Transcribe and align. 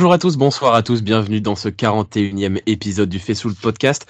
Bonjour 0.00 0.14
à 0.14 0.18
tous, 0.18 0.38
bonsoir 0.38 0.74
à 0.74 0.82
tous, 0.82 1.02
bienvenue 1.02 1.42
dans 1.42 1.56
ce 1.56 1.68
41e 1.68 2.62
épisode 2.64 3.10
du 3.10 3.18
Fessoul 3.18 3.54
Podcast. 3.54 4.06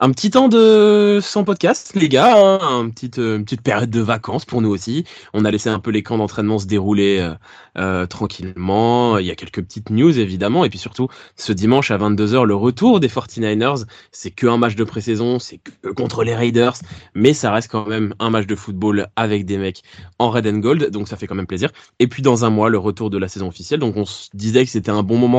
Un 0.00 0.10
petit 0.10 0.30
temps 0.30 0.48
de 0.48 1.18
sans 1.22 1.44
podcast, 1.44 1.92
les 1.94 2.08
gars, 2.08 2.34
hein, 2.34 2.82
une, 2.82 2.94
petite, 2.94 3.18
euh, 3.18 3.36
une 3.36 3.44
petite 3.44 3.60
période 3.60 3.90
de 3.90 4.00
vacances 4.00 4.46
pour 4.46 4.62
nous 4.62 4.70
aussi. 4.70 5.04
On 5.34 5.44
a 5.44 5.50
laissé 5.50 5.68
un 5.68 5.80
peu 5.80 5.90
les 5.90 6.02
camps 6.02 6.16
d'entraînement 6.16 6.58
se 6.58 6.66
dérouler 6.66 7.18
euh, 7.20 7.34
euh, 7.76 8.06
tranquillement. 8.06 9.18
Il 9.18 9.26
y 9.26 9.30
a 9.30 9.34
quelques 9.34 9.62
petites 9.62 9.90
news 9.90 10.18
évidemment, 10.18 10.64
et 10.64 10.70
puis 10.70 10.78
surtout 10.78 11.08
ce 11.36 11.52
dimanche 11.52 11.90
à 11.90 11.98
22h, 11.98 12.44
le 12.44 12.54
retour 12.54 12.98
des 12.98 13.08
49ers. 13.08 13.84
C'est 14.12 14.30
que 14.30 14.46
un 14.46 14.56
match 14.56 14.76
de 14.76 14.84
pré-saison, 14.84 15.38
c'est 15.38 15.58
que 15.58 15.90
contre 15.90 16.24
les 16.24 16.34
Raiders, 16.34 16.76
mais 17.14 17.34
ça 17.34 17.52
reste 17.52 17.70
quand 17.70 17.86
même 17.86 18.14
un 18.18 18.30
match 18.30 18.46
de 18.46 18.56
football 18.56 19.08
avec 19.16 19.44
des 19.44 19.58
mecs 19.58 19.82
en 20.18 20.30
red 20.30 20.46
and 20.46 20.60
gold, 20.60 20.90
donc 20.90 21.06
ça 21.06 21.18
fait 21.18 21.26
quand 21.26 21.34
même 21.34 21.46
plaisir. 21.46 21.70
Et 21.98 22.06
puis 22.06 22.22
dans 22.22 22.46
un 22.46 22.50
mois, 22.50 22.70
le 22.70 22.78
retour 22.78 23.10
de 23.10 23.18
la 23.18 23.28
saison 23.28 23.48
officielle, 23.48 23.80
donc 23.80 23.94
on 23.98 24.06
se 24.06 24.30
disait 24.32 24.64
que 24.64 24.70
c'était 24.70 24.90
un 24.90 25.02
bon 25.02 25.18
moment 25.18 25.33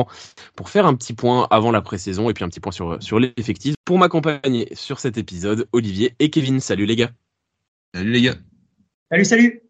pour 0.54 0.70
faire 0.70 0.86
un 0.86 0.94
petit 0.94 1.14
point 1.14 1.46
avant 1.50 1.70
la 1.70 1.80
pré-saison 1.80 2.28
et 2.30 2.34
puis 2.34 2.44
un 2.44 2.48
petit 2.48 2.60
point 2.60 2.72
sur, 2.72 3.02
sur 3.02 3.18
l'effectif. 3.18 3.74
Pour 3.84 3.98
m'accompagner 3.98 4.68
sur 4.74 5.00
cet 5.00 5.16
épisode, 5.18 5.68
Olivier 5.72 6.14
et 6.18 6.30
Kevin. 6.30 6.60
Salut 6.60 6.86
les 6.86 6.96
gars. 6.96 7.10
Salut 7.94 8.10
les 8.10 8.22
gars. 8.22 8.34
Salut, 9.10 9.24
salut. 9.24 9.65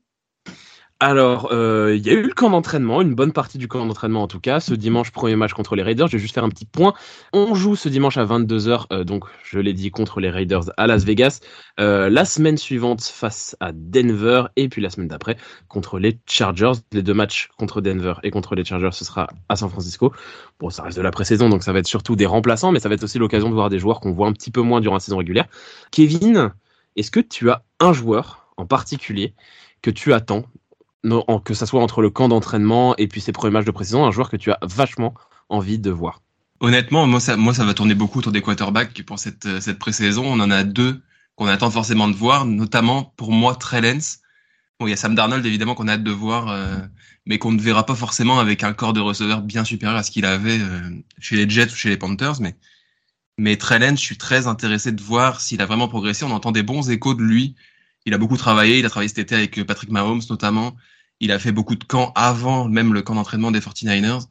Alors, 0.99 1.51
euh, 1.53 1.95
il 1.95 2.07
y 2.07 2.09
a 2.09 2.15
eu 2.15 2.23
le 2.23 2.33
camp 2.33 2.49
d'entraînement, 2.49 3.03
une 3.03 3.15
bonne 3.15 3.33
partie 3.33 3.59
du 3.59 3.69
camp 3.69 3.85
d'entraînement 3.85 4.23
en 4.23 4.29
tout 4.29 4.41
cas. 4.41 4.61
Ce 4.61 4.73
dimanche, 4.73 5.11
premier 5.11 5.37
match 5.37 5.53
contre 5.53 5.77
les 5.77 5.83
Raiders. 5.83 6.07
Je 6.07 6.13
vais 6.13 6.19
juste 6.19 6.33
faire 6.33 6.45
un 6.45 6.49
petit 6.49 6.65
point. 6.65 6.95
On 7.35 7.55
joue 7.55 7.77
ce 7.77 7.91
dimanche 7.91 8.17
à 8.17 8.25
22h, 8.25 8.87
euh, 8.93 9.05
donc 9.05 9.25
je 9.45 9.59
l'ai 9.59 9.75
dit, 9.75 9.91
contre 9.91 10.21
les 10.21 10.31
Raiders 10.31 10.71
à 10.79 10.87
Las 10.87 11.05
Vegas. 11.05 11.41
Euh, 11.81 12.09
la 12.09 12.25
semaine 12.25 12.57
suivante 12.57 13.03
face 13.03 13.59
à 13.61 13.73
Denver 13.75 14.45
et 14.57 14.71
puis 14.71 14.81
la 14.81 14.89
semaine 14.89 15.09
d'après 15.09 15.37
contre 15.69 15.99
les 15.99 16.19
Chargers. 16.25 16.73
Les 16.93 17.03
deux 17.03 17.13
matchs 17.13 17.51
contre 17.59 17.83
Denver 17.83 18.15
et 18.23 18.31
contre 18.31 18.55
les 18.55 18.65
Chargers, 18.65 18.93
ce 18.93 19.05
sera 19.05 19.27
à 19.51 19.57
San 19.57 19.69
Francisco. 19.69 20.15
Bon, 20.61 20.71
ça 20.71 20.83
reste 20.83 20.97
de 20.97 21.03
la 21.03 21.11
pré-saison, 21.11 21.51
donc 21.51 21.63
ça 21.63 21.75
va 21.75 21.81
être 21.81 21.87
surtout 21.87 22.17
des 22.17 22.25
remplaçants, 22.25 22.73
mais 22.73 22.81
ça 22.81 22.89
va 22.89 22.95
être 22.95 23.05
aussi 23.05 23.19
l'occasion 23.19 23.51
de 23.51 23.55
voir 23.55 23.69
des 23.69 23.79
joueurs 23.79 24.01
qu'on 24.01 24.13
voit 24.13 24.29
un 24.29 24.33
petit 24.33 24.51
peu 24.51 24.63
moins 24.63 24.81
durant 24.81 24.95
la 24.95 25.01
saison 25.01 25.19
régulière. 25.19 25.47
Kevin, 25.91 26.55
est-ce 26.97 27.11
que 27.11 27.21
tu 27.21 27.51
as 27.51 27.65
un 27.81 27.93
joueur 27.93 28.49
en 28.57 28.65
particulier 28.65 29.35
que 29.83 29.91
tu 29.91 30.15
attends 30.15 30.47
que 31.45 31.55
ça 31.55 31.67
soit 31.67 31.83
entre 31.83 32.03
le 32.03 32.11
camp 32.11 32.29
d'entraînement 32.29 32.95
et 32.97 33.07
puis 33.09 33.21
ses 33.21 33.33
premiers 33.33 33.53
matchs 33.53 33.67
de 33.67 33.71
précision, 33.71 34.05
un 34.05 34.11
joueur 34.11 34.31
que 34.31 34.37
tu 34.37 34.51
as 34.51 34.59
vachement 34.63 35.15
envie 35.49 35.79
de 35.79 35.91
voir 35.91 36.23
Honnêtement, 36.61 37.07
moi 37.07 37.21
ça, 37.21 37.37
moi, 37.37 37.53
ça 37.53 37.65
va 37.65 37.75
tourner 37.75 37.95
beaucoup 37.95 38.21
autour 38.21 38.33
des 38.33 38.41
quarterbacks 38.41 39.03
pour 39.03 39.19
cette, 39.19 39.45
euh, 39.45 39.61
cette 39.61 39.79
pré-saison. 39.79 40.25
On 40.27 40.41
en 40.41 40.51
a 40.51 40.65
deux 40.65 41.03
qu'on 41.35 41.47
attend 41.47 41.71
forcément 41.71 42.09
de 42.09 42.15
voir, 42.15 42.47
notamment 42.47 43.13
pour 43.17 43.31
moi, 43.31 43.55
Trellens. 43.55 44.21
Bon, 44.81 44.87
il 44.87 44.91
y 44.91 44.93
a 44.93 44.97
Sam 44.97 45.15
Darnold, 45.15 45.45
évidemment, 45.45 45.75
qu'on 45.75 45.89
a 45.89 45.93
hâte 45.93 46.03
de 46.03 46.11
voir, 46.11 46.49
euh, 46.49 46.77
mais 47.27 47.39
qu'on 47.39 47.53
ne 47.53 47.61
verra 47.61 47.85
pas 47.85 47.95
forcément 47.95 48.39
avec 48.41 48.65
un 48.65 48.73
corps 48.73 48.95
de 48.95 49.01
receveur 49.01 49.43
bien 49.43 49.65
supérieur 49.65 49.99
à 49.99 50.03
ce 50.03 50.11
qu'il 50.11 50.25
avait 50.25 50.59
euh, 50.59 50.91
chez 51.19 51.37
les 51.37 51.49
Jets 51.49 51.73
ou 51.73 51.77
chez 51.77 51.91
les 51.91 51.99
Panthers. 51.99 52.41
Mais, 52.41 52.57
mais 53.37 53.57
Trellens, 53.57 53.97
je 53.97 54.03
suis 54.03 54.17
très 54.17 54.47
intéressé 54.47 54.93
de 54.93 55.03
voir 55.03 55.43
s'il 55.43 55.61
a 55.61 55.67
vraiment 55.67 55.89
progressé. 55.89 56.25
On 56.25 56.31
entend 56.31 56.53
des 56.53 56.63
bons 56.63 56.91
échos 56.91 57.15
de 57.15 57.23
lui. 57.23 57.55
Il 58.07 58.15
a 58.15 58.19
beaucoup 58.19 58.39
travaillé. 58.39 58.79
Il 58.79 58.87
a 58.87 58.89
travaillé 58.89 59.09
cet 59.09 59.19
été 59.19 59.35
avec 59.35 59.63
Patrick 59.65 59.91
Mahomes, 59.91 60.23
notamment. 60.31 60.75
Il 61.21 61.33
a 61.33 61.39
fait 61.39 61.53
beaucoup 61.53 61.77
de 61.77 61.85
camps 61.85 62.13
avant 62.15 62.69
même 62.69 62.93
le 62.93 63.03
camp 63.03 63.15
d'entraînement 63.15 63.51
des 63.51 63.61
49ers. 63.61 64.27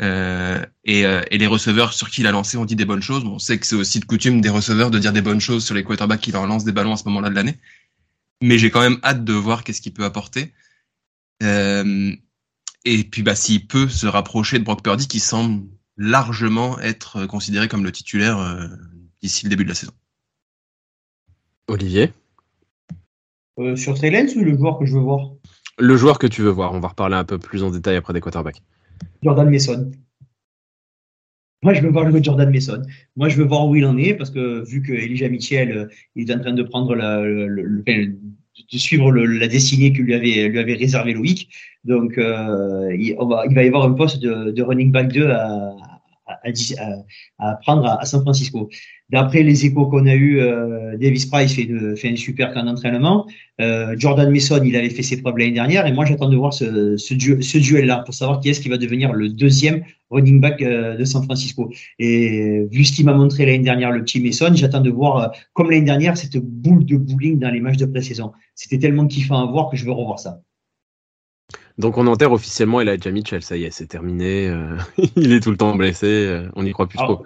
Euh, 0.00 0.64
et, 0.84 1.04
euh, 1.04 1.22
et, 1.32 1.38
les 1.38 1.48
receveurs 1.48 1.92
sur 1.92 2.08
qui 2.08 2.20
il 2.20 2.26
a 2.28 2.30
lancé 2.30 2.56
ont 2.56 2.64
dit 2.64 2.76
des 2.76 2.84
bonnes 2.84 3.02
choses. 3.02 3.24
Bon, 3.24 3.34
on 3.34 3.38
sait 3.38 3.58
que 3.58 3.66
c'est 3.66 3.74
aussi 3.74 3.98
de 3.98 4.04
coutume 4.04 4.40
des 4.40 4.48
receveurs 4.48 4.90
de 4.90 4.98
dire 4.98 5.12
des 5.12 5.22
bonnes 5.22 5.40
choses 5.40 5.64
sur 5.64 5.74
les 5.74 5.82
quarterbacks 5.82 6.20
qui 6.20 6.30
leur 6.30 6.46
lancent 6.46 6.64
des 6.64 6.72
ballons 6.72 6.92
à 6.92 6.96
ce 6.96 7.04
moment-là 7.06 7.30
de 7.30 7.34
l'année. 7.34 7.56
Mais 8.40 8.58
j'ai 8.58 8.70
quand 8.70 8.80
même 8.80 8.98
hâte 9.02 9.24
de 9.24 9.32
voir 9.32 9.64
qu'est-ce 9.64 9.80
qu'il 9.80 9.92
peut 9.92 10.04
apporter. 10.04 10.52
Euh, 11.42 12.12
et 12.84 13.04
puis, 13.04 13.22
bah, 13.22 13.34
s'il 13.34 13.66
peut 13.66 13.88
se 13.88 14.06
rapprocher 14.06 14.58
de 14.58 14.64
Brock 14.64 14.82
Purdy, 14.82 15.08
qui 15.08 15.20
semble 15.20 15.66
largement 15.96 16.78
être 16.78 17.26
considéré 17.26 17.68
comme 17.68 17.84
le 17.84 17.92
titulaire 17.92 18.38
euh, 18.38 18.68
d'ici 19.20 19.44
le 19.44 19.50
début 19.50 19.64
de 19.64 19.70
la 19.70 19.74
saison. 19.74 19.92
Olivier? 21.66 22.12
Euh, 23.58 23.74
Sur 23.76 23.94
Trey 23.94 24.36
ou 24.36 24.44
le 24.44 24.56
joueur 24.56 24.78
que 24.78 24.86
je 24.86 24.94
veux 24.94 25.00
voir? 25.00 25.32
Le 25.78 25.96
joueur 25.96 26.18
que 26.18 26.26
tu 26.26 26.42
veux 26.42 26.50
voir, 26.50 26.72
on 26.72 26.80
va 26.80 26.88
reparler 26.88 27.16
un 27.16 27.24
peu 27.24 27.38
plus 27.38 27.62
en 27.62 27.70
détail 27.70 27.96
après 27.96 28.12
des 28.12 28.20
quarterbacks. 28.20 28.62
Jordan 29.22 29.50
Mason. 29.50 29.90
Moi, 31.62 31.74
je 31.74 31.82
veux 31.82 31.90
voir 31.90 32.04
le 32.04 32.22
Jordan 32.22 32.50
Mason. 32.50 32.82
Moi, 33.16 33.28
je 33.28 33.36
veux 33.36 33.44
voir 33.44 33.66
où 33.66 33.74
il 33.74 33.84
en 33.84 33.96
est 33.96 34.14
parce 34.14 34.30
que 34.30 34.64
vu 34.68 34.80
que 34.80 34.92
Elijah 34.92 35.28
Mitchell 35.28 35.72
euh, 35.72 35.86
il 36.14 36.30
est 36.30 36.34
en 36.34 36.38
train 36.38 36.52
de 36.52 36.62
prendre 36.62 36.94
la, 36.94 37.20
de 37.20 38.78
suivre 38.78 39.12
la 39.12 39.48
destinée 39.48 39.92
que 39.92 40.02
lui 40.02 40.14
avait 40.14 40.48
lui 40.48 40.58
avait 40.58 40.74
réservé 40.74 41.14
Loïc, 41.14 41.48
donc 41.84 42.16
euh, 42.18 42.94
il, 42.96 43.16
va, 43.16 43.64
y 43.64 43.66
avoir 43.66 43.84
un 43.84 43.92
poste 43.92 44.20
de, 44.20 44.50
de 44.52 44.62
running 44.62 44.92
back 44.92 45.12
2 45.12 45.30
à, 45.30 45.76
à, 46.28 46.36
à, 47.38 47.54
prendre 47.56 47.86
à, 47.86 48.04
San 48.04 48.22
Francisco. 48.22 48.68
D'après 49.10 49.42
les 49.42 49.64
échos 49.64 49.86
qu'on 49.86 50.06
a 50.06 50.14
eu, 50.14 50.38
euh, 50.38 50.98
Davis 50.98 51.24
Price 51.24 51.54
fait, 51.54 51.64
de, 51.64 51.94
fait 51.94 52.10
un 52.10 52.16
super 52.16 52.52
camp 52.52 52.64
d'entraînement. 52.64 53.26
Euh, 53.58 53.94
Jordan 53.96 54.30
Mason, 54.30 54.62
il 54.62 54.76
avait 54.76 54.90
fait 54.90 55.02
ses 55.02 55.22
preuves 55.22 55.38
l'année 55.38 55.52
dernière. 55.52 55.86
Et 55.86 55.92
moi, 55.92 56.04
j'attends 56.04 56.28
de 56.28 56.36
voir 56.36 56.52
ce, 56.52 56.98
ce, 56.98 57.14
ce 57.40 57.58
duel-là 57.58 58.02
pour 58.04 58.12
savoir 58.12 58.40
qui 58.40 58.50
est-ce 58.50 58.60
qui 58.60 58.68
va 58.68 58.76
devenir 58.76 59.14
le 59.14 59.30
deuxième 59.30 59.82
running 60.10 60.42
back 60.42 60.60
euh, 60.60 60.94
de 60.96 61.04
San 61.06 61.22
Francisco. 61.22 61.72
Et 61.98 62.66
vu 62.70 62.84
ce 62.84 62.92
qu'il 62.92 63.06
m'a 63.06 63.14
montré 63.14 63.46
l'année 63.46 63.64
dernière, 63.64 63.92
le 63.92 64.04
petit 64.04 64.20
Mason, 64.20 64.54
j'attends 64.54 64.82
de 64.82 64.90
voir, 64.90 65.32
comme 65.54 65.70
l'année 65.70 65.86
dernière, 65.86 66.18
cette 66.18 66.36
boule 66.36 66.84
de 66.84 66.98
bowling 66.98 67.38
dans 67.38 67.50
les 67.50 67.60
matchs 67.60 67.78
de 67.78 67.86
pré-saison. 67.86 68.32
C'était 68.54 68.78
tellement 68.78 69.06
kiffant 69.06 69.40
à 69.40 69.50
voir 69.50 69.70
que 69.70 69.78
je 69.78 69.86
veux 69.86 69.92
revoir 69.92 70.18
ça. 70.18 70.42
Donc 71.78 71.96
on 71.96 72.06
enterre 72.08 72.32
officiellement 72.32 72.80
Elijah 72.82 73.10
Mitchell, 73.10 73.40
ça 73.40 73.56
y 73.56 73.64
est, 73.64 73.70
c'est 73.70 73.86
terminé. 73.86 74.52
Il 75.16 75.32
est 75.32 75.40
tout 75.40 75.50
le 75.50 75.56
temps 75.56 75.74
blessé, 75.76 76.42
on 76.56 76.64
n'y 76.64 76.72
croit 76.72 76.88
plus 76.88 76.98
trop. 76.98 77.24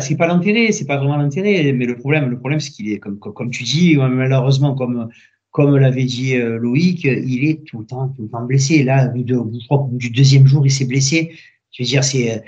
C'est 0.00 0.16
pas 0.16 0.26
l'intérêt, 0.26 0.72
c'est 0.72 0.86
pas 0.86 0.96
vraiment 0.96 1.16
l'intérêt, 1.16 1.72
mais 1.72 1.86
le 1.86 1.96
problème, 1.96 2.30
le 2.30 2.38
problème, 2.38 2.60
c'est 2.60 2.70
qu'il 2.70 2.90
est 2.90 2.98
comme, 2.98 3.18
comme, 3.18 3.50
tu 3.50 3.64
dis, 3.64 3.96
malheureusement, 3.96 4.74
comme 4.74 5.08
comme 5.52 5.76
l'avait 5.76 6.04
dit 6.04 6.34
euh, 6.36 6.58
Loïc, 6.58 7.04
il 7.04 7.44
est 7.44 7.62
tout 7.66 7.80
le 7.80 7.84
temps, 7.84 8.08
tout 8.08 8.22
le 8.22 8.28
temps 8.28 8.44
blessé. 8.44 8.82
Là, 8.82 9.12
au 9.14 9.84
bout, 9.84 9.98
du 9.98 10.10
deuxième 10.10 10.46
jour, 10.46 10.66
il 10.66 10.70
s'est 10.70 10.86
blessé. 10.86 11.32
Je 11.70 11.82
veux 11.82 11.86
dire, 11.86 12.02
c'est 12.02 12.42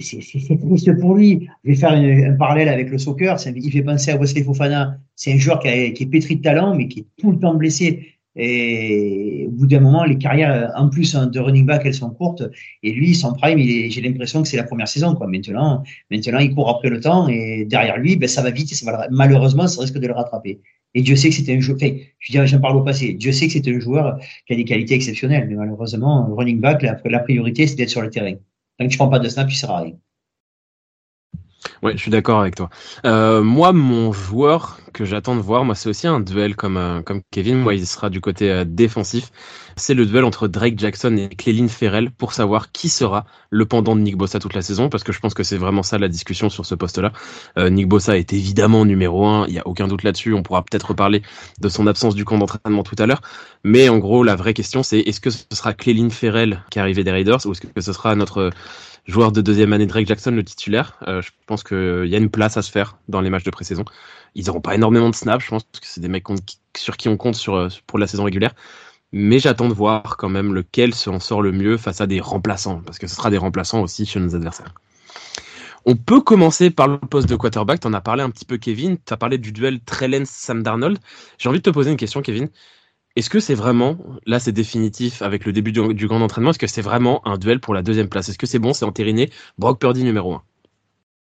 c'est 0.00 0.58
triste 0.58 0.98
pour 1.00 1.14
lui. 1.14 1.48
Je 1.64 1.70
vais 1.70 1.76
faire 1.76 1.92
un 1.92 2.32
parallèle 2.34 2.68
avec 2.68 2.90
le 2.90 2.98
soccer. 2.98 3.36
Il 3.46 3.72
fait 3.72 3.82
penser 3.82 4.10
à 4.10 4.16
Wesley 4.16 4.42
Fofana. 4.42 4.98
C'est 5.14 5.32
un 5.32 5.38
joueur 5.38 5.60
qui, 5.60 5.92
qui, 5.94 6.02
est 6.02 6.06
pétri 6.06 6.36
de 6.36 6.42
talent, 6.42 6.74
mais 6.74 6.88
qui 6.88 7.00
est 7.00 7.06
tout 7.16 7.30
le 7.30 7.38
temps 7.38 7.54
blessé. 7.54 8.15
Et 8.38 9.46
au 9.48 9.50
bout 9.50 9.66
d'un 9.66 9.80
moment, 9.80 10.04
les 10.04 10.18
carrières, 10.18 10.70
en 10.76 10.88
plus 10.90 11.14
hein, 11.16 11.26
de 11.26 11.40
running 11.40 11.64
back, 11.64 11.82
elles 11.86 11.94
sont 11.94 12.10
courtes. 12.10 12.42
Et 12.82 12.92
lui, 12.92 13.14
son 13.14 13.32
prime, 13.32 13.58
j'ai 13.58 14.00
l'impression 14.02 14.42
que 14.42 14.48
c'est 14.48 14.58
la 14.58 14.64
première 14.64 14.88
saison. 14.88 15.14
Quoi. 15.14 15.26
Maintenant, 15.26 15.82
maintenant, 16.10 16.38
il 16.38 16.54
court 16.54 16.68
après 16.68 16.90
le 16.90 17.00
temps 17.00 17.28
et 17.28 17.64
derrière 17.64 17.96
lui, 17.96 18.16
ben, 18.16 18.28
ça 18.28 18.42
va 18.42 18.50
vite. 18.50 18.70
Et 18.72 18.74
ça 18.74 19.06
malheureusement, 19.10 19.66
ça 19.66 19.80
risque 19.80 19.98
de 19.98 20.06
le 20.06 20.12
rattraper. 20.12 20.60
Et 20.94 21.02
Dieu 21.02 21.16
sait 21.16 21.30
que 21.30 21.34
c'était 21.34 21.56
un 21.56 21.60
joueur. 21.60 21.78
Enfin, 21.78 22.46
je 22.46 22.56
parle 22.56 22.76
au 22.76 22.82
passé. 22.82 23.14
Dieu 23.14 23.32
sait 23.32 23.46
que 23.46 23.54
c'était 23.54 23.74
un 23.74 23.80
joueur 23.80 24.18
qui 24.46 24.52
a 24.52 24.56
des 24.56 24.64
qualités 24.64 24.94
exceptionnelles. 24.94 25.46
Mais 25.48 25.54
malheureusement, 25.54 26.26
running 26.34 26.60
back, 26.60 26.82
la, 26.82 27.18
priorité, 27.20 27.66
c'est 27.66 27.76
d'être 27.76 27.90
sur 27.90 28.02
le 28.02 28.10
terrain. 28.10 28.34
Tant 28.78 28.86
que 28.86 28.90
tu 28.90 28.98
prends 28.98 29.08
pas 29.08 29.18
de 29.18 29.28
snap, 29.28 29.48
tu 29.48 29.56
seras 29.56 29.80
rien. 29.80 29.92
Ouais, 31.82 31.92
je 31.92 31.98
suis 31.98 32.10
d'accord 32.10 32.40
avec 32.40 32.54
toi. 32.54 32.70
Euh, 33.04 33.42
moi, 33.42 33.72
mon 33.72 34.12
joueur 34.12 34.78
que 34.92 35.04
j'attends 35.04 35.36
de 35.36 35.40
voir, 35.40 35.64
moi, 35.64 35.74
c'est 35.74 35.88
aussi 35.88 36.06
un 36.06 36.20
duel 36.20 36.56
comme 36.56 36.76
euh, 36.76 37.02
comme 37.02 37.20
Kevin. 37.30 37.58
Moi, 37.58 37.74
il 37.74 37.86
sera 37.86 38.08
du 38.08 38.20
côté 38.20 38.50
euh, 38.50 38.64
défensif. 38.66 39.30
C'est 39.76 39.92
le 39.92 40.06
duel 40.06 40.24
entre 40.24 40.48
Drake 40.48 40.78
Jackson 40.78 41.16
et 41.18 41.28
Cléline 41.28 41.68
Ferrell 41.68 42.10
pour 42.10 42.32
savoir 42.32 42.72
qui 42.72 42.88
sera 42.88 43.26
le 43.50 43.66
pendant 43.66 43.94
de 43.94 44.00
Nick 44.00 44.16
Bossa 44.16 44.38
toute 44.38 44.54
la 44.54 44.62
saison, 44.62 44.88
parce 44.88 45.04
que 45.04 45.12
je 45.12 45.20
pense 45.20 45.34
que 45.34 45.42
c'est 45.42 45.58
vraiment 45.58 45.82
ça 45.82 45.98
la 45.98 46.08
discussion 46.08 46.48
sur 46.48 46.64
ce 46.64 46.74
poste-là. 46.74 47.12
Nick 47.58 47.86
Bossa 47.86 48.16
est 48.16 48.32
évidemment 48.32 48.86
numéro 48.86 49.26
un, 49.26 49.46
il 49.48 49.54
y 49.54 49.58
a 49.58 49.66
aucun 49.66 49.86
doute 49.86 50.02
là-dessus. 50.02 50.32
On 50.32 50.42
pourra 50.42 50.62
peut-être 50.62 50.88
reparler 50.88 51.22
de 51.60 51.68
son 51.68 51.86
absence 51.86 52.14
du 52.14 52.24
camp 52.24 52.38
d'entraînement 52.38 52.82
tout 52.84 52.96
à 52.98 53.04
l'heure, 53.04 53.20
mais 53.64 53.90
en 53.90 53.98
gros, 53.98 54.24
la 54.24 54.34
vraie 54.34 54.54
question, 54.54 54.82
c'est 54.82 55.00
est-ce 55.00 55.20
que 55.20 55.30
ce 55.30 55.44
sera 55.52 55.74
Cléline 55.74 56.10
Ferrell 56.10 56.64
qui 56.70 56.78
est 56.78 56.82
arrivé 56.82 57.04
des 57.04 57.10
Raiders 57.10 57.44
ou 57.44 57.52
est-ce 57.52 57.60
que 57.60 57.80
ce 57.80 57.92
sera 57.92 58.14
notre 58.14 58.50
joueur 59.06 59.32
de 59.32 59.40
deuxième 59.40 59.72
année, 59.72 59.86
Drake 59.86 60.06
Jackson, 60.06 60.32
le 60.32 60.44
titulaire. 60.44 60.98
Euh, 61.06 61.22
je 61.22 61.30
pense 61.46 61.62
qu'il 61.62 62.06
y 62.06 62.14
a 62.14 62.18
une 62.18 62.30
place 62.30 62.56
à 62.56 62.62
se 62.62 62.70
faire 62.70 62.98
dans 63.08 63.20
les 63.20 63.30
matchs 63.30 63.44
de 63.44 63.50
pré-saison. 63.50 63.84
Ils 64.34 64.46
n'auront 64.46 64.60
pas 64.60 64.74
énormément 64.74 65.10
de 65.10 65.14
snaps, 65.14 65.44
je 65.44 65.50
pense 65.50 65.62
que 65.64 65.78
c'est 65.82 66.00
des 66.00 66.08
mecs 66.08 66.24
sur 66.76 66.96
qui 66.96 67.08
on 67.08 67.16
compte 67.16 67.42
euh, 67.48 67.68
pour 67.86 67.98
la 67.98 68.06
saison 68.06 68.24
régulière. 68.24 68.54
Mais 69.12 69.38
j'attends 69.38 69.68
de 69.68 69.74
voir 69.74 70.16
quand 70.16 70.28
même 70.28 70.52
lequel 70.52 70.94
s'en 70.94 71.20
sort 71.20 71.40
le 71.40 71.52
mieux 71.52 71.76
face 71.76 72.00
à 72.00 72.06
des 72.06 72.20
remplaçants, 72.20 72.82
parce 72.84 72.98
que 72.98 73.06
ce 73.06 73.14
sera 73.14 73.30
des 73.30 73.38
remplaçants 73.38 73.80
aussi 73.80 74.04
chez 74.04 74.20
nos 74.20 74.34
adversaires. 74.34 74.74
On 75.88 75.94
peut 75.94 76.20
commencer 76.20 76.70
par 76.70 76.88
le 76.88 76.98
poste 76.98 77.28
de 77.28 77.36
quarterback. 77.36 77.78
Tu 77.78 77.86
en 77.86 77.92
as 77.92 78.00
parlé 78.00 78.24
un 78.24 78.30
petit 78.30 78.44
peu, 78.44 78.58
Kevin. 78.58 78.98
Tu 79.06 79.14
as 79.14 79.16
parlé 79.16 79.38
du 79.38 79.52
duel 79.52 79.78
Trellens-Sam 79.80 80.64
Darnold. 80.64 80.98
J'ai 81.38 81.48
envie 81.48 81.60
de 81.60 81.62
te 81.62 81.70
poser 81.70 81.92
une 81.92 81.96
question, 81.96 82.22
Kevin. 82.22 82.48
Est-ce 83.16 83.30
que 83.30 83.40
c'est 83.40 83.54
vraiment, 83.54 83.98
là 84.26 84.38
c'est 84.38 84.52
définitif 84.52 85.22
avec 85.22 85.46
le 85.46 85.52
début 85.52 85.72
du, 85.72 86.06
grand 86.06 86.20
entraînement, 86.20 86.50
est-ce 86.50 86.58
que 86.58 86.66
c'est 86.66 86.82
vraiment 86.82 87.26
un 87.26 87.38
duel 87.38 87.60
pour 87.60 87.72
la 87.72 87.80
deuxième 87.80 88.10
place? 88.10 88.28
Est-ce 88.28 88.36
que 88.36 88.46
c'est 88.46 88.58
bon, 88.58 88.74
c'est 88.74 88.84
entériné? 88.84 89.30
Brock 89.56 89.80
Purdy 89.80 90.04
numéro 90.04 90.34
1 90.34 90.42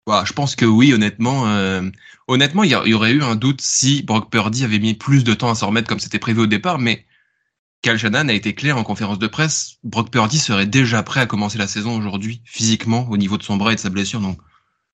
bah, 0.09 0.25
Je 0.27 0.33
pense 0.33 0.57
que 0.57 0.65
oui, 0.65 0.93
honnêtement. 0.93 1.47
Euh, 1.47 1.89
honnêtement, 2.27 2.65
il 2.65 2.71
y, 2.71 2.95
aurait 2.95 3.13
eu 3.13 3.23
un 3.23 3.37
doute 3.37 3.61
si 3.61 4.03
Brock 4.03 4.31
Purdy 4.31 4.65
avait 4.65 4.81
mis 4.81 4.95
plus 4.95 5.23
de 5.23 5.33
temps 5.33 5.49
à 5.49 5.55
s'en 5.55 5.69
remettre 5.69 5.89
comme 5.89 6.01
c'était 6.01 6.19
prévu 6.19 6.41
au 6.41 6.47
départ, 6.47 6.81
mais 6.81 7.07
Cal 7.83 7.99
Shanahan 7.99 8.31
a 8.31 8.33
été 8.33 8.53
clair 8.53 8.77
en 8.77 8.83
conférence 8.83 9.21
de 9.21 9.29
presse. 9.29 9.77
Brock 9.85 10.11
Purdy 10.11 10.41
serait 10.41 10.67
déjà 10.67 11.05
prêt 11.05 11.21
à 11.21 11.27
commencer 11.27 11.57
la 11.57 11.69
saison 11.69 11.97
aujourd'hui, 11.97 12.43
physiquement, 12.45 13.07
au 13.11 13.17
niveau 13.17 13.39
de 13.39 13.45
son 13.45 13.57
bras 13.57 13.73
et 13.73 13.77
de 13.77 13.81
sa 13.81 13.91
blessure. 13.91 14.19
Donc, 14.19 14.41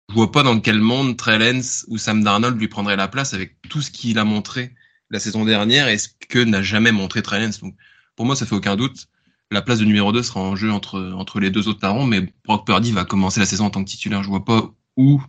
je 0.09 0.15
vois 0.15 0.33
pas 0.33 0.43
dans 0.43 0.59
quel 0.59 0.81
monde 0.81 1.15
Trey 1.15 1.39
Lance 1.39 1.85
ou 1.87 1.97
Sam 1.97 2.21
Darnold 2.21 2.59
lui 2.59 2.67
prendrait 2.67 2.97
la 2.97 3.07
place 3.07 3.33
avec 3.33 3.55
tout 3.69 3.81
ce 3.81 3.91
qu'il 3.91 4.19
a 4.19 4.25
montré 4.25 4.73
la 5.11 5.19
saison 5.19 5.45
dernière 5.45 5.87
et 5.87 5.97
ce 5.97 6.09
que 6.29 6.39
n'a 6.39 6.61
jamais 6.61 6.91
montré 6.91 7.21
Trey 7.21 7.39
Lance. 7.39 7.59
Donc, 7.59 7.75
pour 8.15 8.25
moi, 8.25 8.35
ça 8.35 8.45
fait 8.45 8.55
aucun 8.55 8.75
doute. 8.75 9.07
La 9.51 9.61
place 9.61 9.79
de 9.79 9.85
numéro 9.85 10.11
2 10.11 10.23
sera 10.23 10.39
en 10.39 10.55
jeu 10.55 10.71
entre, 10.71 11.13
entre 11.13 11.39
les 11.39 11.49
deux 11.49 11.67
autres 11.67 11.79
parents, 11.79 12.05
mais 12.05 12.33
Brock 12.45 12.65
Purdy 12.65 12.93
va 12.93 13.03
commencer 13.03 13.39
la 13.39 13.45
saison 13.45 13.65
en 13.65 13.69
tant 13.69 13.83
que 13.83 13.89
titulaire. 13.89 14.23
Je 14.23 14.29
vois 14.29 14.45
pas 14.45 14.71
où 14.95 15.21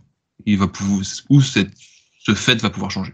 il 0.45 0.57
va 0.57 0.67
pouvoir, 0.67 1.01
où 1.29 1.41
cette, 1.41 1.71
ce 2.19 2.33
fait 2.33 2.61
va 2.61 2.69
pouvoir 2.69 2.89
changer. 2.89 3.13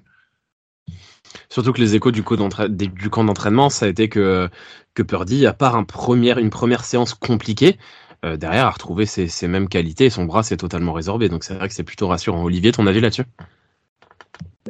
Surtout 1.49 1.73
que 1.73 1.81
les 1.81 1.95
échos 1.95 2.11
du, 2.11 2.21
du 2.21 3.09
camp 3.09 3.23
d'entraînement, 3.23 3.69
ça 3.69 3.87
a 3.87 3.89
été 3.89 4.07
que, 4.07 4.49
que 4.93 5.01
Purdy, 5.01 5.47
à 5.47 5.53
part 5.53 5.75
un 5.75 5.85
une 6.13 6.49
première 6.51 6.85
séance 6.85 7.15
compliquée, 7.15 7.79
euh, 8.25 8.37
derrière 8.37 8.65
a 8.65 8.71
retrouvé 8.71 9.05
ses, 9.05 9.27
ses, 9.27 9.47
mêmes 9.47 9.69
qualités 9.69 10.05
et 10.05 10.09
son 10.09 10.25
bras 10.25 10.43
s'est 10.43 10.57
totalement 10.57 10.93
résorbé. 10.93 11.29
Donc 11.29 11.43
c'est 11.43 11.55
vrai 11.55 11.67
que 11.67 11.73
c'est 11.73 11.83
plutôt 11.83 12.07
rassurant. 12.07 12.43
Olivier, 12.43 12.71
ton 12.71 12.85
avis 12.85 12.99
là-dessus? 12.99 13.23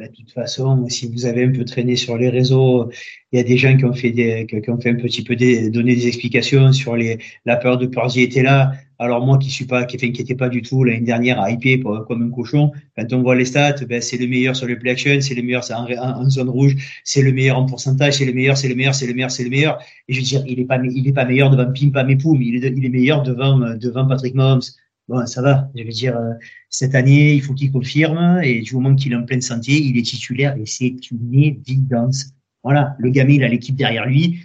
De 0.08 0.14
toute 0.14 0.30
façon, 0.32 0.88
si 0.88 1.10
vous 1.10 1.26
avez 1.26 1.44
un 1.44 1.52
peu 1.52 1.64
traîné 1.64 1.96
sur 1.96 2.16
les 2.16 2.28
réseaux, 2.28 2.90
il 3.32 3.36
y 3.36 3.40
a 3.40 3.44
des 3.44 3.56
gens 3.56 3.76
qui 3.76 3.84
ont 3.84 3.92
fait 3.92 4.10
des, 4.10 4.46
qui 4.46 4.70
ont 4.70 4.80
fait 4.80 4.90
un 4.90 4.94
petit 4.94 5.22
peu 5.22 5.36
des, 5.36 5.70
donner 5.70 5.94
des 5.94 6.06
explications 6.06 6.72
sur 6.72 6.96
les, 6.96 7.18
la 7.44 7.56
peur 7.56 7.78
de 7.78 7.86
Purdy 7.86 8.22
était 8.22 8.42
là. 8.42 8.72
Alors 8.98 9.24
moi 9.24 9.38
qui 9.38 9.50
suis 9.50 9.64
pas, 9.64 9.84
qui 9.84 9.96
n'inquiétait 9.96 10.34
pas 10.34 10.48
du 10.48 10.62
tout 10.62 10.84
l'année 10.84 11.00
dernière 11.00 11.40
à 11.40 11.50
hyper 11.50 12.04
comme 12.06 12.22
un 12.22 12.30
cochon, 12.30 12.72
quand 12.96 13.12
on 13.12 13.22
voit 13.22 13.34
les 13.34 13.46
stats, 13.46 13.84
ben, 13.88 14.02
c'est 14.02 14.18
le 14.18 14.26
meilleur 14.26 14.54
sur 14.54 14.66
le 14.66 14.78
play 14.78 14.90
action, 14.90 15.20
c'est 15.20 15.34
le 15.34 15.42
meilleur 15.42 15.64
en, 15.72 16.28
zone 16.28 16.50
rouge, 16.50 17.00
c'est 17.04 17.22
le 17.22 17.32
meilleur 17.32 17.58
en 17.58 17.66
pourcentage, 17.66 18.14
c'est 18.14 18.26
le 18.26 18.32
meilleur, 18.32 18.58
c'est 18.58 18.68
le 18.68 18.74
meilleur, 18.74 18.94
c'est 18.94 19.06
le 19.06 19.14
meilleur, 19.14 19.30
c'est 19.30 19.44
le 19.44 19.50
meilleur. 19.50 19.78
Et 20.08 20.12
je 20.12 20.20
veux 20.20 20.26
dire, 20.26 20.42
il 20.46 20.60
est 20.60 20.64
pas, 20.64 20.78
il 20.82 21.12
pas 21.14 21.24
meilleur 21.24 21.50
devant 21.50 21.72
Pimpa 21.72 22.04
Mepoum, 22.04 22.42
il 22.42 22.62
est, 22.62 22.72
il 22.76 22.84
est 22.84 22.90
meilleur 22.90 23.22
devant, 23.22 23.58
devant 23.76 24.06
Patrick 24.06 24.34
Mahomes. 24.34 24.60
Bon, 25.10 25.26
ça 25.26 25.42
va. 25.42 25.68
Je 25.74 25.82
veux 25.82 25.90
dire, 25.90 26.16
euh, 26.16 26.34
cette 26.68 26.94
année, 26.94 27.34
il 27.34 27.42
faut 27.42 27.52
qu'il 27.52 27.72
confirme 27.72 28.40
et 28.44 28.60
du 28.60 28.74
moment 28.76 28.94
qu'il 28.94 29.12
est 29.12 29.16
en 29.16 29.24
pleine 29.24 29.40
santé, 29.40 29.72
il 29.72 29.98
est 29.98 30.02
titulaire 30.02 30.56
et 30.56 30.66
c'est 30.66 31.10
une 31.10 31.34
évidence. 31.34 32.26
Voilà, 32.62 32.94
le 33.00 33.10
gamin, 33.10 33.32
il 33.34 33.42
a 33.42 33.48
l'équipe 33.48 33.74
derrière 33.74 34.06
lui. 34.06 34.38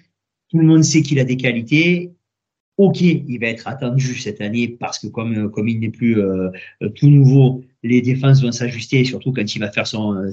Tout 0.49 0.57
le 0.57 0.65
monde 0.65 0.83
sait 0.83 1.03
qu'il 1.03 1.19
a 1.19 1.23
des 1.23 1.37
qualités 1.37 2.13
Ok, 2.77 2.99
il 2.99 3.37
va 3.39 3.47
être 3.47 3.67
attendu 3.69 4.19
cette 4.19 4.41
année 4.41 4.67
parce 4.67 4.99
que 4.99 5.07
comme 5.07 5.49
comme 5.49 5.69
il 5.69 5.79
n'est 5.79 5.91
plus 5.91 6.19
euh, 6.19 6.49
tout 6.95 7.09
nouveau, 7.09 7.63
les 7.83 8.01
défenses 8.01 8.41
vont 8.41 8.51
s'ajuster, 8.51 9.05
surtout 9.05 9.31
quand 9.31 9.55
il 9.55 9.59
va 9.59 9.71
faire 9.71 9.87
son, 9.87 10.27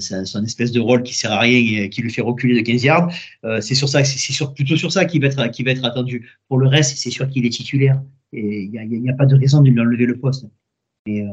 espèce 0.45 0.73
de 0.73 0.81
rôle 0.81 1.05
qui 1.05 1.15
sert 1.15 1.31
à 1.31 1.39
rien 1.39 1.85
et 1.85 1.89
qui 1.89 2.03
lui 2.03 2.11
fait 2.11 2.23
reculer 2.23 2.57
de 2.57 2.63
15 2.63 2.83
yards. 2.83 3.13
Euh, 3.45 3.61
c'est 3.61 3.77
sur 3.77 3.89
ça, 3.89 4.03
c'est 4.03 4.55
plutôt 4.55 4.77
sur 4.77 4.91
ça 4.91 5.05
qu'il 5.05 5.21
va 5.21 5.29
être 5.29 5.51
qui 5.53 5.63
va 5.63 5.71
être 5.71 5.85
attendu. 5.85 6.31
Pour 6.49 6.59
le 6.59 6.67
reste, 6.67 6.97
c'est 6.97 7.11
sûr 7.11 7.29
qu'il 7.29 7.47
est 7.47 7.51
titulaire 7.51 8.03
et 8.33 8.63
il 8.63 8.71
n'y 8.71 9.11
a, 9.11 9.15
pas 9.15 9.27
de 9.27 9.37
raison 9.37 9.61
de 9.61 9.71
lui 9.71 9.81
enlever 9.81 10.07
le 10.07 10.19
poste. 10.19 10.47
Et, 11.07 11.23
euh, 11.23 11.27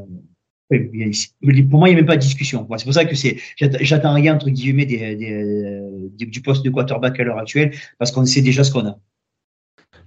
pour 1.70 1.80
moi, 1.80 1.90
il 1.90 1.94
n'y 1.94 1.98
a 1.98 2.02
même 2.02 2.06
pas 2.06 2.16
de 2.16 2.22
discussion. 2.22 2.68
C'est 2.78 2.84
pour 2.84 2.94
ça 2.94 3.06
que 3.06 3.16
j'attends 3.58 4.14
rien 4.14 4.36
entre 4.36 4.50
guillemets 4.50 4.86
des, 4.86 6.10
du 6.12 6.42
poste 6.42 6.64
de 6.64 6.70
quarterback 6.70 7.20
à 7.20 7.24
l'heure 7.24 7.40
actuelle 7.40 7.74
parce 7.98 8.12
qu'on 8.12 8.26
sait 8.26 8.42
déjà 8.42 8.64
ce 8.64 8.72
qu'on 8.72 8.86
a. 8.86 9.00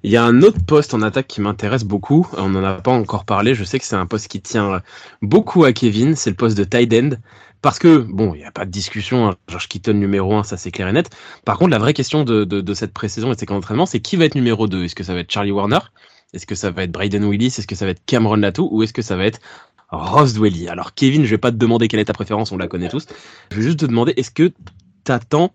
Il 0.05 0.11
y 0.11 0.17
a 0.17 0.25
un 0.25 0.43
autre 0.43 0.65
poste 0.65 0.95
en 0.95 1.03
attaque 1.03 1.27
qui 1.29 1.41
m'intéresse 1.41 1.85
beaucoup. 1.85 2.29
On 2.37 2.49
n'en 2.49 2.63
a 2.63 2.75
pas 2.81 2.93
encore 2.93 3.25
parlé. 3.25 3.55
Je 3.55 3.65
sais 3.65 3.79
que 3.79 3.85
c'est 3.85 3.97
un 3.97 4.07
poste 4.07 4.29
qui 4.29 4.41
tient 4.41 4.83
beaucoup 5.21 5.65
à 5.65 5.73
Kevin. 5.73 6.15
C'est 6.15 6.31
le 6.31 6.37
poste 6.37 6.57
de 6.57 6.65
tight 6.65 6.93
end. 6.93 7.11
Parce 7.61 7.79
que, 7.79 7.99
bon, 7.99 8.35
il 8.35 8.39
n'y 8.39 8.45
a 8.45 8.51
pas 8.51 8.65
de 8.65 8.71
discussion. 8.71 9.29
Hein. 9.29 9.37
George 9.49 9.69
Kitton 9.69 9.95
numéro 9.95 10.35
1, 10.35 10.43
ça 10.43 10.57
c'est 10.57 10.73
clair 10.73 10.89
et 10.89 10.93
net. 10.93 11.11
Par 11.45 11.59
contre, 11.59 11.71
la 11.71 11.79
vraie 11.79 11.95
question 11.95 12.25
de, 12.25 12.75
cette 12.75 12.93
pré-saison 12.93 13.31
et 13.31 13.35
de 13.35 13.41
ces 13.41 13.47
camps 13.47 13.55
d'entraînement, 13.55 13.87
c'est 13.87 14.01
qui 14.01 14.17
va 14.17 14.25
être 14.25 14.35
numéro 14.35 14.67
2 14.67 14.85
Est-ce 14.85 14.97
que 14.97 15.05
ça 15.05 15.15
va 15.15 15.21
être 15.21 15.31
Charlie 15.31 15.53
Warner? 15.53 15.79
Est-ce 16.33 16.47
que 16.47 16.55
ça 16.55 16.71
va 16.71 16.85
être 16.85 16.93
Braden 16.93 17.25
Willis? 17.25 17.47
Est-ce 17.47 17.67
que 17.67 17.75
ça 17.75 17.85
va 17.85 17.91
être 17.91 18.05
Cameron 18.07 18.37
Latou? 18.37 18.69
Ou 18.73 18.83
est-ce 18.83 18.93
que 18.93 19.03
ça 19.03 19.17
va 19.17 19.27
être 19.27 19.41
Ross 19.91 20.35
Dwelly? 20.35 20.69
Alors, 20.69 20.95
Kevin, 20.95 21.25
je 21.25 21.31
vais 21.31 21.39
pas 21.39 21.51
te 21.51 21.57
demander 21.57 21.89
quelle 21.89 22.01
est 22.01 22.07
ta 22.07 22.13
préférence, 22.13 22.53
on 22.53 22.57
la 22.57 22.69
connaît 22.69 22.89
tous. 22.89 23.07
Je 23.51 23.57
vais 23.57 23.63
juste 23.63 23.81
te 23.81 23.87
demander, 23.87 24.15
est-ce 24.17 24.31
que 24.31 24.53
t'attends 25.05 25.53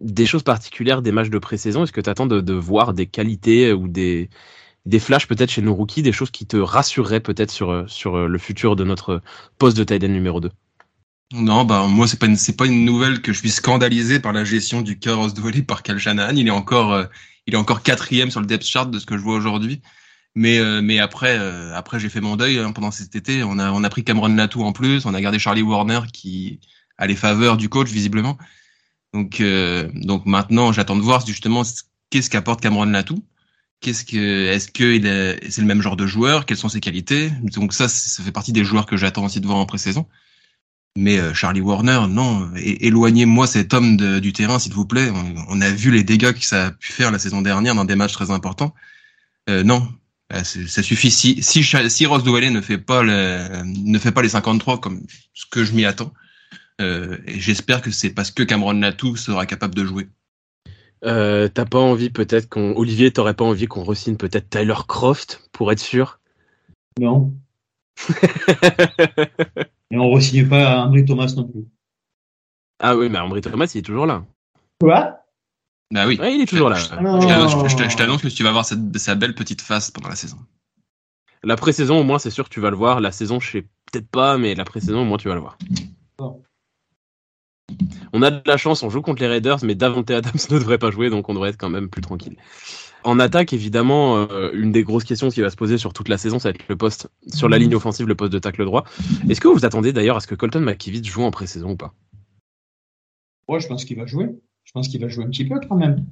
des 0.00 0.26
choses 0.26 0.42
particulières 0.42 1.02
des 1.02 1.12
matchs 1.12 1.30
de 1.30 1.38
pré-saison? 1.38 1.84
Est-ce 1.84 1.92
que 1.92 2.00
tu 2.00 2.10
attends 2.10 2.26
de, 2.26 2.40
de, 2.40 2.52
voir 2.52 2.94
des 2.94 3.06
qualités 3.06 3.72
ou 3.72 3.88
des, 3.88 4.28
des 4.86 4.98
flashs 4.98 5.26
peut-être 5.26 5.50
chez 5.50 5.62
nos 5.62 5.74
rookies, 5.74 6.02
des 6.02 6.12
choses 6.12 6.30
qui 6.30 6.46
te 6.46 6.56
rassureraient 6.56 7.20
peut-être 7.20 7.50
sur, 7.50 7.84
sur 7.88 8.28
le 8.28 8.38
futur 8.38 8.76
de 8.76 8.84
notre 8.84 9.22
poste 9.58 9.76
de 9.76 9.84
tight 9.84 10.02
numéro 10.04 10.40
2 10.40 10.50
non, 11.32 11.64
bah 11.64 11.86
moi 11.88 12.06
c'est 12.06 12.18
pas 12.18 12.32
c'est 12.36 12.56
pas 12.56 12.66
une 12.66 12.84
nouvelle 12.84 13.20
que 13.20 13.32
je 13.32 13.38
suis 13.38 13.50
scandalisé 13.50 14.20
par 14.20 14.32
la 14.32 14.44
gestion 14.44 14.82
du 14.82 14.98
Chaos 14.98 15.30
de 15.30 15.40
volley 15.40 15.62
par 15.62 15.82
Cal 15.82 15.98
Shanahan. 15.98 16.36
Il 16.36 16.46
est 16.46 16.50
encore 16.50 16.92
euh, 16.92 17.04
il 17.46 17.54
est 17.54 17.56
encore 17.56 17.82
quatrième 17.82 18.30
sur 18.30 18.40
le 18.40 18.46
depth 18.46 18.64
chart 18.64 18.88
de 18.90 18.98
ce 18.98 19.06
que 19.06 19.16
je 19.16 19.22
vois 19.22 19.34
aujourd'hui. 19.34 19.82
Mais 20.36 20.58
euh, 20.58 20.82
mais 20.82 20.98
après 20.98 21.38
euh, 21.38 21.74
après 21.76 22.00
j'ai 22.00 22.08
fait 22.08 22.20
mon 22.20 22.36
deuil 22.36 22.58
hein, 22.58 22.72
pendant 22.72 22.90
cet 22.90 23.14
été. 23.14 23.44
On 23.44 23.58
a 23.58 23.70
on 23.70 23.84
a 23.84 23.88
pris 23.88 24.04
Cameron 24.04 24.34
Latou 24.34 24.62
en 24.62 24.72
plus. 24.72 25.06
On 25.06 25.14
a 25.14 25.20
gardé 25.20 25.38
Charlie 25.38 25.62
Warner 25.62 26.00
qui 26.12 26.60
a 26.98 27.06
les 27.06 27.16
faveurs 27.16 27.56
du 27.56 27.68
coach 27.68 27.88
visiblement. 27.88 28.36
Donc, 29.14 29.40
euh, 29.40 29.88
donc 29.94 30.26
maintenant, 30.26 30.72
j'attends 30.72 30.96
de 30.96 31.00
voir 31.00 31.24
justement 31.24 31.62
qu'est-ce 32.10 32.28
qu'apporte 32.28 32.60
Cameron 32.60 32.86
Latou. 32.86 33.24
Qu'est-ce 33.80 34.04
que, 34.04 34.48
est-ce 34.48 34.68
que 34.68 34.98
c'est 35.50 35.60
le 35.60 35.66
même 35.66 35.82
genre 35.82 35.96
de 35.96 36.06
joueur? 36.06 36.46
Quelles 36.46 36.56
sont 36.56 36.68
ses 36.68 36.80
qualités? 36.80 37.30
Donc 37.54 37.72
ça, 37.74 37.88
ça 37.88 38.22
fait 38.22 38.32
partie 38.32 38.52
des 38.52 38.64
joueurs 38.64 38.86
que 38.86 38.96
j'attends 38.96 39.24
aussi 39.24 39.40
de 39.40 39.46
voir 39.46 39.58
en 39.58 39.66
pré-saison. 39.66 40.06
Mais 40.96 41.18
euh, 41.18 41.34
Charlie 41.34 41.60
Warner, 41.60 42.06
non, 42.08 42.50
éloignez-moi 42.56 43.46
cet 43.46 43.72
homme 43.74 43.96
de, 43.96 44.18
du 44.18 44.32
terrain, 44.32 44.58
s'il 44.58 44.72
vous 44.72 44.86
plaît. 44.86 45.12
On, 45.48 45.60
a 45.60 45.70
vu 45.70 45.90
les 45.90 46.02
dégâts 46.02 46.32
que 46.32 46.44
ça 46.44 46.66
a 46.66 46.70
pu 46.72 46.92
faire 46.92 47.10
la 47.10 47.18
saison 47.18 47.42
dernière 47.42 47.74
dans 47.74 47.84
des 47.84 47.96
matchs 47.96 48.12
très 48.12 48.30
importants. 48.30 48.74
Euh, 49.48 49.62
non, 49.62 49.86
ça 50.30 50.82
suffit. 50.82 51.10
Si 51.10 51.42
si, 51.42 51.62
si 51.62 52.06
Ross 52.06 52.24
Dwelley 52.24 52.50
ne 52.50 52.60
fait 52.60 52.78
pas 52.78 53.02
le, 53.02 53.62
ne 53.64 53.98
fait 53.98 54.12
pas 54.12 54.22
les 54.22 54.30
53 54.30 54.80
comme 54.80 55.02
ce 55.34 55.46
que 55.46 55.64
je 55.64 55.72
m'y 55.72 55.84
attends, 55.84 56.12
euh, 56.80 57.18
et 57.26 57.38
j'espère 57.38 57.82
que 57.82 57.90
c'est 57.90 58.10
parce 58.10 58.30
que 58.30 58.42
Cameron 58.42 58.72
Latou 58.72 59.16
sera 59.16 59.46
capable 59.46 59.74
de 59.74 59.84
jouer. 59.84 60.08
Euh, 61.04 61.48
T'as 61.48 61.66
pas 61.66 61.78
envie 61.78 62.10
peut-être 62.10 62.48
qu'on 62.48 62.74
Olivier, 62.76 63.12
t'aurais 63.12 63.34
pas 63.34 63.44
envie 63.44 63.66
qu'on 63.66 63.84
resigne 63.84 64.16
peut-être 64.16 64.48
Tyler 64.48 64.74
Croft 64.88 65.48
pour 65.52 65.70
être 65.70 65.80
sûr? 65.80 66.18
Non. 66.98 67.34
Et 69.90 69.98
on 69.98 70.10
resigne 70.10 70.48
pas 70.48 70.84
Ambry 70.84 71.04
Thomas 71.04 71.32
non 71.36 71.44
plus. 71.46 71.66
Ah 72.80 72.96
oui, 72.96 73.08
mais 73.08 73.18
Ambry 73.18 73.40
Thomas, 73.40 73.70
il 73.74 73.78
est 73.78 73.82
toujours 73.82 74.06
là. 74.06 74.24
Quoi? 74.80 75.23
Bah 75.90 76.06
oui. 76.06 76.18
Ouais, 76.18 76.34
il 76.34 76.40
est 76.40 76.46
toujours 76.46 76.70
là. 76.70 76.76
Je 76.76 77.96
t'annonce 77.96 78.22
que 78.22 78.28
tu 78.28 78.42
vas 78.42 78.52
voir 78.52 78.64
sa 78.64 79.14
belle 79.14 79.34
petite 79.34 79.60
face 79.60 79.90
pendant 79.90 80.08
la 80.08 80.16
saison. 80.16 80.38
La 81.44 81.56
pré-saison, 81.56 82.00
au 82.00 82.04
moins, 82.04 82.18
c'est 82.18 82.30
sûr 82.30 82.48
que 82.48 82.54
tu 82.54 82.60
vas 82.60 82.70
le 82.70 82.76
voir. 82.76 83.00
La 83.00 83.12
saison, 83.12 83.38
je 83.38 83.50
sais 83.50 83.62
peut-être 83.92 84.08
pas, 84.08 84.38
mais 84.38 84.54
la 84.54 84.64
pré-saison, 84.64 85.02
au 85.02 85.04
moins, 85.04 85.18
tu 85.18 85.28
vas 85.28 85.34
le 85.34 85.40
voir. 85.40 85.58
Bon. 86.16 86.42
On 88.12 88.22
a 88.22 88.30
de 88.30 88.40
la 88.46 88.56
chance, 88.56 88.82
on 88.82 88.90
joue 88.90 89.02
contre 89.02 89.22
les 89.22 89.28
Raiders, 89.28 89.58
mais 89.62 89.74
Davante 89.74 90.10
Adams 90.10 90.32
ne 90.50 90.58
devrait 90.58 90.78
pas 90.78 90.90
jouer, 90.90 91.10
donc 91.10 91.28
on 91.28 91.34
devrait 91.34 91.50
être 91.50 91.58
quand 91.58 91.70
même 91.70 91.90
plus 91.90 92.02
tranquille. 92.02 92.36
En 93.02 93.18
attaque, 93.18 93.52
évidemment, 93.52 94.26
euh, 94.30 94.50
une 94.54 94.72
des 94.72 94.82
grosses 94.82 95.04
questions 95.04 95.28
qui 95.28 95.42
va 95.42 95.50
se 95.50 95.56
poser 95.56 95.76
sur 95.76 95.92
toute 95.92 96.08
la 96.08 96.16
saison, 96.16 96.38
ça 96.38 96.48
va 96.48 96.54
être 96.54 96.66
le 96.68 96.76
poste 96.76 97.08
sur 97.26 97.50
la 97.50 97.58
ligne 97.58 97.74
offensive, 97.74 98.06
le 98.06 98.14
poste 98.14 98.32
de 98.32 98.38
tacle 98.38 98.64
droit. 98.64 98.84
Est-ce 99.28 99.42
que 99.42 99.48
vous 99.48 99.66
attendez 99.66 99.92
d'ailleurs 99.92 100.16
à 100.16 100.20
ce 100.20 100.26
que 100.26 100.34
Colton 100.34 100.60
McKivitz 100.60 101.06
joue 101.06 101.22
en 101.22 101.30
pré-saison 101.30 101.72
ou 101.72 101.76
pas? 101.76 101.92
Ouais, 103.46 103.60
je 103.60 103.68
pense 103.68 103.84
qu'il 103.84 103.98
va 103.98 104.06
jouer. 104.06 104.30
Je 104.64 104.72
pense 104.72 104.88
qu'il 104.88 105.00
va 105.00 105.08
jouer 105.08 105.24
un 105.24 105.28
petit 105.28 105.46
peu 105.46 105.60
quand 105.60 105.76
même. 105.76 106.04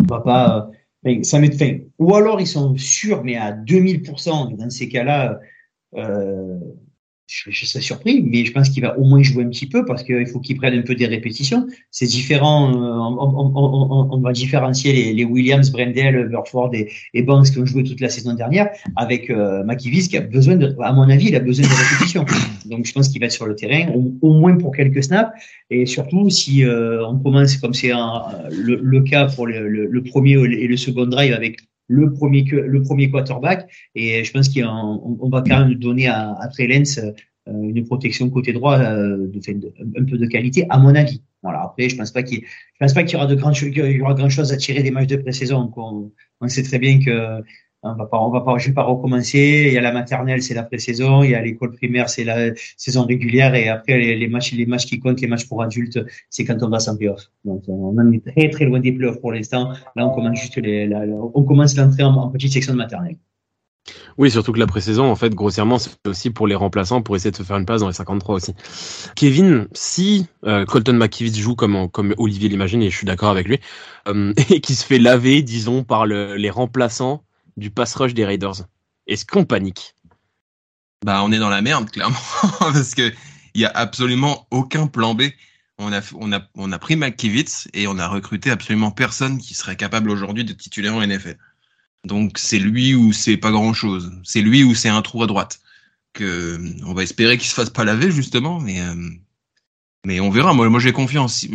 On 0.00 0.06
va 0.06 0.20
pas. 0.20 0.70
Euh, 1.06 1.22
ça 1.22 1.38
met 1.38 1.50
fin. 1.50 1.78
Ou 1.98 2.14
alors 2.14 2.40
ils 2.40 2.46
sont 2.46 2.76
sûrs, 2.76 3.22
mais 3.24 3.36
à 3.36 3.52
2000%. 3.52 4.56
Dans 4.56 4.70
ces 4.70 4.88
cas-là, 4.88 5.38
euh, 5.94 6.58
je, 7.32 7.66
serais 7.66 7.80
surpris, 7.80 8.22
mais 8.22 8.44
je 8.44 8.52
pense 8.52 8.68
qu'il 8.68 8.82
va 8.82 8.98
au 8.98 9.04
moins 9.04 9.22
jouer 9.22 9.44
un 9.44 9.48
petit 9.48 9.66
peu 9.66 9.84
parce 9.84 10.02
qu'il 10.02 10.26
faut 10.26 10.40
qu'il 10.40 10.56
prenne 10.56 10.74
un 10.74 10.82
peu 10.82 10.94
des 10.94 11.06
répétitions. 11.06 11.66
C'est 11.90 12.06
différent, 12.06 12.70
euh, 12.70 14.08
on, 14.12 14.20
va 14.20 14.32
différencier 14.32 15.12
les, 15.14 15.24
Williams, 15.24 15.70
Brendel, 15.70 16.28
Burford 16.28 16.74
et, 16.74 16.92
et, 17.14 17.22
Banks 17.22 17.50
qui 17.50 17.58
ont 17.58 17.66
joué 17.66 17.84
toute 17.84 18.00
la 18.00 18.08
saison 18.08 18.34
dernière 18.34 18.68
avec 18.96 19.30
euh, 19.30 19.64
qui 19.76 20.16
a 20.16 20.20
besoin 20.20 20.56
de, 20.56 20.76
à 20.80 20.92
mon 20.92 21.08
avis, 21.08 21.28
il 21.28 21.36
a 21.36 21.40
besoin 21.40 21.66
de 21.66 21.72
répétitions. 21.72 22.24
Donc 22.66 22.84
je 22.84 22.92
pense 22.92 23.08
qu'il 23.08 23.20
va 23.20 23.26
être 23.26 23.32
sur 23.32 23.46
le 23.46 23.56
terrain 23.56 23.90
au, 24.20 24.32
moins 24.32 24.56
pour 24.56 24.74
quelques 24.74 25.02
snaps 25.02 25.30
et 25.70 25.86
surtout 25.86 26.28
si 26.28 26.64
euh, 26.64 27.06
on 27.06 27.18
commence 27.18 27.56
comme 27.56 27.74
c'est 27.74 27.90
le, 27.90 28.76
le, 28.76 29.00
cas 29.02 29.26
pour 29.26 29.46
le, 29.46 29.68
le, 29.68 29.86
le 29.86 30.02
premier 30.02 30.32
et 30.32 30.66
le 30.66 30.76
second 30.76 31.06
drive 31.06 31.32
avec 31.32 31.58
le 31.92 32.12
premier 32.12 32.42
le 32.44 32.82
premier 32.82 33.10
quarterback 33.10 33.70
et 33.94 34.24
je 34.24 34.32
pense 34.32 34.48
qu'on 34.48 35.18
on 35.20 35.28
va 35.28 35.42
quand 35.42 35.60
même 35.60 35.74
donner 35.74 36.08
à, 36.08 36.32
à 36.40 36.48
Trey 36.48 36.66
Lance 36.66 36.98
euh, 37.48 37.52
une 37.74 37.84
protection 37.84 38.30
côté 38.30 38.52
droit 38.52 38.78
euh, 38.78 39.26
de, 39.26 39.52
de, 39.52 39.72
un 39.98 40.04
peu 40.04 40.16
de 40.16 40.26
qualité 40.26 40.64
à 40.70 40.78
mon 40.78 40.94
avis. 40.94 41.20
Voilà. 41.42 41.62
Après, 41.62 41.88
je 41.88 41.96
pense 41.96 42.12
pas 42.12 42.22
qu'il, 42.22 42.40
je 42.40 42.78
pense 42.78 42.94
pas 42.94 43.02
qu'il 43.02 43.14
y 43.14 43.16
aura 43.16 43.26
de 43.26 43.34
grandes, 43.34 43.56
il 43.60 43.76
y 43.76 44.00
aura 44.00 44.14
grand 44.14 44.28
chose 44.28 44.52
à 44.52 44.56
tirer 44.56 44.84
des 44.84 44.92
matchs 44.92 45.08
de 45.08 45.16
pré-saison. 45.16 45.72
On, 45.76 46.12
on, 46.40 46.48
sait 46.48 46.62
très 46.62 46.78
bien 46.78 47.00
que 47.00 47.42
On 47.84 47.94
va 47.94 48.06
pas, 48.06 48.28
va 48.30 48.40
pas, 48.42 48.58
je 48.58 48.68
vais 48.68 48.74
pas 48.74 48.84
recommencer. 48.84 49.64
Il 49.66 49.72
y 49.72 49.78
a 49.78 49.80
la 49.80 49.90
maternelle, 49.90 50.40
c'est 50.40 50.54
la 50.54 50.62
pré-saison. 50.62 51.24
Il 51.24 51.30
y 51.30 51.34
a 51.34 51.42
l'école 51.42 51.72
primaire, 51.72 52.08
c'est 52.08 52.22
la 52.22 52.54
saison 52.76 53.04
régulière. 53.04 53.56
Et 53.56 53.68
après, 53.68 53.98
les, 53.98 54.28
matchs, 54.28 54.52
les 54.52 54.66
matchs 54.66 54.86
qui 54.86 55.00
comptent, 55.00 55.20
les 55.20 55.26
matchs 55.26 55.48
pour 55.48 55.62
adultes, 55.62 55.98
c'est 56.30 56.44
quand 56.44 56.62
on 56.62 56.68
va 56.68 56.78
en 56.86 56.96
playoff. 56.96 57.30
Donc, 57.44 57.64
on 57.66 57.98
en 57.98 58.12
est 58.12 58.24
très, 58.24 58.50
très 58.50 58.66
loin 58.66 58.78
des 58.78 58.92
playoffs 58.92 59.20
pour 59.20 59.32
l'instant. 59.32 59.72
Là, 59.96 60.06
on 60.06 60.10
commence 60.10 60.38
juste 60.38 60.58
les, 60.58 60.88
on 61.34 61.42
commence 61.42 61.76
l'entrée 61.76 62.04
en, 62.04 62.28
petite 62.28 62.52
section 62.52 62.72
de 62.72 62.78
maternelle. 62.78 63.16
Oui, 64.16 64.30
surtout 64.30 64.52
que 64.52 64.60
la 64.60 64.68
pré-saison, 64.68 65.10
en 65.10 65.16
fait, 65.16 65.34
grossièrement, 65.34 65.78
c'est 65.78 65.90
aussi 66.06 66.30
pour 66.30 66.46
les 66.46 66.54
remplaçants, 66.54 67.02
pour 67.02 67.16
essayer 67.16 67.32
de 67.32 67.36
se 67.36 67.42
faire 67.42 67.56
une 67.56 67.66
place 67.66 67.80
dans 67.80 67.88
les 67.88 67.94
53 67.94 68.36
aussi. 68.36 68.54
Kevin, 69.16 69.66
si 69.72 70.26
euh, 70.44 70.64
Colton 70.66 70.92
McKivitz 70.92 71.36
joue 71.36 71.56
comme, 71.56 71.88
comme 71.90 72.14
Olivier 72.18 72.48
l'imagine, 72.48 72.80
et 72.80 72.90
je 72.90 72.96
suis 72.96 73.06
d'accord 73.06 73.30
avec 73.30 73.48
lui, 73.48 73.58
euh, 74.06 74.32
et 74.50 74.60
qui 74.60 74.76
se 74.76 74.86
fait 74.86 75.00
laver, 75.00 75.42
disons, 75.42 75.82
par 75.82 76.06
le, 76.06 76.36
les 76.36 76.50
remplaçants 76.50 77.24
du 77.56 77.70
pass 77.70 77.94
rush 77.94 78.14
des 78.14 78.24
Raiders, 78.24 78.66
est-ce 79.06 79.24
qu'on 79.24 79.44
panique? 79.44 79.94
Bah, 81.04 81.22
on 81.24 81.32
est 81.32 81.38
dans 81.38 81.48
la 81.48 81.62
merde, 81.62 81.90
clairement, 81.90 82.16
parce 82.58 82.94
que 82.94 83.12
il 83.54 83.60
y 83.60 83.64
a 83.64 83.70
absolument 83.74 84.46
aucun 84.50 84.86
plan 84.86 85.14
B. 85.14 85.24
On 85.78 85.92
a, 85.92 86.00
on 86.14 86.32
a, 86.32 86.40
on 86.54 86.72
a 86.72 86.78
pris 86.78 86.96
McKivitz 86.96 87.68
et 87.74 87.86
on 87.86 87.98
a 87.98 88.08
recruté 88.08 88.50
absolument 88.50 88.90
personne 88.90 89.38
qui 89.38 89.54
serait 89.54 89.76
capable 89.76 90.10
aujourd'hui 90.10 90.44
de 90.44 90.52
tituler 90.52 90.88
en 90.88 91.04
NFL. 91.04 91.36
Donc 92.04 92.38
c'est 92.38 92.58
lui 92.58 92.94
ou 92.94 93.12
c'est 93.12 93.36
pas 93.36 93.50
grand 93.50 93.74
chose. 93.74 94.12
C'est 94.24 94.42
lui 94.42 94.64
ou 94.64 94.74
c'est 94.74 94.88
un 94.88 95.02
trou 95.02 95.22
à 95.22 95.26
droite. 95.26 95.60
Que 96.12 96.60
on 96.84 96.92
va 96.92 97.02
espérer 97.02 97.38
qu'il 97.38 97.48
se 97.48 97.54
fasse 97.54 97.70
pas 97.70 97.84
laver 97.84 98.10
justement, 98.10 98.60
mais 98.60 98.80
euh, 98.80 98.94
mais 100.04 100.20
on 100.20 100.30
verra. 100.30 100.52
Moi, 100.52 100.68
moi 100.68 100.80
j'ai 100.80 100.92
confiance. 100.92 101.46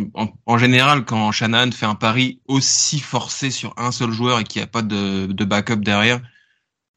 En, 0.46 0.58
général, 0.58 1.04
quand 1.04 1.32
Shannon 1.32 1.70
fait 1.72 1.86
un 1.86 1.94
pari 1.94 2.40
aussi 2.46 2.98
forcé 3.00 3.50
sur 3.50 3.74
un 3.76 3.92
seul 3.92 4.10
joueur 4.10 4.40
et 4.40 4.44
qu'il 4.44 4.60
n'y 4.60 4.64
a 4.64 4.68
pas 4.68 4.82
de, 4.82 5.26
de 5.26 5.44
backup 5.44 5.76
derrière, 5.76 6.20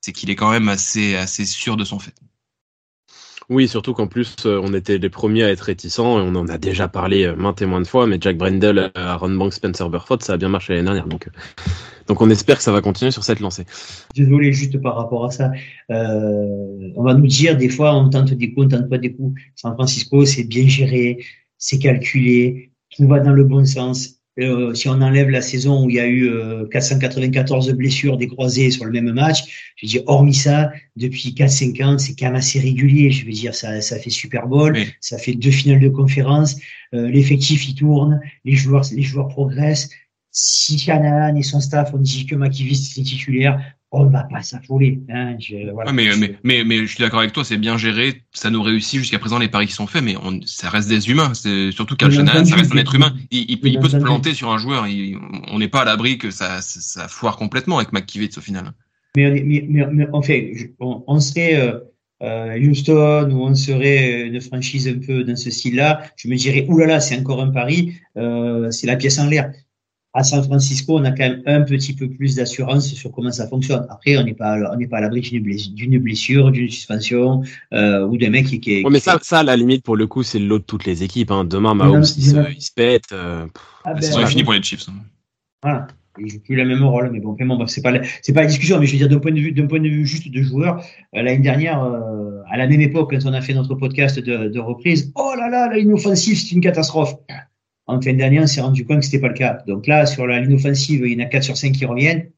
c'est 0.01 0.13
qu'il 0.13 0.29
est 0.29 0.36
quand 0.36 0.51
même 0.51 0.70
assez 0.70 1.15
assez 1.15 1.46
sûr 1.46 1.77
de 1.77 1.84
son 1.84 2.00
fait. 2.00 2.15
Oui, 3.50 3.67
surtout 3.67 3.93
qu'en 3.93 4.08
plus, 4.08 4.34
euh, 4.46 4.62
on 4.63 4.74
était 4.74 4.98
les 4.98 5.10
premiers 5.10 5.43
à 5.43 5.50
être 5.50 5.60
réticents 5.60 6.20
et 6.20 6.22
on 6.22 6.36
en 6.36 6.48
a 6.48 6.58
déjà 6.58 6.88
parlé 6.88 7.25
euh, 7.25 7.36
maintes 7.36 7.62
et 7.62 7.65
maintes 7.65 7.86
fois, 7.86 8.08
mais 8.08 8.17
Jack 8.22 8.38
Brendel, 8.38 8.91
Aaron 8.96 9.31
Banks, 9.31 9.55
Spencer 9.55 9.89
Burford, 9.89 10.22
ça 10.22 10.34
a 10.34 10.38
bien 10.38 10.48
marché 10.48 10.72
l'année 10.72 10.86
dernière. 10.86 11.08
Donc, 11.08 11.27
donc 12.08 12.22
on 12.22 12.29
espère 12.29 12.58
que 12.58 12.63
ça 12.63 12.72
va 12.72 12.81
continuer 12.81 13.12
sur 13.12 13.25
cette 13.25 13.41
lancée. 13.41 13.65
Désolé 14.15 14.53
juste 14.53 14.81
par 14.81 14.96
rapport 14.96 15.25
à 15.25 15.31
ça. 15.31 15.51
Euh, 15.89 16.91
on 16.96 17.03
va 17.03 17.13
nous 17.13 17.27
dire 17.27 17.58
des 17.58 17.67
fois 17.67 17.93
on 17.93 18.10
tente 18.10 18.34
des 18.34 18.53
coups, 18.53 18.67
on 18.67 18.70
tente 18.70 18.89
pas 18.89 18.98
des 18.98 19.13
coups. 19.13 19.41
San 19.55 19.74
Francisco, 19.74 20.25
c'est 20.25 20.46
bien 20.46 20.67
géré, 20.67 21.17
c'est 21.61 21.79
calculé, 21.79 22.71
tout 22.89 23.07
va 23.07 23.21
dans 23.21 23.31
le 23.31 23.45
bon 23.45 23.63
sens. 23.63 24.17
Euh, 24.39 24.73
si 24.73 24.87
on 24.87 25.01
enlève 25.01 25.29
la 25.29 25.41
saison 25.41 25.85
où 25.85 25.89
il 25.89 25.97
y 25.97 25.99
a 25.99 26.07
eu 26.07 26.29
euh, 26.29 26.65
494 26.67 27.71
blessures 27.73 28.17
des 28.17 28.27
croisés 28.27 28.71
sur 28.71 28.85
le 28.85 28.91
même 28.91 29.11
match, 29.13 29.73
je 29.75 29.85
veux 29.85 29.89
dire, 29.89 30.03
hormis 30.07 30.33
ça, 30.33 30.71
depuis 30.95 31.33
4-5 31.33 31.83
ans, 31.83 31.97
c'est 31.97 32.15
quand 32.15 32.27
même 32.27 32.35
assez 32.35 32.59
régulier. 32.59 33.11
Je 33.11 33.25
veux 33.25 33.31
dire, 33.31 33.53
ça, 33.53 33.81
ça 33.81 33.99
fait 33.99 34.09
Super 34.09 34.47
Bowl, 34.47 34.77
ça 34.99 35.17
fait 35.17 35.33
deux 35.33 35.51
finales 35.51 35.81
de 35.81 35.89
conférence, 35.89 36.57
euh, 36.93 37.09
l'effectif 37.09 37.67
il 37.69 37.75
tourne, 37.75 38.19
les 38.43 38.55
joueurs, 38.55 38.85
les 38.91 39.03
joueurs 39.03 39.27
progressent 39.27 39.89
si 40.31 40.79
Shanahan 40.79 41.35
et 41.35 41.43
son 41.43 41.59
staff 41.59 41.93
ont 41.93 41.99
dit 41.99 42.25
que 42.25 42.35
McKivis 42.35 42.93
est 42.97 43.03
titulaire, 43.03 43.61
on 43.91 44.05
va 44.05 44.24
pas 44.24 44.41
s'affoler. 44.41 45.01
Hein, 45.10 45.36
mais, 45.93 46.15
mais, 46.17 46.36
mais, 46.43 46.63
mais, 46.63 46.77
je 46.79 46.86
suis 46.86 47.00
d'accord 47.00 47.19
avec 47.19 47.33
toi, 47.33 47.43
c'est 47.43 47.57
bien 47.57 47.77
géré, 47.77 48.24
ça 48.31 48.50
nous 48.50 48.63
réussit 48.63 49.00
jusqu'à 49.00 49.19
présent 49.19 49.38
les 49.38 49.50
paris 49.50 49.67
qui 49.67 49.74
sont 49.74 49.88
faits, 49.88 50.03
mais 50.03 50.15
on, 50.24 50.39
ça 50.45 50.69
reste 50.69 50.88
des 50.88 51.10
humains. 51.10 51.33
C'est 51.33 51.71
surtout 51.71 51.95
Shanahan, 52.00 52.45
ça 52.45 52.55
reste 52.55 52.74
un 52.74 52.77
être 52.77 52.95
humain. 52.95 53.13
Il, 53.31 53.51
il, 53.51 53.79
peut, 53.79 53.89
se 53.89 53.98
planter 53.98 54.33
sur 54.33 54.51
un 54.51 54.57
joueur. 54.57 54.86
on 55.51 55.60
n'est 55.60 55.67
pas 55.67 55.81
à 55.81 55.86
l'abri 55.86 56.17
que 56.17 56.31
ça, 56.31 56.62
ça, 56.62 57.07
foire 57.10 57.36
complètement 57.36 57.77
avec 57.77 57.91
McKivitz 57.91 58.38
au 58.38 58.41
final. 58.41 58.71
Mais, 59.17 59.43
mais, 59.45 59.67
mais, 59.91 60.07
en 60.13 60.21
fait, 60.21 60.74
on, 60.79 61.19
serait 61.19 61.60
euh, 61.60 61.79
euh, 62.24 62.57
Houston 62.57 63.29
ou 63.31 63.41
on 63.41 63.53
serait 63.55 64.21
une 64.21 64.39
franchise 64.39 64.88
un 64.88 65.00
peu 65.05 65.25
dans 65.25 65.36
ce 65.36 65.51
style-là. 65.51 66.03
Je 66.15 66.29
me 66.29 66.38
dirais, 66.38 66.65
oulala, 66.69 67.01
c'est 67.01 67.19
encore 67.19 67.41
un 67.41 67.51
pari. 67.51 67.95
Euh, 68.15 68.71
c'est 68.71 68.88
la 68.88 68.95
pièce 68.95 69.19
en 69.19 69.27
l'air 69.27 69.51
à 70.13 70.23
San 70.23 70.43
Francisco, 70.43 70.97
on 70.97 71.05
a 71.05 71.11
quand 71.11 71.23
même 71.23 71.41
un 71.45 71.61
petit 71.61 71.93
peu 71.95 72.09
plus 72.09 72.35
d'assurance 72.35 72.87
sur 72.93 73.11
comment 73.11 73.31
ça 73.31 73.47
fonctionne. 73.47 73.85
Après, 73.89 74.17
on 74.17 74.23
n'est 74.23 74.33
pas, 74.33 74.57
on 74.73 74.75
n'est 74.75 74.87
pas 74.87 74.97
à 74.97 75.01
l'abri 75.01 75.21
d'une 75.21 75.99
blessure, 75.99 76.51
d'une 76.51 76.69
suspension 76.69 77.43
euh, 77.73 78.05
ou 78.05 78.17
d'un 78.17 78.29
mec 78.29 78.47
qui, 78.47 78.59
qui 78.59 78.79
est. 78.79 78.89
mais 78.89 78.99
ça, 78.99 79.17
ça, 79.21 79.39
à 79.39 79.43
la 79.43 79.55
limite, 79.55 79.83
pour 79.83 79.95
le 79.95 80.07
coup, 80.07 80.23
c'est 80.23 80.39
l'autre 80.39 80.63
de 80.63 80.67
toutes 80.67 80.85
les 80.85 81.03
équipes. 81.03 81.31
Hein. 81.31 81.45
Demain, 81.45 81.75
Mahomes, 81.75 82.03
il, 82.17 82.23
se, 82.23 82.51
il 82.51 82.61
se 82.61 82.71
pète. 82.73 83.13
Euh, 83.13 83.45
ah 83.85 83.93
ben, 83.93 84.01
c'est 84.01 84.25
fini 84.25 84.43
pour 84.43 84.53
les 84.53 84.61
Chiefs. 84.61 84.89
Hein. 84.89 84.93
Voilà. 85.63 85.87
Il 86.19 86.29
joue 86.29 86.39
plus 86.39 86.57
le 86.57 86.65
même 86.65 86.83
rôle, 86.83 87.09
mais 87.13 87.21
bon, 87.21 87.31
vraiment, 87.31 87.65
c'est 87.67 87.81
pas, 87.81 87.93
c'est 88.21 88.33
pas 88.33 88.41
la 88.41 88.47
discussion. 88.47 88.79
Mais 88.79 88.85
je 88.85 88.91
veux 88.91 88.97
dire, 88.97 89.07
d'un 89.07 89.19
point 89.19 89.31
de 89.31 89.39
vue, 89.39 89.53
d'un 89.53 89.67
point 89.67 89.79
de 89.79 89.87
vue 89.87 90.05
juste 90.05 90.29
de 90.29 90.41
joueur, 90.41 90.83
euh, 91.15 91.21
l'année 91.21 91.39
dernière, 91.39 91.81
euh, 91.81 92.41
à 92.51 92.57
la 92.57 92.67
même 92.67 92.81
époque, 92.81 93.11
quand 93.11 93.29
on 93.29 93.33
a 93.33 93.39
fait 93.39 93.53
notre 93.53 93.75
podcast 93.75 94.19
de, 94.19 94.49
de 94.49 94.59
reprise, 94.59 95.13
oh 95.15 95.31
là 95.37 95.49
là, 95.49 95.69
la 95.69 95.77
ligne 95.77 95.93
offensive, 95.93 96.37
c'est 96.37 96.51
une 96.53 96.59
catastrophe 96.59 97.15
en 97.91 98.01
fin 98.01 98.13
d'année, 98.13 98.39
on 98.39 98.48
s'est 98.48 98.62
rendu 98.62 98.86
compte 98.86 99.00
que 99.00 99.05
c'était 99.05 99.19
pas 99.19 99.27
le 99.27 99.33
cas. 99.33 99.62
Donc 99.67 99.88
là, 99.88 100.05
sur 100.05 100.25
la 100.27 100.39
ligne 100.39 100.55
offensive, 100.55 101.01
il 101.05 101.13
y 101.13 101.21
en 101.21 101.25
a 101.25 101.29
4 101.29 101.43
sur 101.43 101.57
5 101.57 101.71
qui 101.71 101.86
reviennent. 101.86 102.31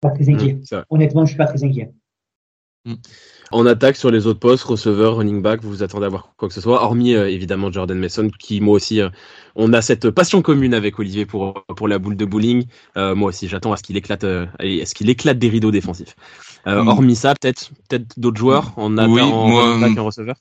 Pas 0.00 0.10
très 0.10 0.28
inquiet. 0.28 0.54
Mmh, 0.54 0.82
Honnêtement, 0.90 1.24
je 1.24 1.30
suis 1.30 1.38
pas 1.38 1.46
très 1.46 1.64
inquiet. 1.64 1.90
Mmh. 2.84 2.94
En 3.52 3.64
attaque 3.64 3.96
sur 3.96 4.10
les 4.10 4.26
autres 4.26 4.40
postes, 4.40 4.64
receveur, 4.64 5.16
running 5.16 5.40
back, 5.40 5.62
vous 5.62 5.70
vous 5.70 5.82
attendez 5.82 6.06
à 6.06 6.08
voir 6.08 6.32
quoi 6.36 6.48
que 6.48 6.54
ce 6.54 6.60
soit, 6.60 6.82
hormis 6.82 7.14
euh, 7.14 7.28
évidemment 7.30 7.70
Jordan 7.70 7.98
Mason, 7.98 8.28
qui 8.38 8.60
moi 8.60 8.74
aussi, 8.74 9.00
euh, 9.00 9.08
on 9.54 9.72
a 9.72 9.82
cette 9.82 10.10
passion 10.10 10.42
commune 10.42 10.74
avec 10.74 10.98
Olivier 10.98 11.26
pour, 11.26 11.64
pour 11.76 11.86
la 11.86 11.98
boule 11.98 12.16
de 12.16 12.24
bowling. 12.24 12.66
Euh, 12.96 13.14
moi 13.14 13.28
aussi, 13.28 13.46
j'attends 13.48 13.72
à 13.72 13.76
ce 13.76 13.82
qu'il 13.82 13.96
éclate, 13.96 14.22
ce 14.22 14.94
qu'il 14.94 15.08
éclate 15.10 15.38
des 15.38 15.48
rideaux 15.48 15.70
défensifs. 15.70 16.16
Mmh. 16.66 16.88
Hormis 16.88 17.16
ça, 17.16 17.34
peut-être 17.40 17.70
peut-être 17.88 18.18
d'autres 18.18 18.38
joueurs 18.38 18.72
en 18.76 18.98
attaque, 18.98 19.10
en 19.10 19.82
attaque 19.82 19.96
et 19.96 20.00
en 20.00 20.04
receveur? 20.06 20.36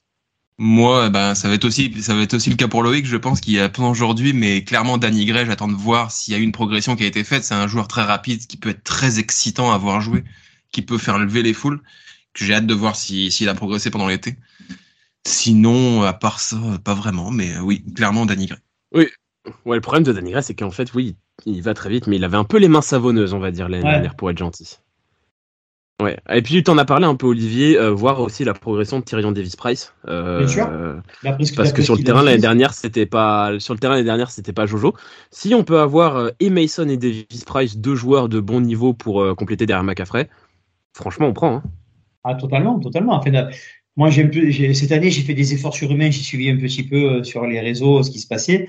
Moi, 0.57 1.09
ben, 1.09 1.35
ça 1.35 1.49
va 1.49 1.55
être 1.55 1.65
aussi, 1.65 2.01
ça 2.01 2.15
va 2.15 2.21
être 2.21 2.33
aussi 2.33 2.49
le 2.49 2.55
cas 2.55 2.69
pour 2.69 2.81
Loïc. 2.81 3.05
Je 3.05 3.17
pense 3.17 3.41
qu'il 3.41 3.53
y 3.53 3.59
a 3.59 3.67
plein 3.67 3.87
aujourd'hui, 3.87 4.31
mais 4.31 4.63
clairement, 4.63 4.97
Danny 4.97 5.25
Gray, 5.25 5.45
j'attends 5.45 5.67
de 5.67 5.73
voir 5.73 6.11
s'il 6.11 6.33
y 6.33 6.37
a 6.37 6.39
une 6.39 6.53
progression 6.53 6.95
qui 6.95 7.03
a 7.03 7.07
été 7.07 7.23
faite. 7.25 7.43
C'est 7.43 7.55
un 7.55 7.67
joueur 7.67 7.89
très 7.89 8.03
rapide, 8.03 8.47
qui 8.47 8.55
peut 8.55 8.69
être 8.69 8.83
très 8.83 9.19
excitant 9.19 9.73
à 9.73 9.77
voir 9.77 9.99
jouer, 9.99 10.23
qui 10.71 10.81
peut 10.81 10.97
faire 10.97 11.17
lever 11.19 11.43
les 11.43 11.53
foules. 11.53 11.81
Que 12.33 12.45
j'ai 12.45 12.53
hâte 12.53 12.67
de 12.67 12.73
voir 12.73 12.95
s'il 12.95 13.31
si, 13.31 13.47
a 13.47 13.53
progressé 13.53 13.89
pendant 13.89 14.07
l'été. 14.07 14.37
Sinon, 15.27 16.03
à 16.03 16.13
part 16.13 16.39
ça, 16.39 16.57
pas 16.83 16.93
vraiment, 16.93 17.31
mais 17.31 17.57
oui, 17.59 17.83
clairement, 17.93 18.25
Danny 18.25 18.45
Gray. 18.45 18.59
Oui, 18.93 19.07
ouais, 19.65 19.75
le 19.75 19.81
problème 19.81 20.03
de 20.03 20.13
Danny 20.13 20.31
Gray, 20.31 20.43
c'est 20.43 20.55
qu'en 20.55 20.71
fait, 20.71 20.93
oui, 20.93 21.17
il 21.45 21.61
va 21.61 21.73
très 21.73 21.89
vite, 21.89 22.07
mais 22.07 22.15
il 22.15 22.23
avait 22.23 22.37
un 22.37 22.43
peu 22.45 22.57
les 22.57 22.69
mains 22.69 22.81
savonneuses, 22.81 23.33
on 23.33 23.39
va 23.39 23.51
dire, 23.51 23.67
l'année 23.67 23.83
dernière, 23.83 24.15
pour 24.15 24.29
être 24.29 24.37
gentil. 24.37 24.77
Ouais. 26.01 26.17
Et 26.29 26.41
puis 26.41 26.61
tu 26.61 26.69
en 26.69 26.77
as 26.77 26.83
parlé 26.83 27.05
un 27.05 27.15
peu 27.15 27.25
Olivier, 27.25 27.79
euh, 27.79 27.89
voir 27.91 28.19
aussi 28.19 28.43
la 28.43 28.53
progression 28.53 28.99
de 28.99 29.05
Tyrion 29.05 29.31
Davis 29.31 29.55
Price. 29.55 29.93
Euh, 30.09 30.39
Bien 30.39 30.47
sûr. 30.47 30.69
parce 31.55 31.71
que 31.71 31.81
sur 31.81 31.95
le 31.95 32.03
terrain 32.03 32.21
l'année 32.21 32.41
dernière 32.41 32.73
c'était 32.73 33.05
pas 33.05 33.53
sur 33.59 33.73
le 33.73 33.79
terrain 33.79 33.93
l'année 33.93 34.05
dernière 34.05 34.29
c'était 34.29 34.51
pas 34.51 34.65
Jojo. 34.65 34.93
Si 35.31 35.55
on 35.55 35.63
peut 35.63 35.79
avoir 35.79 36.17
euh, 36.17 36.29
et 36.41 36.49
Mason 36.49 36.89
et 36.89 36.97
Davis 36.97 37.45
Price 37.45 37.77
deux 37.77 37.95
joueurs 37.95 38.27
de 38.27 38.41
bon 38.41 38.59
niveau 38.59 38.93
pour 38.93 39.21
euh, 39.21 39.35
compléter 39.35 39.65
derrière 39.65 39.85
McCaffrey, 39.85 40.27
franchement 40.93 41.27
on 41.27 41.33
prend. 41.33 41.55
Hein. 41.55 41.63
Ah 42.25 42.35
totalement, 42.35 42.77
totalement. 42.79 43.13
En 43.13 43.21
fait, 43.21 43.33
moi 43.95 44.09
j'ai 44.09 44.73
cette 44.73 44.91
année 44.91 45.11
j'ai 45.11 45.21
fait 45.21 45.33
des 45.33 45.53
efforts 45.53 45.75
surhumains, 45.75 46.11
j'ai 46.11 46.23
suivi 46.23 46.49
un 46.49 46.57
petit 46.57 46.83
peu 46.83 47.23
sur 47.23 47.47
les 47.47 47.61
réseaux 47.61 48.03
ce 48.03 48.11
qui 48.11 48.19
se 48.19 48.27
passait. 48.27 48.67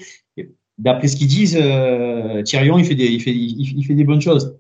D'après 0.79 1.09
ce 1.09 1.17
qu'ils 1.17 1.27
disent, 1.27 1.59
Tyrion 2.45 2.79
il 2.79 2.85
fait 2.85 2.95
des 2.95 3.07
il 3.07 3.21
fait 3.21 3.35
il 3.35 3.85
fait 3.85 3.95
des 3.95 4.05
bonnes 4.05 4.21
choses 4.21 4.57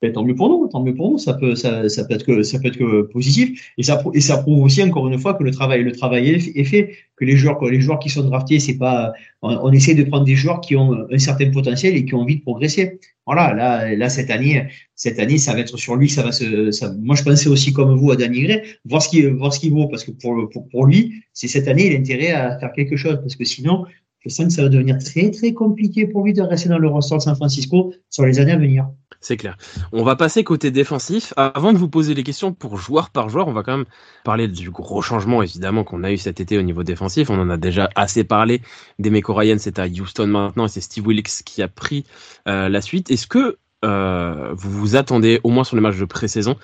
ben, 0.00 0.12
tant 0.12 0.24
mieux 0.24 0.34
pour 0.34 0.48
nous, 0.48 0.68
tant 0.68 0.82
mieux 0.82 0.94
pour 0.94 1.10
nous. 1.10 1.18
Ça 1.18 1.34
peut, 1.34 1.56
ça, 1.56 1.88
ça 1.88 2.04
peut 2.04 2.14
être 2.14 2.24
que, 2.24 2.42
ça 2.42 2.60
peut 2.60 2.68
être 2.68 2.78
que 2.78 3.02
positif. 3.02 3.72
Et 3.78 3.82
ça, 3.82 4.02
et 4.14 4.20
ça 4.20 4.38
prouve 4.38 4.62
aussi 4.62 4.82
encore 4.82 5.08
une 5.08 5.18
fois 5.18 5.34
que 5.34 5.42
le 5.42 5.50
travail, 5.50 5.82
le 5.82 5.92
travail 5.92 6.28
est 6.28 6.64
fait, 6.64 6.92
que 7.16 7.24
les 7.24 7.36
joueurs, 7.36 7.62
les 7.64 7.80
joueurs 7.80 7.98
qui 7.98 8.08
sont 8.08 8.22
draftés, 8.22 8.60
c'est 8.60 8.78
pas, 8.78 9.12
on, 9.42 9.72
essaie 9.72 9.94
de 9.94 10.04
prendre 10.04 10.24
des 10.24 10.36
joueurs 10.36 10.60
qui 10.60 10.76
ont 10.76 11.06
un 11.10 11.18
certain 11.18 11.50
potentiel 11.50 11.96
et 11.96 12.04
qui 12.04 12.14
ont 12.14 12.20
envie 12.20 12.36
de 12.36 12.42
progresser. 12.42 13.00
Voilà, 13.26 13.52
là, 13.54 13.94
là 13.96 14.08
cette 14.08 14.30
année, 14.30 14.68
cette 14.94 15.18
année, 15.18 15.38
ça 15.38 15.52
va 15.52 15.60
être 15.60 15.76
sur 15.76 15.96
lui 15.96 16.08
ça 16.08 16.22
va 16.22 16.30
se. 16.32 16.70
Ça, 16.70 16.92
moi, 17.00 17.16
je 17.16 17.24
pensais 17.24 17.48
aussi 17.48 17.72
comme 17.72 17.96
vous 17.96 18.12
à 18.12 18.16
Danny 18.16 18.42
Gray, 18.42 18.62
voir 18.84 19.02
ce 19.02 19.08
qu'il, 19.08 19.26
voir 19.30 19.52
ce 19.52 19.58
qu'il 19.58 19.72
vaut, 19.72 19.88
parce 19.88 20.04
que 20.04 20.12
pour, 20.12 20.48
pour, 20.50 20.68
pour 20.68 20.86
lui, 20.86 21.24
c'est 21.32 21.48
cette 21.48 21.66
année, 21.66 21.86
il 21.88 21.96
a 21.96 21.98
intérêt 21.98 22.30
à 22.30 22.58
faire 22.58 22.72
quelque 22.72 22.96
chose, 22.96 23.18
parce 23.20 23.34
que 23.34 23.44
sinon, 23.44 23.84
je 24.20 24.28
sens 24.28 24.46
que 24.46 24.52
ça 24.52 24.62
va 24.62 24.68
devenir 24.68 24.98
très 24.98 25.30
très 25.30 25.52
compliqué 25.52 26.06
pour 26.06 26.24
lui 26.24 26.32
de 26.32 26.42
rester 26.42 26.68
dans 26.68 26.78
le 26.78 26.88
roster 26.88 27.16
de 27.16 27.20
San 27.20 27.34
Francisco 27.34 27.92
sur 28.10 28.24
les 28.24 28.38
années 28.38 28.52
à 28.52 28.56
venir. 28.56 28.88
C'est 29.20 29.36
clair. 29.36 29.56
On 29.92 30.04
va 30.04 30.14
passer 30.14 30.44
côté 30.44 30.70
défensif. 30.70 31.34
Avant 31.36 31.72
de 31.72 31.78
vous 31.78 31.88
poser 31.88 32.14
les 32.14 32.22
questions 32.22 32.52
pour 32.52 32.76
joueur 32.76 33.10
par 33.10 33.28
joueur, 33.28 33.48
on 33.48 33.52
va 33.52 33.64
quand 33.64 33.76
même 33.76 33.86
parler 34.24 34.46
du 34.46 34.70
gros 34.70 35.02
changement 35.02 35.42
évidemment 35.42 35.82
qu'on 35.82 36.04
a 36.04 36.12
eu 36.12 36.18
cet 36.18 36.40
été 36.40 36.56
au 36.56 36.62
niveau 36.62 36.84
défensif. 36.84 37.28
On 37.28 37.40
en 37.40 37.50
a 37.50 37.56
déjà 37.56 37.90
assez 37.96 38.22
parlé. 38.22 38.62
Demeco 39.00 39.34
Ryan, 39.34 39.56
c'est 39.58 39.80
à 39.80 39.86
Houston 39.86 40.28
maintenant 40.28 40.66
et 40.66 40.68
c'est 40.68 40.80
Steve 40.80 41.06
Wilkes 41.06 41.42
qui 41.44 41.62
a 41.62 41.68
pris 41.68 42.04
euh, 42.46 42.68
la 42.68 42.80
suite. 42.80 43.10
Est-ce 43.10 43.26
que 43.26 43.58
euh, 43.84 44.52
vous 44.54 44.70
vous 44.70 44.96
attendez, 44.96 45.40
au 45.42 45.50
moins 45.50 45.64
sur 45.64 45.74
les 45.74 45.82
matchs 45.82 45.98
de 45.98 46.04
pré-saison, 46.04 46.56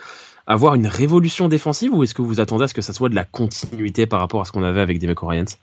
à 0.46 0.54
voir 0.54 0.76
une 0.76 0.86
révolution 0.86 1.48
défensive 1.48 1.92
ou 1.92 2.04
est-ce 2.04 2.14
que 2.14 2.22
vous 2.22 2.38
attendez 2.38 2.64
à 2.64 2.68
ce 2.68 2.74
que 2.74 2.82
ça 2.82 2.92
soit 2.92 3.08
de 3.08 3.14
la 3.16 3.24
continuité 3.24 4.06
par 4.06 4.20
rapport 4.20 4.40
à 4.40 4.44
ce 4.44 4.52
qu'on 4.52 4.62
avait 4.62 4.80
avec 4.80 5.00
Demeco 5.00 5.26
Ryans? 5.26 5.58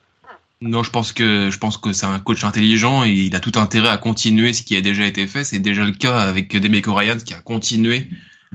Non, 0.62 0.84
je 0.84 0.91
pense 0.91 1.12
que 1.12 1.50
je 1.50 1.58
pense 1.58 1.77
que 1.77 1.91
c'est 1.91 2.06
un 2.06 2.20
coach 2.20 2.44
intelligent 2.44 3.03
et 3.03 3.12
il 3.12 3.36
a 3.36 3.39
tout 3.39 3.53
intérêt 3.56 3.89
à 3.89 3.98
continuer 3.98 4.53
ce 4.53 4.62
qui 4.62 4.75
a 4.75 4.82
déjà 4.82 5.08
été 5.08 5.25
fait. 5.25 5.44
C'est 5.44 5.58
déjà 5.60 5.84
le 5.84 5.91
cas 5.91 6.20
avec 6.20 6.56
Demeco 6.56 6.94
Ryan 6.94 7.18
qui 7.18 7.34
a 7.34 7.39
continué 7.39 8.08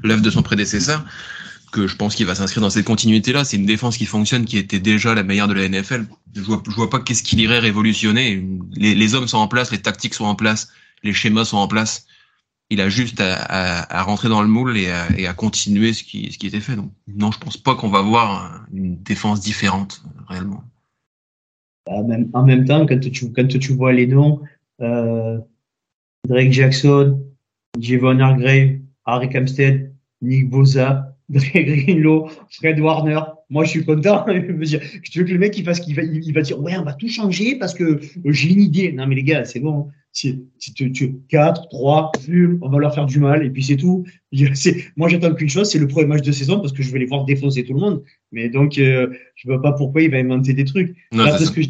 l'œuvre 0.04 0.22
de 0.22 0.30
son 0.30 0.42
prédécesseur, 0.42 1.04
que 1.72 1.88
je 1.88 1.96
pense 1.96 2.14
qu'il 2.14 2.26
va 2.26 2.36
s'inscrire 2.36 2.62
dans 2.62 2.70
cette 2.70 2.84
continuité-là. 2.84 3.44
C'est 3.44 3.56
une 3.56 3.66
défense 3.66 3.96
qui 3.96 4.06
fonctionne, 4.06 4.44
qui 4.44 4.56
était 4.56 4.78
déjà 4.78 5.14
la 5.14 5.24
meilleure 5.24 5.48
de 5.48 5.54
la 5.54 5.68
NFL. 5.68 6.06
Je 6.36 6.42
vois, 6.42 6.62
je 6.64 6.74
vois 6.76 6.90
pas 6.90 7.00
qu'est-ce 7.00 7.24
qu'il 7.24 7.40
irait 7.40 7.58
révolutionner. 7.58 8.46
Les, 8.76 8.94
les, 8.94 9.14
hommes 9.14 9.26
sont 9.26 9.38
en 9.38 9.48
place, 9.48 9.72
les 9.72 9.82
tactiques 9.82 10.14
sont 10.14 10.26
en 10.26 10.36
place, 10.36 10.68
les 11.02 11.12
schémas 11.12 11.44
sont 11.44 11.56
en 11.56 11.66
place. 11.66 12.06
Il 12.70 12.80
a 12.80 12.88
juste 12.88 13.20
à, 13.20 13.34
à, 13.34 13.98
à 13.98 14.02
rentrer 14.02 14.28
dans 14.28 14.42
le 14.42 14.48
moule 14.48 14.76
et 14.76 14.90
à, 14.92 15.08
et 15.18 15.26
à, 15.26 15.32
continuer 15.32 15.92
ce 15.92 16.04
qui, 16.04 16.30
ce 16.32 16.38
qui 16.38 16.46
était 16.46 16.60
fait. 16.60 16.76
Donc, 16.76 16.92
non, 17.08 17.32
je 17.32 17.38
pense 17.38 17.56
pas 17.56 17.74
qu'on 17.74 17.88
va 17.88 18.02
voir 18.02 18.64
une 18.72 19.02
défense 19.02 19.40
différente 19.40 20.02
réellement. 20.28 20.62
En 21.86 22.04
même, 22.04 22.30
en 22.32 22.44
même 22.44 22.64
temps, 22.64 22.84
quand 22.86 22.98
tu, 22.98 23.32
quand 23.32 23.46
tu 23.46 23.72
vois 23.72 23.92
les 23.92 24.06
noms, 24.06 24.40
euh, 24.80 25.38
Drake 26.26 26.52
Jackson, 26.52 27.22
Javon 27.78 28.18
Hargrave, 28.18 28.78
Harry 29.04 29.28
Kamstead, 29.28 29.94
Nick 30.20 30.50
Boza, 30.50 31.14
Drake 31.28 31.52
Greenlow, 31.66 32.28
Fred 32.50 32.80
Warner. 32.80 33.20
Moi, 33.48 33.64
je 33.64 33.70
suis 33.70 33.84
content. 33.84 34.24
je 34.28 35.18
veux 35.18 35.24
que 35.24 35.32
le 35.32 35.38
mec, 35.38 35.56
il 35.56 35.64
fasse, 35.64 35.80
qu'il 35.80 35.94
va, 35.94 36.02
il 36.02 36.32
va 36.32 36.42
dire, 36.42 36.60
ouais, 36.60 36.76
on 36.76 36.82
va 36.82 36.94
tout 36.94 37.08
changer 37.08 37.56
parce 37.56 37.74
que 37.74 38.00
j'ai 38.24 38.50
une 38.50 38.60
idée. 38.60 38.92
Non, 38.92 39.06
mais 39.06 39.14
les 39.14 39.22
gars, 39.22 39.44
c'est 39.44 39.60
bon. 39.60 39.88
Si, 40.12 40.46
tu, 40.74 40.92
tu, 40.92 41.16
4, 41.28 41.68
3, 41.68 42.12
on 42.62 42.68
va 42.70 42.78
leur 42.78 42.94
faire 42.94 43.04
du 43.04 43.20
mal 43.20 43.44
et 43.44 43.50
puis 43.50 43.62
c'est 43.62 43.76
tout. 43.76 44.04
Moi, 44.96 45.08
j'attends 45.08 45.34
qu'une 45.34 45.48
chose, 45.48 45.70
c'est 45.70 45.78
le 45.78 45.88
premier 45.88 46.06
match 46.06 46.22
de 46.22 46.32
saison 46.32 46.58
parce 46.58 46.72
que 46.72 46.82
je 46.82 46.90
vais 46.90 46.98
les 46.98 47.06
voir 47.06 47.24
défoncer 47.24 47.64
tout 47.64 47.74
le 47.74 47.80
monde. 47.80 48.02
Mais 48.32 48.48
donc, 48.48 48.78
euh, 48.78 49.08
je 49.34 49.46
vois 49.46 49.60
pas 49.60 49.72
pourquoi 49.72 50.02
il 50.02 50.10
va 50.10 50.16
inventer 50.16 50.54
des 50.54 50.64
trucs. 50.64 50.96
D'après 51.12 51.44
ce 51.44 51.50
que 51.50 51.60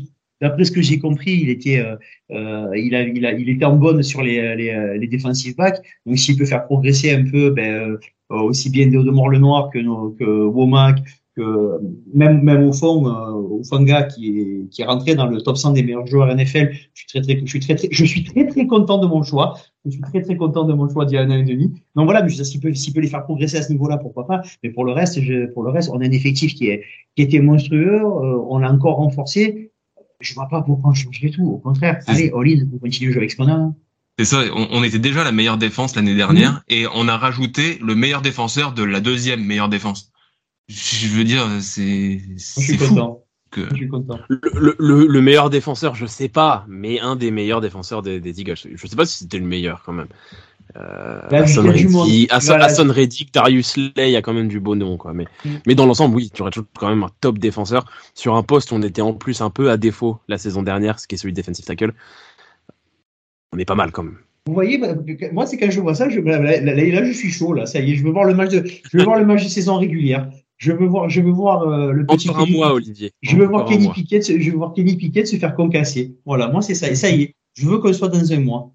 D'après 0.43 0.65
ce 0.65 0.71
que 0.71 0.83
j'ai 0.83 0.99
compris, 0.99 1.33
il 1.33 1.49
était, 1.49 1.79
euh, 1.79 1.97
euh, 2.31 2.71
il, 2.77 2.95
a, 2.95 3.01
il, 3.01 3.25
a, 3.25 3.33
il 3.33 3.49
était 3.49 3.65
en 3.65 3.77
bonne 3.77 4.03
sur 4.03 4.23
les, 4.23 4.55
les, 4.55 4.99
les 4.99 5.07
defensive 5.07 5.57
backs. 5.57 5.81
Donc, 6.05 6.19
s'il 6.19 6.37
peut 6.37 6.45
faire 6.45 6.67
progresser 6.67 7.11
un 7.11 7.25
peu, 7.25 7.49
ben, 7.49 7.99
euh, 8.33 8.41
aussi 8.41 8.71
bien 8.71 8.89
Deodemore 8.89 9.29
Lenoir 9.29 9.71
que, 9.71 9.79
que 10.17 10.25
Womack, 10.25 10.99
que 11.37 11.79
même, 12.15 12.43
même 12.43 12.67
au 12.69 12.73
fond, 12.73 13.07
euh, 13.07 13.33
au 13.33 13.63
Fanga 13.63 14.05
qui 14.05 14.41
est, 14.41 14.69
qui 14.71 14.83
est 14.83 14.85
rentré 14.87 15.15
dans 15.15 15.27
le 15.27 15.41
top 15.43 15.57
100 15.57 15.73
des 15.73 15.83
meilleurs 15.83 16.07
joueurs 16.07 16.35
NFL, 16.35 16.71
je 16.73 16.79
suis 16.95 17.07
très, 17.07 17.21
très, 17.21 17.41
je 17.45 17.51
suis 17.51 17.61
très, 17.61 17.75
très, 17.75 17.89
je 17.91 18.05
suis 18.05 18.25
très, 18.25 18.47
très 18.47 18.67
content 18.67 18.99
de 18.99 19.07
mon 19.07 19.23
choix. 19.23 19.59
Je 19.85 19.91
suis 19.91 20.01
très, 20.01 20.23
très 20.23 20.37
content 20.37 20.65
de 20.65 20.73
mon 20.73 20.89
choix 20.89 21.05
d'il 21.05 21.15
y 21.15 21.19
a 21.19 21.23
un 21.23 21.31
an 21.31 21.37
et 21.37 21.45
demi. 21.45 21.73
Donc 21.95 22.07
voilà, 22.07 22.23
mais 22.23 22.31
s'il 22.31 22.61
peut, 22.61 22.73
s'il 22.75 22.93
peut 22.95 23.01
les 23.01 23.09
faire 23.09 23.25
progresser 23.25 23.59
à 23.59 23.63
ce 23.63 23.71
niveau-là, 23.71 23.99
pourquoi 23.99 24.27
pas. 24.27 24.43
Mais 24.65 24.71
pour 24.71 24.85
le 24.85 24.93
reste, 24.93 25.21
je, 25.21 25.47
pour 25.53 25.63
le 25.63 25.71
reste, 25.71 25.91
on 25.93 26.01
a 26.01 26.07
un 26.07 26.11
effectif 26.11 26.55
qui 26.55 26.69
est, 26.69 26.83
qui 27.15 27.23
était 27.23 27.41
monstrueux. 27.41 28.01
Euh, 28.03 28.39
on 28.49 28.59
l'a 28.59 28.73
encore 28.73 28.97
renforcé 28.97 29.71
je 30.21 30.35
vois 30.35 30.49
pas 30.49 30.63
pourquoi 30.63 30.91
on 30.91 30.95
changerait 30.95 31.31
tout. 31.31 31.47
Au 31.47 31.59
contraire, 31.59 32.01
allez, 32.07 32.33
all-in, 32.35 32.67
on 32.73 32.79
continue 32.79 33.09
le 33.09 33.13
jeu 33.13 33.19
avec 33.19 33.31
ce 33.31 33.37
qu'on 33.37 33.49
a. 33.49 33.73
C'est 34.19 34.25
ça, 34.25 34.43
on, 34.55 34.69
on, 34.71 34.83
était 34.83 34.99
déjà 34.99 35.25
la 35.25 35.33
meilleure 35.33 35.59
défense 35.59 35.95
l'année 35.95 36.15
dernière 36.15 36.53
mmh. 36.53 36.63
et 36.71 36.87
on 36.95 37.07
a 37.07 37.19
rajouté 37.19 37.79
le 37.83 37.95
meilleur 37.95 38.23
défenseur 38.23 38.73
de 38.73 38.83
la 38.83 39.01
deuxième 39.01 39.45
meilleure 39.45 39.69
défense. 39.69 40.11
Je 40.69 41.09
veux 41.09 41.25
dire, 41.25 41.47
c'est. 41.61 42.21
Je 42.37 42.61
suis 42.61 42.77
content. 42.77 43.23
Que... 43.51 43.69
Je 43.71 43.77
suis 43.77 43.89
content. 43.89 44.19
Le, 44.29 44.75
le, 44.79 45.07
le, 45.07 45.21
meilleur 45.21 45.51
défenseur, 45.51 45.95
je 45.95 46.07
sais 46.07 46.29
pas, 46.29 46.65
mais 46.69 46.99
un 47.01 47.15
des 47.15 47.31
meilleurs 47.31 47.61
défenseurs 47.61 48.03
des, 48.03 48.21
des 48.21 48.41
Eagles. 48.41 48.57
Je 48.75 48.87
sais 48.87 48.97
pas 48.97 49.07
si 49.07 49.19
c'était 49.19 49.39
le 49.39 49.47
meilleur 49.47 49.83
quand 49.85 49.93
même. 49.93 50.09
Euh, 50.75 51.21
Hassan, 51.31 51.71
Reddick, 51.71 52.33
Hassan, 52.33 52.91
Reddick, 52.91 53.33
Darius 53.33 53.77
Lay, 53.77 53.93
il 53.97 54.11
y 54.11 54.17
a 54.17 54.23
quand 54.23 54.35
même 54.35 54.49
du 54.49 54.61
beau 54.61 54.75
nom, 54.75 54.97
quoi. 54.97 55.13
Mais, 55.13 55.27
mm. 55.45 55.51
mais 55.67 55.75
dans 55.75 55.87
l'ensemble, 55.87 56.17
oui, 56.17 56.31
tu 56.35 56.43
aurais 56.43 56.51
toujours 56.51 56.69
quand 56.77 56.89
même 56.89 57.05
un 57.05 57.11
top 57.21 57.39
défenseur. 57.39 57.87
Sur 58.15 58.35
un 58.35 58.43
poste, 58.43 58.73
on 58.73 58.83
était 58.83 59.01
en 59.01 59.15
plus 59.15 59.41
un 59.41 59.51
peu 59.51 59.71
à 59.71 59.77
défaut 59.77 60.19
la 60.29 60.39
saison 60.39 60.63
dernière, 60.63 60.99
ce 60.99 61.07
qui 61.07 61.15
est 61.15 61.19
celui 61.19 61.33
de 61.33 61.41
defensive 61.41 61.65
tackle. 61.65 61.95
On 63.53 63.59
est 63.59 63.65
pas 63.65 63.77
mal 63.77 63.93
quand 63.93 64.03
même. 64.03 64.19
Vous 64.47 64.55
voyez, 64.55 64.79
bah, 64.79 64.95
moi, 65.33 65.47
c'est 65.47 65.57
quand 65.57 65.71
je 65.71 65.81
vois 65.81 65.95
ça, 65.95 66.09
je, 66.09 66.21
là, 66.21 66.39
là, 66.39 66.61
là, 66.61 67.05
je 67.05 67.13
suis 67.13 67.31
chaud, 67.31 67.53
là, 67.53 67.67
ça 67.67 67.81
y 67.81 67.93
est, 67.93 67.97
je 67.97 68.05
veux 68.05 68.13
voir 68.13 68.25
le 68.25 68.35
match 68.35 68.51
de, 68.51 68.65
je 68.67 68.99
veux 68.99 69.05
voir 69.05 69.19
le 69.19 69.27
match 69.27 69.45
de 69.45 69.49
saison 69.49 69.79
régulière. 69.79 70.29
Je 70.57 70.73
veux 70.73 70.87
voir, 70.87 71.09
je 71.09 71.21
veux 71.21 71.31
voir 71.31 71.63
euh, 71.63 71.93
le 71.93 72.07
petit. 72.07 72.31
Encore 72.31 72.43
un 72.43 72.51
mois, 72.51 72.73
Olivier. 72.73 73.13
Je 73.23 73.37
veux 73.37 73.47
voir 73.47 73.67
Kenny 73.67 73.91
Pickett, 73.91 74.25
je 74.41 74.51
veux 74.51 74.57
voir 74.57 74.73
Kenny 74.73 74.97
Pickett 74.97 75.27
se 75.27 75.37
faire 75.37 75.55
concasser. 75.55 76.17
Voilà, 76.25 76.49
moi, 76.49 76.63
c'est 76.63 76.75
ça. 76.75 76.91
Et 76.91 76.95
ça 76.95 77.11
y 77.11 77.23
est, 77.23 77.35
je 77.55 77.69
veux 77.69 77.79
qu'on 77.79 77.93
soit 77.93 78.09
dans 78.09 78.33
un 78.33 78.41
mois 78.41 78.73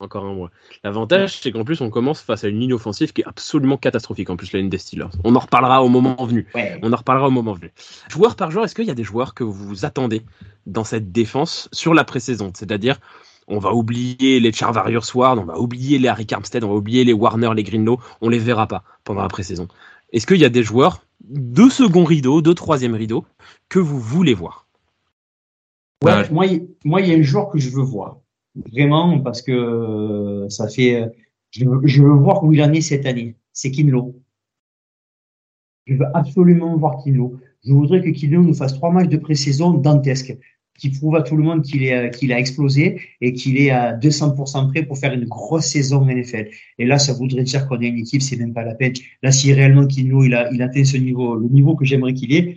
encore 0.00 0.24
un 0.24 0.34
mois. 0.34 0.50
L'avantage, 0.82 1.38
c'est 1.40 1.52
qu'en 1.52 1.64
plus, 1.64 1.80
on 1.80 1.90
commence 1.90 2.20
face 2.20 2.44
à 2.44 2.48
une 2.48 2.58
ligne 2.58 2.72
offensive 2.72 3.12
qui 3.12 3.20
est 3.20 3.26
absolument 3.26 3.76
catastrophique, 3.76 4.30
en 4.30 4.36
plus, 4.36 4.52
la 4.52 4.60
ligne 4.60 4.70
des 4.70 4.78
Steelers. 4.78 5.10
On 5.24 5.36
en 5.36 5.38
reparlera 5.38 5.84
au 5.84 5.88
moment 5.88 6.16
venu. 6.24 6.46
Ouais. 6.54 6.78
On 6.82 6.92
en 6.92 6.96
reparlera 6.96 7.28
au 7.28 7.30
moment 7.30 7.52
venu. 7.52 7.70
Joueur 8.08 8.34
par 8.34 8.50
joueur, 8.50 8.64
est-ce 8.64 8.74
qu'il 8.74 8.86
y 8.86 8.90
a 8.90 8.94
des 8.94 9.04
joueurs 9.04 9.34
que 9.34 9.44
vous 9.44 9.84
attendez 9.84 10.22
dans 10.66 10.84
cette 10.84 11.12
défense 11.12 11.68
sur 11.72 11.94
la 11.94 12.04
pré-saison? 12.04 12.50
C'est-à-dire, 12.54 12.98
on 13.46 13.58
va 13.58 13.74
oublier 13.74 14.40
les 14.40 14.52
Charvarius 14.52 15.14
Ward, 15.14 15.38
on 15.38 15.44
va 15.44 15.58
oublier 15.58 15.98
les 15.98 16.08
Harry 16.08 16.26
Armstead, 16.30 16.64
on 16.64 16.68
va 16.68 16.76
oublier 16.76 17.04
les 17.04 17.12
Warner, 17.12 17.50
les 17.54 17.64
Greenlow, 17.64 18.00
on 18.20 18.28
les 18.28 18.38
verra 18.38 18.66
pas 18.66 18.84
pendant 19.04 19.22
la 19.22 19.28
pré-saison. 19.28 19.68
Est-ce 20.12 20.26
qu'il 20.26 20.38
y 20.38 20.44
a 20.44 20.48
des 20.48 20.62
joueurs 20.62 21.04
de 21.28 21.68
second 21.68 22.04
rideau, 22.04 22.42
de 22.42 22.52
troisième 22.52 22.94
rideau, 22.94 23.24
que 23.68 23.78
vous 23.78 24.00
voulez 24.00 24.34
voir? 24.34 24.66
Ouais, 26.02 26.28
moi, 26.30 26.46
moi, 26.84 27.00
il 27.00 27.08
y 27.08 27.14
a 27.14 27.18
un 27.18 27.22
joueur 27.22 27.50
que 27.50 27.58
je 27.58 27.70
veux 27.70 27.82
voir 27.82 28.18
Vraiment, 28.56 29.20
parce 29.20 29.42
que 29.42 29.52
euh, 29.52 30.48
ça 30.48 30.68
fait. 30.68 31.08
Je 31.50 31.64
veux, 31.64 31.80
je 31.84 32.02
veux 32.02 32.12
voir 32.12 32.42
où 32.42 32.52
il 32.52 32.62
en 32.62 32.72
est 32.72 32.80
cette 32.80 33.06
année. 33.06 33.36
C'est 33.52 33.70
Kinlo. 33.70 34.16
Je 35.86 35.94
veux 35.94 36.06
absolument 36.14 36.76
voir 36.76 37.02
Kinlo. 37.02 37.38
Je 37.64 37.72
voudrais 37.72 38.02
que 38.02 38.10
Kinlo 38.10 38.42
nous 38.42 38.54
fasse 38.54 38.74
trois 38.74 38.90
matchs 38.90 39.08
de 39.08 39.18
pré-saison 39.18 39.72
dantesques, 39.72 40.36
qui 40.80 40.90
prouve 40.90 41.16
à 41.16 41.22
tout 41.22 41.36
le 41.36 41.44
monde 41.44 41.62
qu'il 41.62 41.82
est 41.84 42.10
qu'il 42.16 42.32
a 42.32 42.38
explosé 42.38 43.00
et 43.20 43.32
qu'il 43.32 43.60
est 43.60 43.70
à 43.70 43.96
200% 43.96 44.70
prêt 44.70 44.82
pour 44.82 44.98
faire 44.98 45.12
une 45.12 45.26
grosse 45.26 45.66
saison 45.66 46.04
NFL. 46.04 46.48
Et 46.78 46.86
là, 46.86 46.98
ça 46.98 47.12
voudrait 47.12 47.44
dire 47.44 47.68
qu'on 47.68 47.76
a 47.76 47.84
une 47.84 47.98
équipe, 47.98 48.22
c'est 48.22 48.36
même 48.36 48.54
pas 48.54 48.64
la 48.64 48.74
peine. 48.74 48.94
Là, 49.22 49.30
si 49.30 49.52
réellement 49.52 49.86
Kinlo 49.86 50.24
il 50.24 50.34
a 50.34 50.50
il 50.52 50.62
atteint 50.62 50.84
ce 50.84 50.96
niveau, 50.96 51.36
le 51.36 51.48
niveau 51.48 51.76
que 51.76 51.84
j'aimerais 51.84 52.14
qu'il 52.14 52.34
ait, 52.34 52.56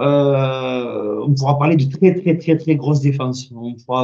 euh, 0.00 1.24
on 1.26 1.34
pourra 1.34 1.58
parler 1.58 1.74
de 1.76 1.84
très 1.84 2.14
très 2.14 2.36
très 2.36 2.56
très 2.56 2.76
grosse 2.76 3.00
défense. 3.00 3.50
On 3.54 3.74
pourra 3.74 4.02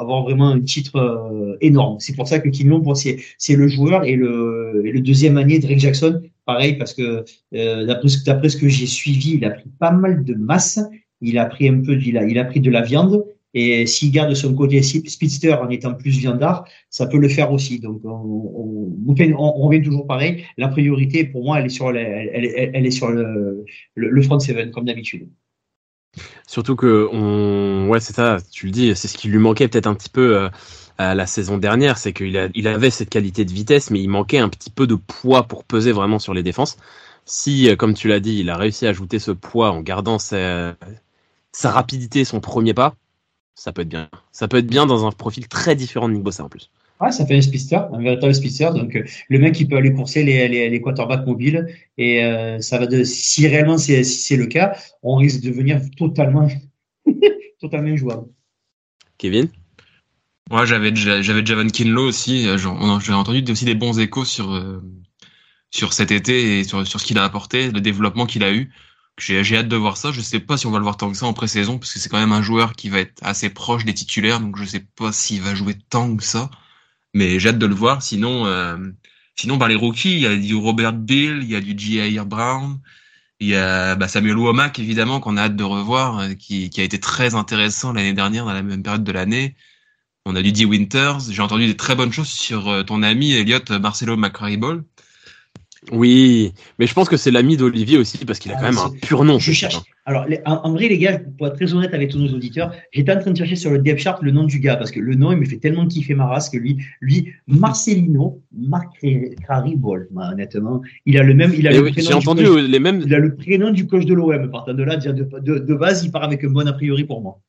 avoir 0.00 0.22
vraiment 0.22 0.48
un 0.48 0.60
titre 0.60 0.96
euh, 0.96 1.56
énorme. 1.60 1.96
C'est 1.98 2.14
pour 2.14 2.28
ça 2.28 2.38
que 2.38 2.48
Kim 2.48 2.68
Long, 2.68 2.94
c'est 2.94 3.18
c'est 3.38 3.56
le 3.56 3.66
joueur 3.68 4.04
et 4.04 4.14
le 4.14 4.82
le 4.84 5.00
deuxième 5.00 5.36
année 5.38 5.58
Drake 5.58 5.80
Jackson, 5.80 6.22
pareil 6.46 6.74
parce 6.78 6.94
que 6.94 7.24
euh, 7.54 7.86
d'après 7.86 8.48
ce 8.48 8.56
que 8.56 8.68
j'ai 8.68 8.86
suivi, 8.86 9.34
il 9.34 9.44
a 9.44 9.50
pris 9.50 9.68
pas 9.80 9.90
mal 9.90 10.24
de 10.24 10.34
masse. 10.34 10.78
Il 11.22 11.38
a 11.38 11.46
pris 11.46 11.68
un 11.68 11.80
peu, 11.80 11.98
il 12.00 12.18
a 12.18 12.24
il 12.24 12.38
a 12.38 12.44
pris 12.44 12.60
de 12.60 12.70
la 12.70 12.82
viande. 12.82 13.24
Et 13.54 13.86
s'il 13.86 14.10
garde 14.12 14.32
son 14.34 14.54
côté 14.54 14.82
speedster 14.82 15.52
en 15.54 15.68
étant 15.68 15.92
plus 15.94 16.18
viandard, 16.18 16.64
ça 16.88 17.06
peut 17.06 17.18
le 17.18 17.28
faire 17.28 17.52
aussi. 17.52 17.80
Donc, 17.80 18.00
on, 18.04 18.92
on, 19.06 19.66
revient 19.66 19.82
toujours 19.82 20.06
pareil. 20.06 20.44
La 20.56 20.68
priorité, 20.68 21.24
pour 21.24 21.44
moi, 21.44 21.60
elle 21.60 21.66
est 21.66 21.68
sur, 21.68 21.90
elle, 21.90 22.70
elle, 22.72 22.86
est 22.86 22.90
sur 22.90 23.10
le, 23.10 23.64
le, 23.94 24.22
front 24.22 24.38
seven, 24.38 24.70
comme 24.70 24.86
d'habitude. 24.86 25.28
Surtout 26.46 26.76
que, 26.76 27.86
ouais, 27.86 28.00
c'est 28.00 28.14
ça, 28.14 28.38
tu 28.50 28.66
le 28.66 28.72
dis, 28.72 28.96
c'est 28.96 29.08
ce 29.08 29.18
qui 29.18 29.28
lui 29.28 29.38
manquait 29.38 29.68
peut-être 29.68 29.86
un 29.86 29.94
petit 29.94 30.10
peu 30.10 30.36
euh, 30.36 30.48
à 30.96 31.14
la 31.14 31.26
saison 31.26 31.58
dernière, 31.58 31.98
c'est 31.98 32.14
qu'il 32.14 32.36
a, 32.38 32.48
il 32.54 32.66
avait 32.68 32.90
cette 32.90 33.10
qualité 33.10 33.44
de 33.44 33.52
vitesse, 33.52 33.90
mais 33.90 34.00
il 34.00 34.08
manquait 34.08 34.38
un 34.38 34.48
petit 34.48 34.70
peu 34.70 34.86
de 34.86 34.94
poids 34.94 35.42
pour 35.44 35.64
peser 35.64 35.92
vraiment 35.92 36.18
sur 36.18 36.32
les 36.32 36.42
défenses. 36.42 36.78
Si, 37.26 37.68
euh, 37.68 37.76
comme 37.76 37.92
tu 37.92 38.08
l'as 38.08 38.20
dit, 38.20 38.38
il 38.40 38.50
a 38.50 38.56
réussi 38.56 38.86
à 38.86 38.90
ajouter 38.90 39.18
ce 39.18 39.30
poids 39.30 39.70
en 39.72 39.80
gardant 39.80 40.18
sa, 40.18 40.74
sa 41.52 41.70
rapidité, 41.70 42.24
son 42.24 42.40
premier 42.40 42.74
pas, 42.74 42.96
ça 43.54 43.72
peut 43.72 43.82
être 43.82 43.88
bien. 43.88 44.08
Ça 44.32 44.48
peut 44.48 44.56
être 44.58 44.66
bien 44.66 44.86
dans 44.86 45.06
un 45.06 45.12
profil 45.12 45.48
très 45.48 45.76
différent 45.76 46.08
de 46.08 46.14
Nick 46.14 46.22
Bossa 46.22 46.44
en 46.44 46.48
plus. 46.48 46.70
Ouais, 47.00 47.12
ça 47.12 47.26
fait 47.26 47.36
un 47.36 47.42
speedster, 47.42 47.80
un 47.92 48.00
véritable 48.00 48.34
speedster. 48.34 48.70
Donc, 48.74 48.94
euh, 48.94 49.04
le 49.28 49.38
mec, 49.38 49.58
il 49.58 49.68
peut 49.68 49.76
aller 49.76 49.92
courser 49.92 50.22
les, 50.22 50.48
les, 50.48 50.70
les 50.70 50.80
quarterbacks 50.80 51.26
mobiles. 51.26 51.66
Et 51.98 52.24
euh, 52.24 52.60
ça 52.60 52.78
va 52.78 52.86
de, 52.86 53.02
si 53.02 53.46
réellement 53.48 53.76
c'est 53.76 54.04
si 54.04 54.20
c'est 54.20 54.36
le 54.36 54.46
cas, 54.46 54.76
on 55.02 55.16
risque 55.16 55.40
de 55.40 55.50
devenir 55.50 55.80
totalement, 55.96 56.48
totalement 57.60 57.88
injouable. 57.88 58.28
Kevin? 59.18 59.48
Moi, 60.50 60.64
j'avais 60.64 60.94
j'avais 60.94 61.44
Javon 61.44 61.66
Kinlo 61.66 62.08
aussi. 62.08 62.46
Euh, 62.46 62.56
j'ai 62.58 63.12
entendu 63.12 63.44
aussi 63.50 63.64
des 63.64 63.74
bons 63.74 63.98
échos 63.98 64.24
sur 64.24 64.62
sur 65.70 65.92
cet 65.94 66.10
été 66.10 66.60
et 66.60 66.64
sur, 66.64 66.86
sur 66.86 67.00
ce 67.00 67.06
qu'il 67.06 67.18
a 67.18 67.24
apporté, 67.24 67.70
le 67.70 67.80
développement 67.80 68.26
qu'il 68.26 68.44
a 68.44 68.52
eu. 68.52 68.70
J'ai 69.18 69.56
hâte 69.56 69.68
de 69.68 69.76
voir 69.76 69.96
ça. 69.96 70.10
Je 70.12 70.20
sais 70.20 70.40
pas 70.40 70.56
si 70.56 70.66
on 70.66 70.70
va 70.70 70.78
le 70.78 70.84
voir 70.84 70.96
tant 70.96 71.10
que 71.10 71.16
ça 71.16 71.26
en 71.26 71.32
pré-saison, 71.32 71.78
parce 71.78 71.92
que 71.92 71.98
c'est 71.98 72.08
quand 72.08 72.18
même 72.18 72.32
un 72.32 72.42
joueur 72.42 72.72
qui 72.74 72.88
va 72.88 72.98
être 73.00 73.18
assez 73.22 73.50
proche 73.50 73.84
des 73.84 73.94
titulaires, 73.94 74.40
donc 74.40 74.56
je 74.56 74.64
sais 74.64 74.80
pas 74.80 75.12
s'il 75.12 75.42
va 75.42 75.54
jouer 75.54 75.74
tant 75.90 76.16
que 76.16 76.24
ça. 76.24 76.50
Mais 77.14 77.38
j'ai 77.38 77.50
hâte 77.50 77.58
de 77.58 77.66
le 77.66 77.74
voir. 77.74 78.02
Sinon, 78.02 78.46
euh, 78.46 78.76
sinon, 79.36 79.56
bah, 79.58 79.68
les 79.68 79.76
rookies, 79.76 80.14
il 80.14 80.20
y 80.20 80.26
a 80.26 80.36
du 80.36 80.54
Robert 80.54 80.94
Bill, 80.94 81.40
il 81.42 81.50
y 81.50 81.56
a 81.56 81.60
du 81.60 81.74
J.A.R. 81.76 82.26
Brown, 82.26 82.80
il 83.40 83.48
y 83.48 83.56
a 83.56 83.96
bah, 83.96 84.08
Samuel 84.08 84.36
Womack, 84.38 84.78
évidemment, 84.78 85.20
qu'on 85.20 85.36
a 85.36 85.42
hâte 85.44 85.56
de 85.56 85.64
revoir, 85.64 86.20
euh, 86.20 86.34
qui, 86.34 86.70
qui 86.70 86.80
a 86.80 86.84
été 86.84 87.00
très 87.00 87.34
intéressant 87.34 87.92
l'année 87.92 88.14
dernière, 88.14 88.44
dans 88.46 88.52
la 88.52 88.62
même 88.62 88.82
période 88.82 89.04
de 89.04 89.12
l'année. 89.12 89.56
On 90.24 90.36
a 90.36 90.42
du 90.42 90.52
D. 90.52 90.64
Winters. 90.64 91.20
J'ai 91.30 91.42
entendu 91.42 91.66
des 91.66 91.76
très 91.76 91.96
bonnes 91.96 92.12
choses 92.12 92.28
sur 92.28 92.68
euh, 92.68 92.82
ton 92.84 93.02
ami 93.02 93.32
Elliot 93.32 93.60
Marcelo 93.80 94.16
McCariball. 94.16 94.84
Oui, 95.90 96.52
mais 96.78 96.86
je 96.86 96.94
pense 96.94 97.08
que 97.08 97.16
c'est 97.16 97.32
l'ami 97.32 97.56
d'Olivier 97.56 97.98
aussi 97.98 98.24
parce 98.24 98.38
qu'il 98.38 98.52
a 98.52 98.54
Ah, 98.56 98.60
quand 98.60 98.66
même 98.66 98.74
c'est- 98.74 98.80
un 99.04 99.06
pur 99.08 99.24
nom. 99.24 99.40
Je 99.40 99.50
cherche. 99.50 99.80
Alors, 100.04 100.26
les- 100.26 100.40
en, 100.46 100.70
vrai, 100.72 100.86
les 100.88 100.96
gars, 100.98 101.18
pour 101.36 101.48
être 101.48 101.56
très 101.56 101.74
honnête 101.74 101.92
avec 101.92 102.10
tous 102.10 102.18
nos 102.18 102.32
auditeurs, 102.32 102.72
j'étais 102.92 103.12
en 103.12 103.18
train 103.20 103.32
de 103.32 103.36
chercher 103.36 103.56
sur 103.56 103.70
le 103.72 103.78
depth 103.78 103.98
chart 103.98 104.22
le 104.22 104.30
nom 104.30 104.44
du 104.44 104.60
gars 104.60 104.76
parce 104.76 104.92
que 104.92 105.00
le 105.00 105.14
nom, 105.16 105.32
il 105.32 105.38
me 105.38 105.44
fait 105.44 105.56
tellement 105.58 105.86
kiffer 105.86 106.14
ma 106.14 106.26
race 106.26 106.50
que 106.50 106.56
lui, 106.56 106.76
lui, 107.00 107.32
Marcelino 107.48 108.40
Macraribol, 108.56 110.08
honnêtement, 110.14 110.82
il 111.06 111.18
a 111.18 111.22
le 111.22 111.34
même, 111.34 111.52
il 111.56 111.66
a 111.66 111.72
Et 111.72 111.76
le 111.76 111.82
oui, 111.82 111.92
prénom 111.92 112.06
J'ai 112.08 112.14
du 112.14 112.18
entendu 112.20 112.44
coach- 112.44 112.62
les 112.68 112.78
mêmes. 112.78 113.02
il 113.04 113.14
a 113.14 113.18
le 113.18 113.34
prénom 113.34 113.70
du 113.70 113.86
coach 113.86 114.04
de 114.04 114.14
l'OM. 114.14 114.50
Partant 114.50 114.74
de 114.74 114.82
là, 114.82 114.96
dire 114.96 115.14
de, 115.14 115.24
de, 115.40 115.58
de 115.58 115.74
base, 115.74 116.04
il 116.04 116.10
part 116.12 116.22
avec 116.24 116.44
un 116.44 116.50
bon 116.50 116.66
a 116.66 116.72
priori 116.72 117.04
pour 117.04 117.20
moi. 117.22 117.40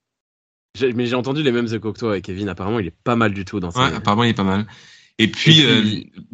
j'ai- 0.76 0.92
Mais 0.94 1.06
j'ai 1.06 1.16
entendu 1.16 1.44
les 1.44 1.52
mêmes 1.52 1.68
échos 1.72 1.94
que 1.94 2.00
toi 2.00 2.12
avec 2.14 2.24
Kevin. 2.26 2.50
Apparemment, 2.50 2.80
il 2.80 2.88
est 2.88 2.96
pas 3.04 3.16
mal 3.16 3.32
du 3.34 3.46
tout 3.46 3.60
dans 3.60 3.68
Ouais, 3.68 3.90
sa. 3.92 3.98
apparemment, 3.98 4.24
il 4.24 4.32
est 4.32 4.34
pas 4.34 4.44
mal. 4.44 4.66
Et 5.20 5.28
puis, 5.28 5.60
Et 5.60 5.64
puis- 5.64 5.66
euh, 5.66 5.82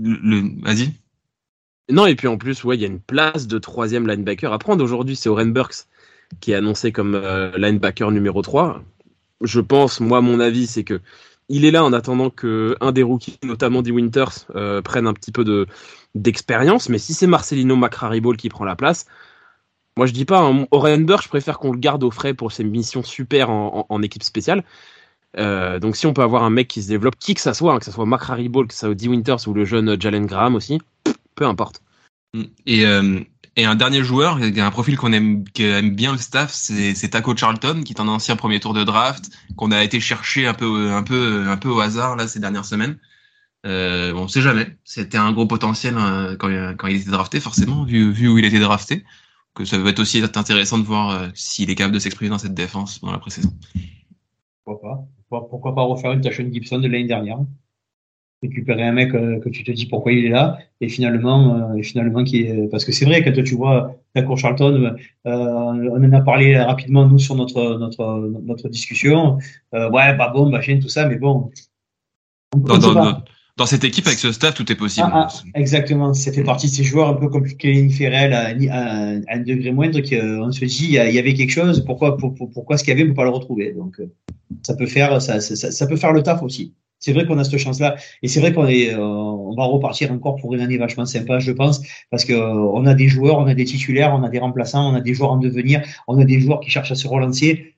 le, 0.01 0.17
le- 0.23 0.61
vas-y. 0.63 0.91
Non, 1.89 2.05
et 2.05 2.15
puis 2.15 2.27
en 2.27 2.37
plus, 2.37 2.63
ouais, 2.63 2.77
il 2.77 2.81
y 2.81 2.85
a 2.85 2.87
une 2.87 2.99
place 2.99 3.47
de 3.47 3.57
troisième 3.57 4.07
linebacker 4.07 4.53
à 4.53 4.59
prendre. 4.59 4.83
Aujourd'hui, 4.83 5.15
c'est 5.15 5.29
Oren 5.29 5.51
Burks 5.51 5.87
qui 6.39 6.51
est 6.51 6.55
annoncé 6.55 6.91
comme 6.91 7.15
euh, 7.15 7.51
linebacker 7.57 8.11
numéro 8.11 8.41
3. 8.41 8.83
Je 9.41 9.59
pense, 9.59 9.99
moi, 9.99 10.21
mon 10.21 10.39
avis, 10.39 10.67
c'est 10.67 10.83
que 10.83 11.01
il 11.49 11.65
est 11.65 11.71
là 11.71 11.83
en 11.83 11.93
attendant 11.93 12.29
que 12.29 12.75
un 12.81 12.91
des 12.91 13.01
rookies, 13.01 13.39
notamment 13.43 13.81
des 13.81 13.91
Winters, 13.91 14.45
euh, 14.55 14.81
prenne 14.83 15.07
un 15.07 15.13
petit 15.13 15.31
peu 15.31 15.43
de 15.43 15.65
d'expérience. 16.15 16.89
Mais 16.89 16.99
si 16.99 17.13
c'est 17.13 17.27
Marcelino 17.27 17.75
Macraribol 17.75 18.37
qui 18.37 18.49
prend 18.49 18.65
la 18.65 18.75
place, 18.75 19.05
moi 19.97 20.05
je 20.05 20.13
dis 20.13 20.25
pas, 20.25 20.41
hein, 20.41 20.67
Oren 20.71 21.05
Burks, 21.05 21.23
je 21.23 21.29
préfère 21.29 21.59
qu'on 21.59 21.71
le 21.71 21.79
garde 21.79 22.03
au 22.03 22.11
frais 22.11 22.33
pour 22.33 22.51
ses 22.51 22.63
missions 22.63 23.03
super 23.03 23.49
en, 23.49 24.01
équipe 24.03 24.23
spéciale. 24.23 24.63
Euh, 25.37 25.79
donc 25.79 25.95
si 25.95 26.07
on 26.07 26.13
peut 26.13 26.23
avoir 26.23 26.43
un 26.43 26.49
mec 26.49 26.67
qui 26.67 26.83
se 26.83 26.89
développe, 26.89 27.15
qui 27.19 27.35
que 27.35 27.41
ça 27.41 27.53
soit, 27.53 27.73
hein, 27.73 27.79
que 27.79 27.85
ça 27.85 27.91
soit 27.91 28.05
Macraribol, 28.05 28.67
que 28.67 28.73
ça 28.73 28.87
soit 28.87 28.95
Dee 28.95 29.09
Winters 29.09 29.47
ou 29.47 29.53
le 29.53 29.65
jeune 29.65 29.99
Jalen 29.99 30.25
Graham 30.25 30.55
aussi, 30.55 30.79
peu 31.39 31.45
importe. 31.45 31.81
Et, 32.65 32.85
euh, 32.85 33.21
et 33.55 33.65
un 33.65 33.75
dernier 33.75 34.03
joueur, 34.03 34.37
un 34.37 34.71
profil 34.71 34.97
qu'on 34.97 35.13
aime, 35.13 35.43
bien 35.43 36.11
le 36.11 36.17
staff, 36.17 36.51
c'est 36.53 37.09
Taco 37.09 37.35
Charlton, 37.35 37.81
qui 37.83 37.93
est 37.93 38.01
un 38.01 38.07
ancien 38.09 38.35
premier 38.35 38.59
tour 38.59 38.73
de 38.73 38.83
draft, 38.83 39.31
qu'on 39.55 39.71
a 39.71 39.83
été 39.83 39.99
chercher 40.01 40.45
un 40.45 40.53
peu, 40.53 40.91
un 40.91 41.01
peu, 41.01 41.47
un 41.47 41.57
peu 41.57 41.69
au 41.69 41.79
hasard 41.79 42.17
là 42.17 42.27
ces 42.27 42.39
dernières 42.39 42.65
semaines. 42.65 42.99
Euh, 43.65 44.13
on 44.13 44.27
sait 44.27 44.41
jamais. 44.41 44.77
C'était 44.83 45.17
un 45.17 45.31
gros 45.31 45.47
potentiel 45.47 45.95
euh, 45.97 46.35
quand, 46.37 46.49
il- 46.49 46.75
quand 46.77 46.87
il 46.87 46.97
était 46.97 47.11
drafté, 47.11 47.39
forcément, 47.39 47.83
vu, 47.83 48.11
vu 48.11 48.27
où 48.27 48.37
il 48.37 48.45
était 48.45 48.59
drafté. 48.59 49.05
Que 49.55 49.65
ça 49.65 49.77
va 49.77 49.89
être 49.89 49.99
aussi 49.99 50.21
intéressant 50.21 50.77
de 50.77 50.83
voir 50.83 51.09
euh, 51.09 51.29
s'il 51.33 51.69
est 51.69 51.75
capable 51.75 51.95
de 51.95 51.99
s'exprimer 51.99 52.29
dans 52.29 52.37
cette 52.37 52.53
défense 52.53 53.01
dans 53.01 53.11
la 53.11 53.17
pré-saison. 53.17 53.51
Pourquoi 54.63 54.89
pas 54.89 55.07
pourquoi, 55.29 55.49
pourquoi 55.49 55.75
pas 55.75 55.83
refaire 55.83 56.11
une 56.11 56.21
Tashon 56.21 56.49
Gibson 56.51 56.79
de 56.79 56.87
l'année 56.87 57.05
dernière 57.07 57.39
Récupérer 58.41 58.83
un 58.83 58.93
mec 58.93 59.13
euh, 59.15 59.37
que 59.41 59.49
tu 59.49 59.65
te 59.65 59.71
dis 59.71 59.85
pourquoi 59.85 60.13
il 60.13 60.25
est 60.25 60.29
là 60.29 60.57
et 60.79 60.87
finalement, 60.87 61.71
euh, 61.71 61.75
et 61.75 61.83
finalement 61.83 62.23
qui 62.23 62.43
est 62.43 62.69
parce 62.69 62.85
que 62.85 62.93
c'est 62.93 63.03
vrai 63.03 63.21
quand 63.21 63.33
tu 63.33 63.53
vois 63.55 63.97
Taco 64.13 64.37
Charlton, 64.37 64.95
euh, 65.27 65.29
on 65.29 66.01
en 66.03 66.13
a 66.13 66.21
parlé 66.21 66.57
rapidement 66.57 67.05
nous 67.05 67.19
sur 67.19 67.35
notre 67.35 67.77
notre 67.77 68.31
notre 68.45 68.69
discussion. 68.69 69.39
Euh, 69.73 69.89
ouais, 69.91 70.15
pas 70.15 70.29
bon, 70.29 70.49
machin, 70.49 70.79
tout 70.81 70.87
ça, 70.87 71.05
mais 71.05 71.17
bon. 71.17 71.51
on- 72.55 72.59
on 72.59 72.59
Dans, 72.59 72.77
dans, 72.77 72.93
dans- 72.93 73.23
dans 73.57 73.65
cette 73.65 73.83
équipe 73.83 74.07
avec 74.07 74.19
ce 74.19 74.31
staff, 74.31 74.53
tout 74.53 74.71
est 74.71 74.75
possible. 74.75 75.09
Ah, 75.11 75.27
ah, 75.29 75.59
exactement, 75.59 76.13
ça 76.13 76.31
fait 76.31 76.45
partie 76.45 76.67
de 76.67 76.71
ces 76.71 76.85
joueurs 76.85 77.09
un 77.09 77.15
peu 77.15 77.27
comme 77.27 77.45
Kenny 77.45 77.91
Ferrell 77.91 78.31
à, 78.31 78.45
à, 78.71 79.09
à 79.27 79.35
un 79.35 79.39
degré 79.39 79.71
moindre 79.73 79.99
qu'on 79.99 80.51
se 80.53 80.63
dit 80.63 80.85
il 80.85 80.91
y, 80.93 81.19
avait 81.19 81.33
quelque 81.33 81.51
chose, 81.51 81.83
pourquoi, 81.85 82.15
pour, 82.15 82.33
pour- 82.35 82.49
pourquoi 82.51 82.77
ce 82.77 82.85
qu'il 82.85 82.93
y 82.93 82.95
avait, 82.95 83.03
on 83.03 83.07
peut 83.09 83.15
pas 83.15 83.25
le 83.25 83.31
retrouver. 83.31 83.73
Donc 83.73 83.99
euh, 83.99 84.09
ça 84.63 84.75
peut 84.77 84.85
faire 84.87 85.21
ça, 85.21 85.41
ça- 85.41 85.71
ça 85.71 85.87
peut 85.87 85.97
faire 85.97 86.13
le 86.13 86.23
taf 86.23 86.41
aussi. 86.41 86.73
C'est 86.99 87.13
vrai 87.13 87.25
qu'on 87.25 87.37
a 87.37 87.43
cette 87.43 87.59
chance-là 87.59 87.95
et 88.21 88.27
c'est 88.27 88.39
vrai 88.39 88.53
qu'on 88.53 88.67
est, 88.67 88.93
euh, 88.93 88.99
on 88.99 89.55
va 89.55 89.63
repartir 89.65 90.11
encore 90.11 90.35
pour 90.35 90.53
une 90.53 90.61
année 90.61 90.77
vachement 90.77 91.05
sympa, 91.05 91.39
je 91.39 91.51
pense, 91.51 91.81
parce 92.11 92.25
que 92.25 92.33
euh, 92.33 92.53
on 92.53 92.85
a 92.85 92.93
des 92.93 93.07
joueurs, 93.07 93.37
on 93.37 93.47
a 93.47 93.53
des 93.53 93.65
titulaires, 93.65 94.13
on 94.13 94.23
a 94.23 94.29
des 94.29 94.39
remplaçants, 94.39 94.91
on 94.91 94.95
a 94.95 95.01
des 95.01 95.13
joueurs 95.13 95.31
en 95.31 95.37
devenir, 95.37 95.81
on 96.07 96.19
a 96.19 96.25
des 96.25 96.39
joueurs 96.39 96.59
qui 96.59 96.69
cherchent 96.69 96.91
à 96.91 96.95
se 96.95 97.07
relancer. 97.07 97.75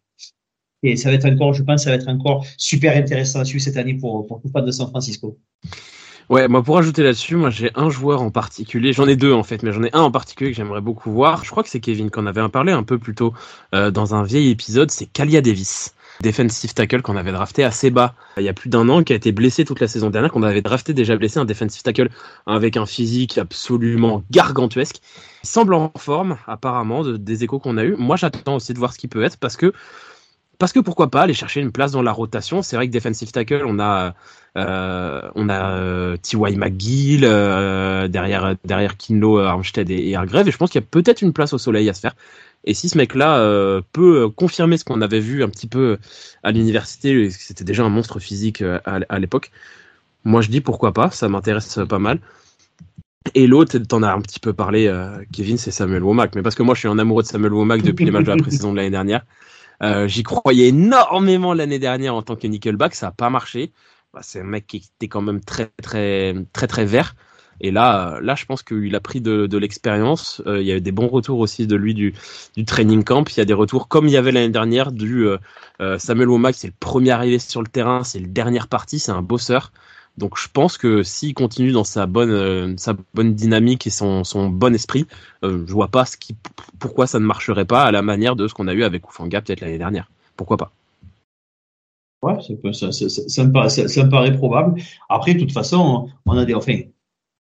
Et 0.84 0.96
ça 0.96 1.10
va 1.10 1.16
être 1.16 1.26
encore, 1.26 1.54
je 1.54 1.62
pense, 1.62 1.84
ça 1.84 1.92
va 1.92 1.98
être 1.98 2.08
encore 2.08 2.46
super 2.58 2.98
intéressant 2.98 3.40
à 3.40 3.46
suivre 3.46 3.64
cette 3.64 3.78
année 3.78 3.94
pour, 3.94 4.26
pour 4.26 4.42
tout 4.42 4.50
fan 4.50 4.66
de 4.66 4.72
San 4.72 4.90
Francisco. 4.90 5.38
Ouais, 6.32 6.48
moi 6.48 6.64
pour 6.64 6.78
ajouter 6.78 7.04
là-dessus, 7.04 7.36
moi 7.36 7.50
j'ai 7.50 7.72
un 7.76 7.90
joueur 7.90 8.22
en 8.22 8.32
particulier, 8.32 8.94
j'en 8.94 9.06
ai 9.06 9.18
deux 9.18 9.34
en 9.34 9.44
fait, 9.44 9.64
mais 9.64 9.74
j'en 9.74 9.84
ai 9.84 9.94
un 9.94 10.00
en 10.00 10.12
particulier 10.12 10.52
que 10.52 10.56
j'aimerais 10.56 10.80
beaucoup 10.80 11.12
voir. 11.12 11.44
Je 11.44 11.52
crois 11.52 11.62
que 11.62 11.68
c'est 11.68 11.82
Kevin 11.82 12.10
qu'on 12.10 12.26
avait 12.26 12.48
parlé 12.48 12.72
un 12.72 12.84
peu 12.84 12.98
plus 12.98 13.14
tôt 13.14 13.34
euh, 13.76 13.92
dans 13.92 14.16
un 14.16 14.24
vieil 14.24 14.50
épisode, 14.50 14.92
c'est 14.92 15.08
Kalia 15.08 15.42
Davis, 15.42 15.94
defensive 16.22 16.74
tackle 16.74 17.02
qu'on 17.02 17.16
avait 17.18 17.32
drafté 17.32 17.64
assez 17.64 17.90
bas 17.92 18.14
il 18.38 18.44
y 18.44 18.50
a 18.50 18.54
plus 18.54 18.70
d'un 18.70 18.88
an, 18.90 19.04
qui 19.04 19.14
a 19.14 19.16
été 19.16 19.32
blessé 19.32 19.66
toute 19.66 19.80
la 19.80 19.88
saison 19.88 20.10
dernière, 20.10 20.32
qu'on 20.32 20.44
avait 20.44 20.62
drafté 20.62 20.94
déjà 20.94 21.16
blessé 21.18 21.40
un 21.40 21.46
defensive 21.46 21.82
tackle 21.84 22.10
avec 22.46 22.78
un 22.78 22.86
physique 22.86 23.38
absolument 23.38 24.24
gargantuesque. 24.32 24.98
Il 25.44 25.50
semble 25.50 25.74
en 25.74 25.92
forme 25.98 26.38
apparemment 26.48 27.04
de- 27.04 27.18
des 27.18 27.44
échos 27.44 27.60
qu'on 27.60 27.78
a 27.78 27.84
eu. 27.84 27.96
Moi 27.98 28.16
j'attends 28.16 28.56
aussi 28.56 28.74
de 28.74 28.80
voir 28.80 28.94
ce 28.94 29.00
qu'il 29.00 29.10
peut 29.10 29.24
être 29.24 29.38
parce 29.38 29.58
que 29.58 29.74
parce 30.60 30.74
que 30.74 30.80
pourquoi 30.80 31.10
pas 31.10 31.22
aller 31.24 31.34
chercher 31.34 31.60
une 31.60 31.72
place 31.72 31.92
dans 31.92 32.04
la 32.04 32.12
rotation. 32.12 32.62
C'est 32.62 32.76
vrai 32.76 32.88
que 32.88 32.94
defensive 32.94 33.32
tackle, 33.32 33.64
on 33.66 33.80
a 33.80 34.14
euh, 34.58 35.22
on 35.36 35.50
a 35.50 35.72
euh, 35.80 36.18
T.Y. 36.18 36.56
McGill 36.58 37.22
euh, 37.26 38.08
derrière 38.08 38.56
derrière 38.64 38.96
Kinlo, 38.98 39.40
Armstead 39.40 39.90
et, 39.90 39.96
et 39.96 40.12
et 40.14 40.52
je 40.52 40.58
pense 40.58 40.70
qu'il 40.70 40.82
y 40.82 40.84
a 40.84 40.88
peut-être 40.88 41.22
une 41.24 41.34
place 41.34 41.54
au 41.54 41.58
soleil 41.58 41.90
à 41.90 41.94
se 41.94 42.02
faire. 42.02 42.14
Et 42.64 42.74
si 42.74 42.90
ce 42.90 42.98
mec-là 42.98 43.40
euh, 43.40 43.82
peut 43.92 44.30
confirmer 44.30 44.78
ce 44.78 44.86
qu'on 44.86 45.02
avait 45.02 45.20
vu 45.20 45.44
un 45.44 45.50
petit 45.50 45.68
peu 45.68 45.98
à 46.44 46.52
l'université, 46.52 47.30
c'était 47.32 47.64
déjà 47.64 47.84
un 47.84 47.90
monstre 47.90 48.20
physique 48.20 48.62
euh, 48.62 48.80
à, 48.86 49.20
l'époque. 49.20 49.52
Moi, 50.24 50.42
je 50.42 50.50
dis 50.50 50.62
pourquoi 50.62 50.94
pas, 50.94 51.10
ça 51.10 51.28
m'intéresse 51.28 51.80
pas 51.90 52.00
mal. 52.00 52.20
Et 53.36 53.48
l'autre, 53.48 53.78
t'en 53.78 54.04
as 54.04 54.12
un 54.12 54.22
petit 54.22 54.40
peu 54.40 54.54
parlé, 54.54 54.88
euh, 54.88 55.24
Kevin, 55.32 55.58
c'est 55.58 55.72
Samuel 55.72 56.04
Womack. 56.04 56.36
Mais 56.36 56.42
parce 56.42 56.56
que 56.56 56.64
moi, 56.64 56.76
je 56.76 56.80
suis 56.80 56.88
un 56.88 57.00
amoureux 57.00 57.24
de 57.24 57.28
Samuel 57.28 57.54
Womack 57.54 57.82
depuis 57.82 58.06
les 58.06 58.12
matchs 58.12 58.26
de 58.26 58.32
la 58.32 58.38
pré-saison 58.38 58.72
de 58.72 58.78
l'année 58.78 58.90
dernière. 58.90 59.26
Euh, 59.84 60.08
J'y 60.08 60.24
croyais 60.24 60.68
énormément 60.68 61.54
l'année 61.54 61.80
dernière 61.80 62.16
en 62.16 62.22
tant 62.22 62.36
que 62.36 62.48
nickelback, 62.48 62.94
ça 62.94 63.08
n'a 63.08 63.12
pas 63.12 63.30
marché. 63.30 63.72
Bah, 64.14 64.20
c'est 64.24 64.42
un 64.42 64.46
mec 64.46 64.68
qui 64.68 64.78
était 64.78 65.08
quand 65.08 65.22
même 65.22 65.42
très 65.42 65.72
très 65.82 66.36
très 66.54 66.68
très 66.68 66.86
vert. 66.86 67.16
Et 67.62 67.72
là, 67.72 68.20
là, 68.22 68.36
je 68.36 68.46
pense 68.46 68.64
qu'il 68.64 68.94
a 68.96 69.00
pris 69.00 69.22
de, 69.22 69.58
l'expérience. 69.58 70.42
Euh, 70.48 70.62
il 70.62 70.68
y 70.68 70.72
a 70.72 70.78
eu 70.78 70.82
des 70.82 70.92
bons 70.92 71.08
retours 71.08 71.40
aussi 71.40 71.68
de 71.68 71.76
lui 71.76 71.94
du, 71.94 72.14
du 72.58 72.66
training 72.66 73.04
camp. 73.04 73.24
Il 73.30 73.38
y 73.38 73.42
a 73.42 73.46
des 73.46 73.54
retours 73.54 73.88
comme 73.88 74.08
il 74.08 74.12
y 74.12 74.18
avait 74.18 74.32
l'année 74.32 74.50
dernière 74.50 74.92
du 74.92 75.28
euh, 75.28 75.38
euh, 75.80 75.98
Samuel 76.00 76.30
Womack. 76.30 76.56
C'est 76.56 76.68
le 76.68 76.74
premier 76.80 77.12
arrivé 77.12 77.40
sur 77.40 77.62
le 77.62 77.68
terrain, 77.68 78.04
c'est 78.04 78.20
le 78.20 78.28
dernier 78.28 78.62
parti, 78.70 79.00
c'est 79.00 79.12
un 79.12 79.22
bosseur. 79.22 79.72
Donc 80.18 80.38
je 80.38 80.48
pense 80.52 80.78
que 80.78 81.04
s'il 81.04 81.34
continue 81.34 81.72
dans 81.72 81.84
sa 81.84 82.06
bonne, 82.06 82.32
euh, 82.32 82.74
sa 82.78 82.96
bonne 83.14 83.34
dynamique 83.34 83.88
et 83.88 83.90
son, 83.90 84.24
son 84.24 84.50
bon 84.50 84.76
esprit, 84.76 85.08
euh, 85.44 85.64
je 85.66 85.74
vois 85.74 85.88
pas 85.88 86.06
ce 86.06 86.18
qui, 86.18 86.36
pourquoi 86.80 87.08
ça 87.08 87.20
ne 87.20 87.26
marcherait 87.26 87.66
pas 87.66 87.84
à 87.84 87.92
la 87.92 88.02
manière 88.02 88.36
de 88.36 88.48
ce 88.48 88.54
qu'on 88.54 88.68
a 88.68 88.74
eu 88.74 88.84
avec 88.84 89.08
Oufanga 89.08 89.42
peut-être 89.42 89.62
l'année 89.62 89.78
dernière. 89.78 90.12
Pourquoi 90.36 90.58
pas? 90.58 90.72
Ouais, 92.22 92.38
ça, 92.74 93.44
me 93.44 94.10
paraît, 94.10 94.38
probable. 94.38 94.80
Après, 95.10 95.34
de 95.34 95.40
toute 95.40 95.52
façon, 95.52 96.10
on 96.28 96.38
a 96.38 96.46
des, 96.46 96.54
enfin, 96.54 96.82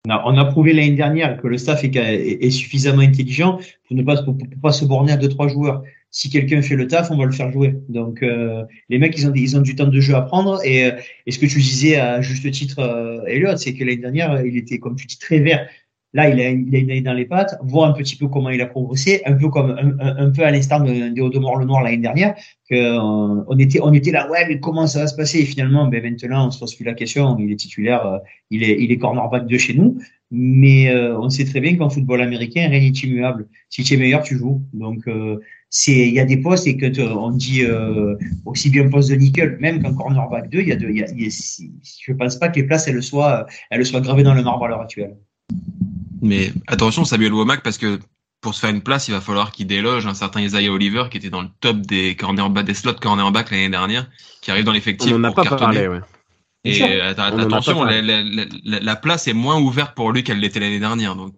on 0.07 0.11
a, 0.11 0.23
on 0.25 0.37
a 0.37 0.45
prouvé 0.45 0.73
l'année 0.73 0.95
dernière 0.95 1.41
que 1.41 1.47
le 1.47 1.57
staff 1.57 1.83
est, 1.83 1.95
est, 1.95 2.49
suffisamment 2.51 3.01
intelligent 3.01 3.59
pour 3.87 3.95
ne 3.97 4.03
pas, 4.03 4.21
pour, 4.23 4.37
pas 4.61 4.71
se 4.71 4.85
borner 4.85 5.11
à 5.11 5.17
deux 5.17 5.29
trois 5.29 5.47
joueurs. 5.47 5.83
Si 6.11 6.29
quelqu'un 6.29 6.61
fait 6.61 6.75
le 6.75 6.87
taf, 6.87 7.11
on 7.11 7.17
va 7.17 7.25
le 7.25 7.31
faire 7.31 7.51
jouer. 7.51 7.75
Donc 7.89 8.23
euh, 8.23 8.63
les 8.87 8.97
mecs, 8.97 9.17
ils 9.17 9.27
ont, 9.27 9.33
ils 9.35 9.57
ont 9.57 9.61
du 9.61 9.75
temps 9.75 9.87
de 9.87 9.99
jeu 9.99 10.15
à 10.15 10.21
prendre. 10.21 10.59
Et, 10.65 10.89
et 11.25 11.31
ce 11.31 11.37
que 11.37 11.45
tu 11.45 11.59
disais 11.59 11.97
à 11.97 12.21
juste 12.21 12.49
titre, 12.51 12.79
euh, 12.79 13.25
Elliot, 13.27 13.57
c'est 13.57 13.73
que 13.73 13.83
l'année 13.83 13.97
dernière, 13.97 14.43
il 14.43 14.57
était, 14.57 14.79
comme 14.79 14.95
tu 14.95 15.05
dis, 15.05 15.19
très 15.19 15.39
vert. 15.39 15.67
Là, 16.13 16.27
il 16.29 16.41
a, 16.41 16.49
il 16.49 16.75
année 16.75 17.01
dans 17.01 17.13
les 17.13 17.25
pattes, 17.25 17.55
voir 17.61 17.87
un 17.87 17.93
petit 17.93 18.15
peu 18.15 18.27
comment 18.27 18.49
il 18.49 18.59
a 18.61 18.65
progressé, 18.65 19.21
un 19.25 19.33
peu 19.33 19.49
comme 19.49 19.71
un, 19.71 19.99
un, 19.99 20.27
un 20.27 20.29
peu 20.31 20.43
à 20.43 20.49
l'instar 20.49 20.81
de, 20.81 20.91
de 20.91 21.21
le 21.21 21.65
Noir 21.65 21.83
l'année 21.83 21.97
dernière, 21.97 22.33
que 22.67 22.75
euh, 22.75 23.43
on 23.47 23.57
était, 23.59 23.79
on 23.81 23.93
était 23.93 24.11
là, 24.11 24.27
ouais, 24.29 24.47
mais 24.47 24.59
comment 24.59 24.87
ça 24.87 25.01
va 25.01 25.07
se 25.07 25.15
passer? 25.15 25.39
Et 25.39 25.45
finalement, 25.45 25.87
ben 25.87 26.01
maintenant, 26.01 26.47
on 26.47 26.51
se 26.51 26.59
pose 26.59 26.73
plus 26.73 26.83
la 26.83 26.95
question. 26.95 27.37
Il 27.37 27.51
est 27.51 27.57
titulaire, 27.57 28.05
euh, 28.07 28.17
il 28.49 28.63
est, 28.63 28.81
il 28.81 28.91
est 28.91 28.97
cornerback 28.97 29.45
de 29.45 29.57
chez 29.57 29.75
nous. 29.75 29.99
Mais 30.31 30.89
euh, 30.91 31.19
on 31.19 31.29
sait 31.29 31.45
très 31.45 31.59
bien 31.59 31.75
qu'en 31.75 31.89
football 31.89 32.21
américain, 32.21 32.67
rien 32.69 32.79
n'est 32.79 32.87
immuable. 32.87 33.47
Si 33.69 33.83
tu 33.83 33.93
es 33.93 33.97
meilleur, 33.97 34.23
tu 34.23 34.37
joues. 34.37 34.61
Donc 34.73 35.07
c'est, 35.69 36.07
il 36.07 36.13
y 36.13 36.19
a 36.19 36.25
des 36.25 36.37
postes 36.37 36.67
et 36.67 36.77
que 36.77 37.01
on 37.01 37.31
dit 37.31 37.63
aussi 38.45 38.69
bien 38.69 38.87
poste 38.89 39.09
de 39.09 39.15
nickel, 39.15 39.57
même 39.59 39.81
qu'en 39.81 39.93
cornerback 39.95 40.49
2, 40.49 40.59
il 40.61 40.67
y 40.67 40.71
a 40.71 40.75
de, 40.75 40.87
il 40.87 40.97
y 40.97 41.03
a, 41.03 41.07
je 41.27 42.13
pense 42.13 42.35
pas 42.35 42.49
que 42.49 42.57
les 42.57 42.63
places 42.63 42.87
elles 42.87 43.01
soient, 43.01 43.47
elles 43.71 43.85
soient 43.85 44.01
gravées 44.01 44.23
dans 44.23 44.35
le 44.35 44.43
marbre 44.43 44.65
à 44.65 44.67
l'heure 44.67 44.81
actuelle. 44.81 45.15
Mais 46.21 46.53
attention, 46.67 47.05
Samuel 47.05 47.33
Womack, 47.33 47.63
parce 47.63 47.77
que 47.77 47.99
pour 48.41 48.53
se 48.53 48.61
faire 48.61 48.69
une 48.69 48.81
place, 48.81 49.07
il 49.07 49.11
va 49.11 49.21
falloir 49.21 49.51
qu'il 49.51 49.67
déloge 49.67 50.07
un 50.07 50.13
certain 50.13 50.41
Isaiah 50.41 50.71
Oliver 50.71 51.05
qui 51.11 51.17
était 51.17 51.29
dans 51.29 51.41
le 51.41 51.49
top 51.59 51.77
des 51.81 52.15
cornerbacks, 52.15 52.65
des 52.65 52.73
slots 52.73 52.93
cornerback 52.93 53.51
l'année 53.51 53.69
dernière, 53.69 54.09
qui 54.41 54.51
arrive 54.51 54.63
dans 54.63 54.71
l'effectif. 54.71 55.13
On 55.13 55.19
n'en 55.19 55.29
a 55.29 55.33
pas 55.33 55.43
cartonner. 55.43 55.73
parlé, 55.73 55.87
ouais. 55.87 55.99
Et 56.65 57.01
attention, 57.01 57.83
la, 57.83 58.01
la, 58.01 58.21
la, 58.23 58.79
la, 58.79 58.95
place 58.97 59.27
est 59.27 59.33
moins 59.33 59.57
ouverte 59.59 59.95
pour 59.95 60.11
lui 60.11 60.23
qu'elle 60.23 60.39
l'était 60.39 60.59
l'année 60.59 60.79
dernière. 60.79 61.15
Donc, 61.15 61.33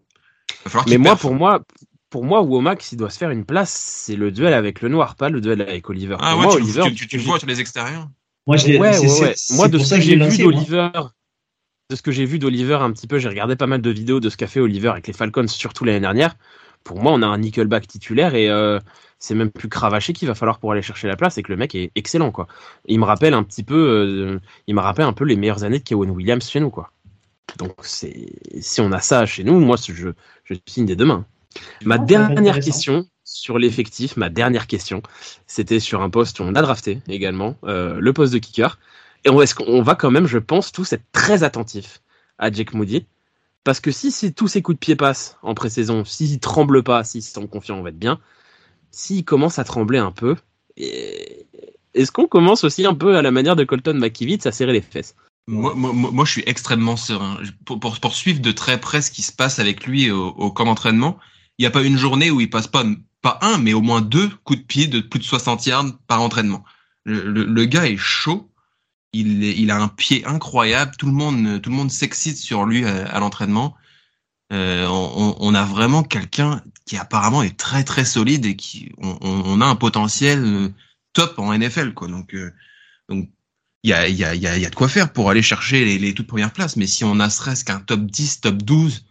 il 0.49 0.55
va 0.65 0.69
falloir 0.71 0.89
Mais 0.89 0.97
moi, 0.97 1.15
pour 1.15 1.35
moi, 1.35 1.61
pour 2.09 2.25
moi, 2.25 2.41
Womack, 2.41 2.81
s'il 2.81 2.97
doit 2.97 3.11
se 3.11 3.19
faire 3.19 3.29
une 3.29 3.45
place, 3.45 3.71
c'est 3.71 4.15
le 4.15 4.31
duel 4.31 4.53
avec 4.53 4.81
le 4.81 4.89
noir, 4.89 5.15
pas 5.15 5.29
le 5.29 5.39
duel 5.39 5.61
avec 5.61 5.89
Oliver. 5.89 6.17
Ah 6.19 6.31
pour 6.31 6.39
ouais, 6.39 6.45
moi, 6.45 6.55
tu, 6.55 6.61
Oliver, 6.63 6.83
tu, 6.87 6.95
tu, 6.95 7.07
tu 7.07 7.17
le 7.17 7.23
vois 7.23 7.37
sur 7.37 7.47
les 7.47 7.61
extérieurs 7.61 8.07
Moi, 8.47 8.57
je 8.57 8.67
ouais, 8.67 8.79
ouais, 8.79 9.21
ouais. 9.21 9.35
moi 9.51 9.67
de 9.67 9.77
ce 9.77 9.95
que 9.95 10.01
j'ai 10.01 10.15
vu 10.15 10.37
d'Oliver, 10.43 10.89
de 11.91 11.95
ce 11.97 12.01
que 12.01 12.11
j'ai 12.11 12.25
vu 12.25 12.39
d'Oliver 12.39 12.75
un 12.75 12.91
petit 12.91 13.05
peu, 13.05 13.19
j'ai 13.19 13.27
regardé 13.27 13.55
pas 13.55 13.67
mal 13.67 13.81
de 13.81 13.89
vidéos 13.89 14.19
de 14.19 14.29
ce 14.29 14.37
qu'a 14.37 14.47
fait 14.47 14.61
Oliver 14.61 14.87
avec 14.87 15.07
les 15.07 15.13
Falcons, 15.13 15.47
surtout 15.47 15.83
l'année 15.83 15.99
dernière. 15.99 16.35
Pour 16.83 17.01
moi, 17.03 17.11
on 17.11 17.21
a 17.21 17.27
un 17.27 17.37
nickelback 17.37 17.85
titulaire 17.85 18.33
et 18.33 18.49
euh, 18.49 18.79
c'est 19.19 19.35
même 19.35 19.51
plus 19.51 19.67
cravaché 19.67 20.13
qu'il 20.13 20.27
va 20.27 20.33
falloir 20.33 20.57
pour 20.57 20.71
aller 20.71 20.81
chercher 20.81 21.07
la 21.07 21.17
place 21.17 21.37
et 21.37 21.43
que 21.43 21.51
le 21.51 21.57
mec 21.57 21.75
est 21.75 21.91
excellent 21.95 22.31
quoi. 22.31 22.47
Il 22.87 22.99
me 22.99 23.05
rappelle 23.05 23.33
un 23.33 23.43
petit 23.43 23.63
peu, 23.63 23.75
euh, 23.75 24.39
il 24.67 24.73
me 24.73 24.79
rappelle 24.79 25.05
un 25.05 25.13
peu 25.13 25.25
les 25.25 25.35
meilleures 25.35 25.63
années 25.63 25.79
de 25.79 25.83
Kevin 25.83 26.09
Williams 26.09 26.49
chez 26.49 26.59
nous 26.59 26.71
quoi. 26.71 26.91
Donc 27.59 27.73
c'est 27.81 28.27
si 28.61 28.81
on 28.81 28.91
a 28.93 28.99
ça 28.99 29.25
chez 29.25 29.43
nous, 29.43 29.59
moi 29.59 29.75
je, 29.75 30.11
je 30.45 30.53
signe 30.65 30.85
dès 30.85 30.95
demain. 30.95 31.25
Ma 31.83 31.97
dernière 31.97 32.59
question 32.61 33.05
sur 33.25 33.59
l'effectif, 33.59 34.15
ma 34.17 34.29
dernière 34.29 34.65
question, 34.65 35.03
c'était 35.45 35.81
sur 35.81 36.01
un 36.01 36.09
poste 36.09 36.39
on 36.39 36.55
a 36.55 36.61
drafté 36.61 37.01
également, 37.09 37.57
euh, 37.65 37.99
le 37.99 38.13
poste 38.13 38.33
de 38.33 38.39
kicker. 38.39 38.79
Et 39.23 39.29
on, 39.29 39.41
est 39.41 39.81
va 39.81 39.95
quand 39.95 40.11
même, 40.11 40.27
je 40.27 40.37
pense, 40.37 40.71
tous 40.71 40.93
être 40.93 41.05
très 41.11 41.43
attentifs 41.43 42.01
à 42.37 42.51
Jake 42.51 42.73
Moody. 42.73 43.05
Parce 43.63 43.79
que 43.79 43.91
si, 43.91 44.11
si 44.11 44.33
tous 44.33 44.47
ses 44.47 44.61
coups 44.61 44.75
de 44.75 44.79
pied 44.79 44.95
passent 44.95 45.37
en 45.43 45.53
pré-saison, 45.53 46.03
s'il 46.03 46.39
tremble 46.39 46.81
pas, 46.81 47.03
s'il 47.03 47.21
se 47.21 47.31
sent 47.31 47.47
confiant, 47.47 47.77
on 47.77 47.83
va 47.83 47.89
être 47.89 47.99
bien 47.99 48.19
s'il 48.91 49.25
commence 49.25 49.57
à 49.57 49.63
trembler 49.63 49.97
un 49.97 50.11
peu, 50.11 50.35
est-ce 50.77 52.11
qu'on 52.11 52.27
commence 52.27 52.63
aussi 52.63 52.85
un 52.85 52.93
peu 52.93 53.15
à 53.15 53.21
la 53.21 53.31
manière 53.31 53.55
de 53.55 53.63
Colton 53.63 53.93
McKivitz 53.95 54.45
à 54.45 54.51
serrer 54.51 54.73
les 54.73 54.81
fesses? 54.81 55.15
Moi, 55.47 55.73
moi, 55.75 55.91
moi, 55.93 56.23
je 56.25 56.31
suis 56.31 56.43
extrêmement 56.45 56.97
serein. 56.97 57.37
Pour, 57.65 58.15
suivre 58.15 58.41
de 58.41 58.51
très 58.51 58.79
près 58.79 59.01
ce 59.01 59.09
qui 59.09 59.23
se 59.23 59.31
passe 59.31 59.59
avec 59.59 59.87
lui 59.87 60.11
au, 60.11 60.27
au 60.27 60.51
camp 60.51 60.65
d'entraînement, 60.65 61.17
il 61.57 61.63
n'y 61.63 61.67
a 61.67 61.71
pas 61.71 61.81
une 61.81 61.97
journée 61.97 62.29
où 62.29 62.39
il 62.39 62.49
passe 62.49 62.67
pas, 62.67 62.83
pas 63.21 63.39
un, 63.41 63.57
mais 63.57 63.73
au 63.73 63.81
moins 63.81 64.01
deux 64.01 64.29
coups 64.43 64.59
de 64.59 64.65
pied 64.65 64.87
de 64.87 64.99
plus 64.99 65.19
de 65.19 65.23
60 65.23 65.65
yards 65.65 65.97
par 66.07 66.21
entraînement. 66.21 66.63
Le, 67.03 67.65
gars 67.65 67.87
est 67.87 67.97
chaud. 67.97 68.50
Il, 69.13 69.43
il, 69.43 69.71
a 69.71 69.77
un 69.77 69.89
pied 69.89 70.25
incroyable. 70.25 70.93
Tout 70.97 71.07
le 71.07 71.11
monde, 71.11 71.61
tout 71.61 71.69
le 71.69 71.75
monde 71.75 71.91
s'excite 71.91 72.37
sur 72.37 72.65
lui 72.65 72.85
à, 72.85 73.19
l'entraînement. 73.19 73.75
Euh, 74.53 74.85
on, 74.87 75.35
on, 75.39 75.53
a 75.53 75.65
vraiment 75.65 76.03
quelqu'un 76.03 76.61
qui 76.85 76.97
apparemment 76.97 77.41
est 77.41 77.57
très 77.57 77.83
très 77.83 78.05
solide 78.05 78.45
et 78.45 78.55
qui 78.55 78.91
on, 78.97 79.17
on 79.21 79.61
a 79.61 79.65
un 79.65 79.75
potentiel 79.75 80.43
euh, 80.43 80.69
top 81.13 81.39
en 81.39 81.57
NFL 81.57 81.93
quoi. 81.93 82.09
Donc 82.09 82.33
euh, 82.33 82.53
donc 83.07 83.29
il 83.83 83.91
y 83.91 83.93
a 83.93 84.09
y 84.09 84.23
a 84.23 84.35
y 84.35 84.47
a, 84.47 84.57
y 84.57 84.65
a 84.65 84.69
de 84.69 84.75
quoi 84.75 84.89
faire 84.89 85.13
pour 85.13 85.29
aller 85.29 85.41
chercher 85.41 85.85
les, 85.85 85.97
les 85.97 86.13
toutes 86.13 86.27
premières 86.27 86.51
places. 86.51 86.75
Mais 86.75 86.87
si 86.87 87.03
on 87.05 87.19
a 87.19 87.29
serait-ce 87.29 87.63
qu'un 87.63 87.79
top 87.79 88.01
10, 88.01 88.41
top 88.41 88.57
12, 88.57 89.05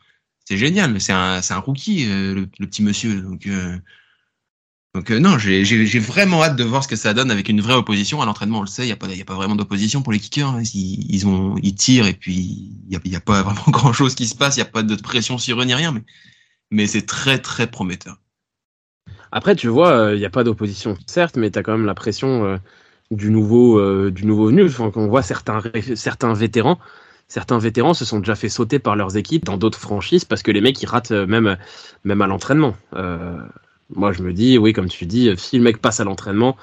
c'est 0.44 0.58
génial. 0.58 1.00
C'est 1.00 1.12
un 1.12 1.40
c'est 1.42 1.54
un 1.54 1.58
rookie 1.58 2.06
euh, 2.06 2.34
le, 2.34 2.48
le, 2.58 2.66
petit 2.66 2.82
monsieur. 2.82 3.20
Donc 3.22 3.48
donc 4.94 5.10
non, 5.10 5.38
j'ai 5.38 5.98
vraiment 6.00 6.42
hâte 6.42 6.56
de 6.56 6.64
voir 6.64 6.82
ce 6.82 6.88
que 6.88 6.96
ça 6.96 7.14
donne 7.14 7.30
avec 7.30 7.48
une 7.48 7.60
vraie 7.60 7.74
opposition 7.74 8.20
à 8.22 8.26
l'entraînement. 8.26 8.58
On 8.58 8.62
le 8.62 8.66
sait, 8.66 8.82
il 8.82 8.88
y 8.88 8.92
a 8.92 8.96
pas 8.96 9.06
il 9.06 9.24
vraiment 9.24 9.54
d'opposition 9.54 10.02
pour 10.02 10.12
les 10.12 10.18
kickers. 10.18 10.48
Hein. 10.48 10.62
Ils, 10.74 11.74
tirent 11.76 12.08
et 12.08 12.12
puis 12.12 12.72
il 12.88 13.12
y 13.12 13.16
a, 13.16 13.20
pas 13.20 13.42
vraiment 13.44 13.62
grand 13.68 13.92
chose 13.92 14.16
qui 14.16 14.26
se 14.26 14.34
passe. 14.34 14.56
Il 14.56 14.60
y 14.60 14.62
a 14.62 14.66
pas 14.66 14.82
de 14.82 14.96
pression 14.96 15.38
sur 15.38 15.60
eux 15.60 15.64
ni 15.64 15.74
rien. 15.74 15.94
Mais 16.72 16.88
c'est 16.88 17.06
très 17.06 17.38
très 17.38 17.68
prometteur. 17.68 18.16
Après, 19.30 19.54
tu 19.54 19.68
vois, 19.68 19.90
il 19.90 19.92
euh, 19.92 20.18
n'y 20.18 20.24
a 20.24 20.30
pas 20.30 20.42
d'opposition, 20.42 20.96
certes, 21.06 21.36
mais 21.36 21.52
tu 21.52 21.58
as 21.60 21.62
quand 21.62 21.72
même 21.72 21.86
la 21.86 21.94
pression 21.94 22.44
euh, 22.44 22.56
du 23.12 23.30
nouveau 23.30 23.78
euh, 23.78 24.10
du 24.10 24.22
venu. 24.22 24.68
On 24.80 25.06
voit 25.06 25.22
certains 25.22 25.62
certains 25.94 26.32
vétérans, 26.34 26.80
certains 27.28 27.58
vétérans 27.58 27.94
se 27.94 28.04
sont 28.04 28.18
déjà 28.18 28.34
fait 28.34 28.48
sauter 28.48 28.80
par 28.80 28.96
leurs 28.96 29.16
équipes 29.16 29.44
dans 29.44 29.56
d'autres 29.56 29.78
franchises 29.78 30.24
parce 30.24 30.42
que 30.42 30.50
les 30.50 30.60
mecs 30.60 30.82
ils 30.82 30.86
ratent 30.86 31.12
même 31.12 31.56
même 32.02 32.22
à 32.22 32.26
l'entraînement. 32.26 32.74
Moi, 33.94 34.12
je 34.12 34.22
me 34.22 34.32
dis, 34.32 34.58
oui, 34.58 34.72
comme 34.72 34.88
tu 34.88 35.06
dis, 35.06 35.30
si 35.36 35.58
le 35.58 35.64
mec 35.64 35.78
passe 35.78 36.00
à 36.00 36.04
l'entraînement, 36.04 36.56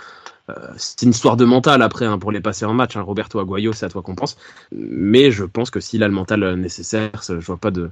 c'est 0.77 1.01
une 1.01 1.09
histoire 1.09 1.35
de 1.35 1.43
mental 1.43 1.81
après 1.81 2.05
hein, 2.05 2.17
pour 2.17 2.31
les 2.31 2.39
passer 2.39 2.63
en 2.63 2.73
match. 2.73 2.95
Hein. 2.95 3.01
Roberto 3.01 3.39
Aguayo, 3.39 3.73
c'est 3.73 3.85
à 3.85 3.89
toi 3.89 4.01
qu'on 4.01 4.15
pense. 4.15 4.37
Mais 4.71 5.29
je 5.29 5.43
pense 5.43 5.69
que 5.69 5.81
s'il 5.81 6.03
a 6.03 6.07
le 6.07 6.13
mental 6.13 6.55
nécessaire, 6.55 7.21
je 7.27 7.33
vois 7.33 7.57
pas 7.57 7.71
de 7.71 7.91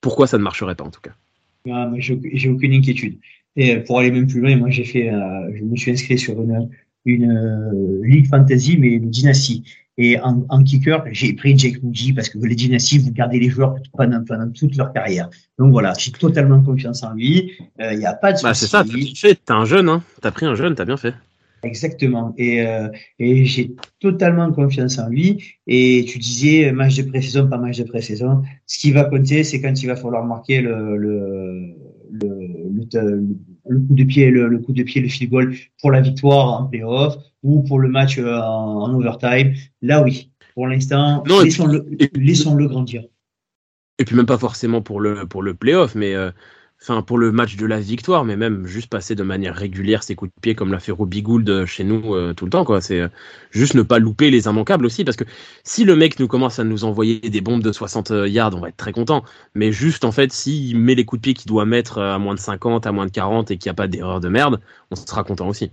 pourquoi 0.00 0.26
ça 0.26 0.38
ne 0.38 0.42
marcherait 0.42 0.74
pas 0.74 0.84
en 0.84 0.90
tout 0.90 1.00
cas. 1.00 1.12
Ah, 1.70 1.90
j'ai 1.98 2.48
aucune 2.48 2.72
inquiétude. 2.72 3.18
Et 3.56 3.76
pour 3.78 3.98
aller 3.98 4.10
même 4.10 4.26
plus 4.26 4.40
loin, 4.40 4.56
moi 4.56 4.70
j'ai 4.70 4.84
fait, 4.84 5.12
euh, 5.12 5.50
je 5.54 5.64
me 5.64 5.76
suis 5.76 5.90
inscrit 5.90 6.18
sur 6.18 6.40
une, 6.40 6.70
une 7.04 7.30
euh, 7.30 8.06
ligue 8.06 8.28
fantasy 8.28 8.78
mais 8.78 8.88
une 8.88 9.10
dynastie. 9.10 9.64
Et 10.02 10.18
en, 10.18 10.46
en 10.48 10.64
kicker, 10.64 11.04
j'ai 11.12 11.34
pris 11.34 11.58
Jake 11.58 11.82
Moody 11.82 12.14
parce 12.14 12.30
que 12.30 12.38
les 12.38 12.54
dynasties, 12.54 13.00
vous 13.00 13.12
gardez 13.12 13.38
les 13.38 13.50
joueurs 13.50 13.74
pendant, 13.92 14.24
pendant 14.24 14.50
toute 14.50 14.74
leur 14.78 14.94
carrière. 14.94 15.28
Donc 15.58 15.72
voilà, 15.72 15.92
j'ai 15.98 16.10
totalement 16.10 16.62
confiance 16.62 17.02
en 17.02 17.12
lui. 17.12 17.52
Il 17.78 17.84
euh, 17.84 17.94
n'y 17.96 18.06
a 18.06 18.14
pas 18.14 18.32
de 18.32 18.40
bah, 18.42 18.54
C'est 18.54 18.66
ça, 18.66 18.82
tu 18.82 19.14
fais, 19.14 19.34
t'as 19.34 19.56
un 19.56 19.66
jeune, 19.66 19.90
hein. 19.90 20.02
T'as 20.22 20.30
pris 20.30 20.46
un 20.46 20.54
jeune, 20.54 20.74
t'as 20.74 20.86
bien 20.86 20.96
fait. 20.96 21.12
Exactement. 21.62 22.32
Et, 22.38 22.66
euh, 22.66 22.88
et 23.18 23.44
j'ai 23.44 23.74
totalement 23.98 24.50
confiance 24.52 24.98
en 24.98 25.10
lui. 25.10 25.44
Et 25.66 26.06
tu 26.08 26.18
disais 26.18 26.72
match 26.72 26.96
de 26.96 27.02
pré-saison, 27.02 27.46
pas 27.46 27.58
match 27.58 27.76
de 27.76 27.84
pré-saison. 27.84 28.40
Ce 28.64 28.78
qui 28.78 28.92
va 28.92 29.04
compter, 29.04 29.44
c'est 29.44 29.60
quand 29.60 29.82
il 29.82 29.86
va 29.86 29.96
falloir 29.96 30.24
marquer 30.24 30.62
le, 30.62 30.96
le, 30.96 31.74
le, 32.10 32.70
le, 33.68 33.78
coup 33.86 33.94
de 33.94 34.04
pied, 34.04 34.30
le, 34.30 34.58
coup 34.60 34.72
de 34.72 34.82
pied, 34.82 35.02
le 35.02 35.08
field 35.08 35.30
goal 35.30 35.54
pour 35.78 35.90
la 35.90 36.00
victoire 36.00 36.62
en 36.62 36.64
playoff 36.64 37.18
ou 37.42 37.62
pour 37.62 37.78
le 37.78 37.88
match 37.88 38.18
euh, 38.18 38.38
en, 38.38 38.94
overtime. 38.94 39.54
Là, 39.82 40.02
oui. 40.02 40.30
Pour 40.54 40.66
l'instant, 40.66 41.22
laissons-le 41.42 41.86
laissons 42.14 42.56
-le 42.56 42.66
grandir. 42.66 43.04
Et 44.00 44.04
puis 44.04 44.16
même 44.16 44.26
pas 44.26 44.38
forcément 44.38 44.80
pour 44.80 44.98
le 44.98 45.26
pour 45.26 45.42
le 45.42 45.52
playoff, 45.52 45.94
mais 45.94 46.14
euh, 46.14 46.30
enfin 46.82 47.02
pour 47.02 47.18
le 47.18 47.32
match 47.32 47.56
de 47.56 47.66
la 47.66 47.78
victoire, 47.80 48.24
mais 48.24 48.34
même 48.34 48.66
juste 48.66 48.88
passer 48.88 49.14
de 49.14 49.22
manière 49.22 49.54
régulière 49.54 50.02
ses 50.02 50.14
coups 50.14 50.30
de 50.34 50.40
pied 50.40 50.54
comme 50.54 50.72
l'a 50.72 50.80
fait 50.80 50.90
Robbie 50.90 51.20
Gould 51.20 51.66
chez 51.66 51.84
nous 51.84 52.14
euh, 52.14 52.32
tout 52.32 52.46
le 52.46 52.50
temps 52.50 52.64
quoi. 52.64 52.80
C'est 52.80 53.00
euh, 53.00 53.08
juste 53.50 53.74
ne 53.74 53.82
pas 53.82 53.98
louper 53.98 54.30
les 54.30 54.46
immanquables 54.46 54.86
aussi 54.86 55.04
parce 55.04 55.18
que 55.18 55.24
si 55.64 55.84
le 55.84 55.96
mec 55.96 56.18
nous 56.18 56.28
commence 56.28 56.58
à 56.58 56.64
nous 56.64 56.84
envoyer 56.84 57.20
des 57.20 57.42
bombes 57.42 57.62
de 57.62 57.72
60 57.72 58.10
yards, 58.26 58.54
on 58.56 58.60
va 58.60 58.70
être 58.70 58.78
très 58.78 58.92
content. 58.92 59.22
Mais 59.54 59.70
juste 59.70 60.06
en 60.06 60.12
fait, 60.12 60.32
s'il 60.32 60.78
met 60.78 60.94
les 60.94 61.04
coups 61.04 61.20
de 61.20 61.22
pied 61.22 61.34
qu'il 61.34 61.48
doit 61.50 61.66
mettre 61.66 61.98
à 61.98 62.18
moins 62.18 62.34
de 62.34 62.40
50, 62.40 62.86
à 62.86 62.92
moins 62.92 63.04
de 63.04 63.10
40 63.10 63.50
et 63.50 63.58
qu'il 63.58 63.68
n'y 63.68 63.72
a 63.72 63.74
pas 63.74 63.86
d'erreur 63.86 64.20
de 64.20 64.30
merde, 64.30 64.60
on 64.90 64.96
sera 64.96 65.24
content 65.24 65.46
aussi. 65.46 65.72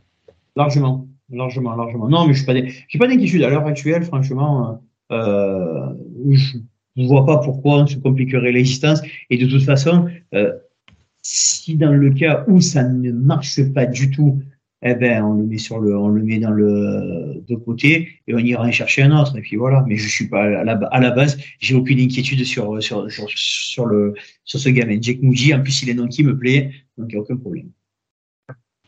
Largement, 0.57 1.07
largement, 1.29 1.75
largement. 1.75 2.09
Non, 2.09 2.27
mais 2.27 2.33
je 2.33 2.43
suis 2.43 2.45
pas, 2.45 2.53
pas 2.53 3.07
d'inquiétude 3.07 3.43
à 3.43 3.49
l'heure 3.49 3.65
actuelle, 3.65 4.03
franchement. 4.03 4.81
Euh, 5.11 5.93
je 6.31 6.57
ne 6.95 7.07
vois 7.07 7.25
pas 7.25 7.37
pourquoi 7.37 7.81
on 7.81 7.87
se 7.87 7.97
compliquerait 7.97 8.51
l'existence. 8.51 9.01
Et 9.29 9.37
de 9.37 9.45
toute 9.45 9.63
façon, 9.63 10.07
euh, 10.33 10.53
si 11.21 11.75
dans 11.75 11.93
le 11.93 12.11
cas 12.11 12.45
où 12.47 12.61
ça 12.61 12.83
ne 12.83 13.11
marche 13.11 13.61
pas 13.73 13.85
du 13.85 14.11
tout, 14.11 14.41
eh 14.83 14.93
ben 14.93 15.23
on 15.23 15.33
le 15.33 15.43
met 15.43 15.57
sur 15.57 15.79
le, 15.79 15.97
on 15.97 16.07
le 16.07 16.21
met 16.21 16.39
dans 16.39 16.51
le 16.51 17.43
de 17.47 17.55
côté 17.55 18.09
et 18.27 18.35
on 18.35 18.37
ira 18.37 18.63
en 18.63 18.71
chercher 18.71 19.01
un 19.01 19.19
autre. 19.19 19.35
Et 19.37 19.41
puis 19.41 19.55
voilà. 19.55 19.83
Mais 19.87 19.95
je 19.95 20.07
suis 20.07 20.27
pas 20.27 20.43
à 20.43 20.63
la, 20.63 20.73
à 20.73 20.99
la 20.99 21.11
base, 21.11 21.37
j'ai 21.59 21.73
aucune 21.73 21.99
inquiétude 21.99 22.43
sur 22.45 22.81
sur, 22.81 23.07
sur 23.09 23.85
le 23.85 24.13
sur 24.43 24.59
ce 24.59 24.69
gamin. 24.69 24.99
Jake 25.01 25.21
Moody, 25.21 25.53
en 25.53 25.61
plus 25.61 25.81
il 25.81 25.89
est 25.89 25.95
non 25.95 26.07
qui 26.07 26.23
me 26.23 26.37
plaît, 26.37 26.71
donc 26.97 27.07
il 27.09 27.15
n'y 27.15 27.17
a 27.17 27.21
aucun 27.21 27.37
problème. 27.37 27.71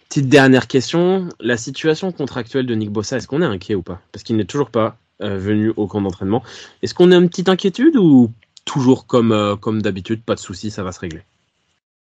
Petite 0.10 0.28
dernière 0.28 0.68
question, 0.68 1.30
la 1.40 1.56
situation 1.56 2.12
contractuelle 2.12 2.66
de 2.66 2.74
Nick 2.74 2.90
Bossa, 2.90 3.18
est-ce 3.18 3.28
qu'on 3.28 3.44
est 3.44 3.46
inquiet 3.46 3.76
ou 3.76 3.84
pas? 3.84 4.02
Parce 4.12 4.24
qu'il 4.24 4.38
n'est 4.38 4.46
toujours 4.46 4.72
pas 4.72 4.98
euh, 5.22 5.38
venu 5.38 5.72
au 5.78 5.86
camp 5.86 6.02
d'entraînement. 6.02 6.44
Est-ce 6.82 6.96
qu'on 6.96 7.12
a 7.12 7.16
une 7.16 7.30
petite 7.30 7.48
inquiétude 7.48 7.96
ou 7.96 8.32
toujours 8.66 9.06
comme 9.06 9.32
euh, 9.32 9.56
d'habitude, 9.82 10.24
pas 10.24 10.34
de 10.34 10.40
souci, 10.40 10.72
ça 10.72 10.82
va 10.82 10.92
se 10.92 11.00
régler? 11.00 11.22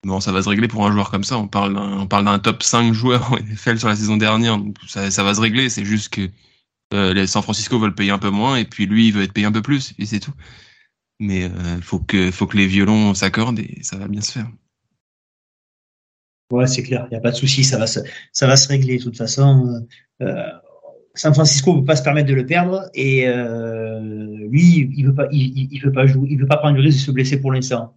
Bon, 0.03 0.19
ça 0.19 0.31
va 0.31 0.41
se 0.41 0.49
régler 0.49 0.67
pour 0.67 0.85
un 0.85 0.91
joueur 0.91 1.11
comme 1.11 1.23
ça. 1.23 1.37
On 1.37 1.47
parle 1.47 1.75
d'un, 2.09 2.39
top 2.39 2.63
5 2.63 2.91
joueur 2.91 3.31
en 3.31 3.37
NFL 3.37 3.77
sur 3.77 3.87
la 3.87 3.95
saison 3.95 4.17
dernière. 4.17 4.59
Ça, 4.87 5.23
va 5.23 5.35
se 5.35 5.41
régler. 5.41 5.69
C'est 5.69 5.85
juste 5.85 6.09
que 6.09 6.27
euh, 6.93 7.13
les 7.13 7.27
San 7.27 7.43
Francisco 7.43 7.77
veulent 7.77 7.93
payer 7.93 8.09
un 8.09 8.17
peu 8.17 8.31
moins 8.31 8.55
et 8.55 8.65
puis 8.65 8.87
lui, 8.87 9.07
il 9.07 9.13
veut 9.13 9.21
être 9.21 9.33
payé 9.33 9.45
un 9.45 9.51
peu 9.51 9.61
plus 9.61 9.93
et 9.99 10.07
c'est 10.07 10.19
tout. 10.19 10.33
Mais 11.19 11.43
euh, 11.43 11.81
faut 11.81 11.99
que, 11.99 12.31
faut 12.31 12.47
que 12.47 12.57
les 12.57 12.65
violons 12.65 13.13
s'accordent 13.13 13.59
et 13.59 13.77
ça 13.83 13.97
va 13.97 14.07
bien 14.07 14.21
se 14.21 14.31
faire. 14.31 14.47
Ouais, 16.51 16.67
c'est 16.67 16.83
clair. 16.83 17.07
Il 17.09 17.13
n'y 17.13 17.17
a 17.17 17.21
pas 17.21 17.31
de 17.31 17.35
souci. 17.35 17.63
Ça 17.63 17.77
va 17.77 17.87
se, 17.87 17.99
ça 18.31 18.47
va 18.47 18.55
se 18.55 18.67
régler 18.67 18.97
de 18.97 19.03
toute 19.03 19.17
façon. 19.17 19.85
Euh, 20.21 20.43
San 21.13 21.33
Francisco 21.33 21.73
ne 21.73 21.79
peut 21.79 21.85
pas 21.85 21.95
se 21.95 22.03
permettre 22.03 22.29
de 22.29 22.33
le 22.33 22.45
perdre 22.45 22.89
et 22.93 23.27
euh, 23.27 24.47
lui, 24.49 24.89
il 24.95 25.05
veut 25.05 25.13
pas, 25.13 25.27
il, 25.31 25.67
il, 25.71 25.81
veut 25.81 25.91
pas 25.91 26.05
jouer, 26.05 26.29
il 26.31 26.39
veut 26.39 26.47
pas 26.47 26.57
prendre 26.57 26.77
le 26.77 26.81
risque 26.83 26.99
de 26.99 27.03
se 27.03 27.11
blesser 27.11 27.41
pour 27.41 27.51
l'instant 27.51 27.95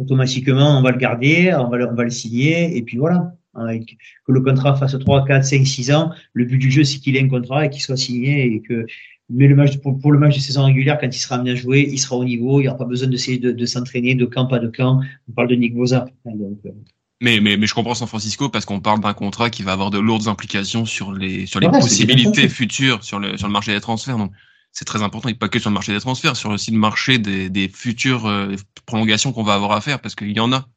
automatiquement, 0.00 0.78
on 0.78 0.82
va 0.82 0.90
le 0.90 0.98
garder, 0.98 1.54
on 1.54 1.68
va 1.68 1.76
le, 1.76 1.88
on 1.88 1.94
va 1.94 2.04
le 2.04 2.10
signer, 2.10 2.76
et 2.76 2.82
puis 2.82 2.96
voilà. 2.96 3.34
Que 3.54 4.32
le 4.32 4.40
contrat 4.40 4.76
fasse 4.76 4.96
3, 4.96 5.24
4, 5.26 5.44
5, 5.44 5.66
6 5.66 5.90
ans. 5.92 6.12
Le 6.34 6.44
but 6.44 6.58
du 6.58 6.70
jeu, 6.70 6.84
c'est 6.84 6.98
qu'il 6.98 7.16
ait 7.16 7.22
un 7.22 7.28
contrat 7.28 7.66
et 7.66 7.70
qu'il 7.70 7.82
soit 7.82 7.96
signé 7.96 8.44
et 8.46 8.60
que, 8.62 8.86
mais 9.28 9.48
le 9.48 9.56
match, 9.56 9.78
pour, 9.78 10.12
le 10.12 10.18
match 10.18 10.36
de 10.36 10.40
saison 10.40 10.64
régulière, 10.64 10.98
quand 11.00 11.08
il 11.08 11.18
sera 11.18 11.34
amené 11.34 11.50
à 11.50 11.54
jouer, 11.56 11.88
il 11.90 11.98
sera 11.98 12.16
au 12.16 12.24
niveau, 12.24 12.60
il 12.60 12.64
n'y 12.64 12.68
aura 12.68 12.78
pas 12.78 12.84
besoin 12.84 13.08
de, 13.08 13.50
de, 13.50 13.66
s'entraîner 13.66 14.14
de 14.14 14.24
camp, 14.24 14.46
pas 14.46 14.60
de 14.60 14.68
camp. 14.68 15.00
On 15.28 15.32
parle 15.32 15.48
de 15.48 15.56
Nick 15.56 15.74
Boza. 15.74 16.06
Donc, 16.24 16.58
euh. 16.64 16.70
Mais, 17.20 17.40
mais, 17.40 17.56
mais 17.56 17.66
je 17.66 17.74
comprends 17.74 17.94
San 17.94 18.08
Francisco 18.08 18.48
parce 18.48 18.64
qu'on 18.64 18.80
parle 18.80 19.00
d'un 19.00 19.14
contrat 19.14 19.50
qui 19.50 19.62
va 19.62 19.72
avoir 19.72 19.90
de 19.90 19.98
lourdes 19.98 20.28
implications 20.28 20.86
sur 20.86 21.12
les, 21.12 21.46
sur 21.46 21.60
les 21.60 21.68
possibilités 21.68 22.48
futures 22.48 23.04
sur 23.04 23.18
le, 23.18 23.36
sur 23.36 23.46
le 23.46 23.52
marché 23.52 23.72
des 23.72 23.80
transferts. 23.80 24.16
Donc, 24.16 24.32
c'est 24.72 24.84
très 24.84 25.02
important, 25.02 25.28
et 25.28 25.34
pas 25.34 25.48
que 25.48 25.58
sur 25.58 25.70
le 25.70 25.74
marché 25.74 25.92
des 25.92 26.00
transferts, 26.00 26.36
sur 26.36 26.50
aussi 26.50 26.70
le 26.70 26.78
marché 26.78 27.18
des, 27.18 27.50
des 27.50 27.68
futures 27.68 28.26
euh, 28.26 28.54
prolongations 28.86 29.32
qu'on 29.32 29.42
va 29.42 29.54
avoir 29.54 29.72
à 29.72 29.80
faire, 29.80 30.00
parce 30.00 30.14
qu'il 30.14 30.30
y 30.30 30.40
en 30.40 30.52
a. 30.52 30.68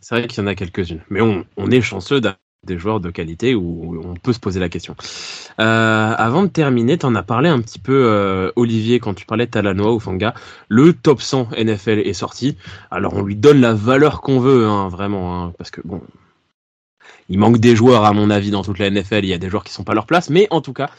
C'est 0.00 0.14
vrai 0.14 0.28
qu'il 0.28 0.40
y 0.40 0.44
en 0.44 0.46
a 0.46 0.54
quelques-unes, 0.54 1.02
mais 1.10 1.20
on, 1.20 1.44
on 1.56 1.70
est 1.70 1.80
chanceux 1.80 2.20
des 2.68 2.78
joueurs 2.78 3.00
de 3.00 3.10
qualité 3.10 3.54
où 3.54 4.00
on 4.04 4.14
peut 4.14 4.32
se 4.32 4.38
poser 4.38 4.60
la 4.60 4.68
question. 4.68 4.94
Euh, 5.60 6.14
avant 6.16 6.42
de 6.42 6.48
terminer, 6.48 6.98
tu 6.98 7.06
en 7.06 7.14
as 7.14 7.22
parlé 7.22 7.48
un 7.48 7.60
petit 7.60 7.78
peu, 7.78 8.04
euh, 8.06 8.52
Olivier, 8.54 9.00
quand 9.00 9.14
tu 9.14 9.26
parlais 9.26 9.46
de 9.46 9.50
Talanoa 9.50 9.92
ou 9.92 10.00
Fanga. 10.00 10.34
Le 10.68 10.92
top 10.92 11.20
100 11.20 11.48
NFL 11.56 12.00
est 12.00 12.12
sorti. 12.12 12.56
Alors 12.90 13.14
on 13.14 13.22
lui 13.22 13.34
donne 13.34 13.60
la 13.60 13.74
valeur 13.74 14.20
qu'on 14.20 14.38
veut, 14.38 14.66
hein, 14.66 14.88
vraiment, 14.88 15.42
hein, 15.42 15.52
parce 15.58 15.70
que 15.70 15.80
bon, 15.84 16.02
il 17.28 17.38
manque 17.38 17.58
des 17.58 17.76
joueurs 17.76 18.04
à 18.04 18.12
mon 18.12 18.30
avis 18.30 18.50
dans 18.50 18.62
toute 18.62 18.78
la 18.78 18.90
NFL. 18.90 19.24
Il 19.24 19.28
y 19.28 19.34
a 19.34 19.38
des 19.38 19.50
joueurs 19.50 19.64
qui 19.64 19.72
sont 19.72 19.84
pas 19.84 19.92
à 19.92 19.94
leur 19.94 20.06
place, 20.06 20.30
mais 20.30 20.46
en 20.50 20.60
tout 20.60 20.72
cas, 20.72 20.90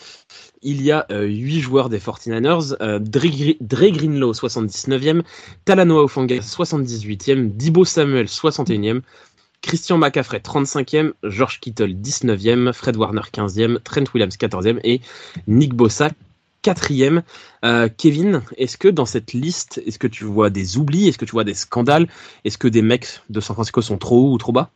il 0.62 0.82
y 0.82 0.92
a 0.92 1.06
euh, 1.12 1.26
8 1.26 1.62
joueurs 1.62 1.90
des 1.90 2.00
49ers. 2.00 2.76
Euh, 2.82 3.00
Dre, 3.00 3.92
Greenlow 3.92 4.34
79e, 4.34 5.22
Talanoa 5.66 6.04
Ofanga 6.04 6.38
78e, 6.38 7.50
Dibo 7.50 7.86
Samuel 7.86 8.26
61e, 8.26 9.02
Christian 9.62 9.98
McCaffrey 9.98 10.40
35e, 10.40 11.14
George 11.24 11.60
Kittle 11.60 11.94
19e, 11.94 12.74
Fred 12.74 12.96
Warner 12.96 13.24
15e, 13.34 13.80
Trent 13.82 14.06
Williams 14.14 14.38
14e 14.38 14.80
et 14.84 15.02
Nick 15.48 15.74
Bossa 15.74 16.10
4e. 16.64 17.24
Euh, 17.66 17.90
Kevin, 17.98 18.42
est-ce 18.58 18.78
que 18.78 18.88
dans 18.88 19.06
cette 19.06 19.34
liste, 19.34 19.82
est-ce 19.86 20.00
que 20.00 20.08
tu 20.08 20.24
vois 20.24 20.50
des 20.50 20.78
oublis, 20.78 21.08
est-ce 21.08 21.18
que 21.18 21.26
tu 21.26 21.32
vois 21.32 21.44
des 21.44 21.54
scandales, 21.54 22.08
est-ce 22.46 22.58
que 22.58 22.68
des 22.68 22.82
mecs 22.82 23.22
de 23.30 23.40
San 23.40 23.54
Francisco 23.54 23.82
sont 23.82 23.98
trop 23.98 24.30
hauts 24.30 24.34
ou 24.34 24.38
trop 24.38 24.52
bas? 24.52 24.72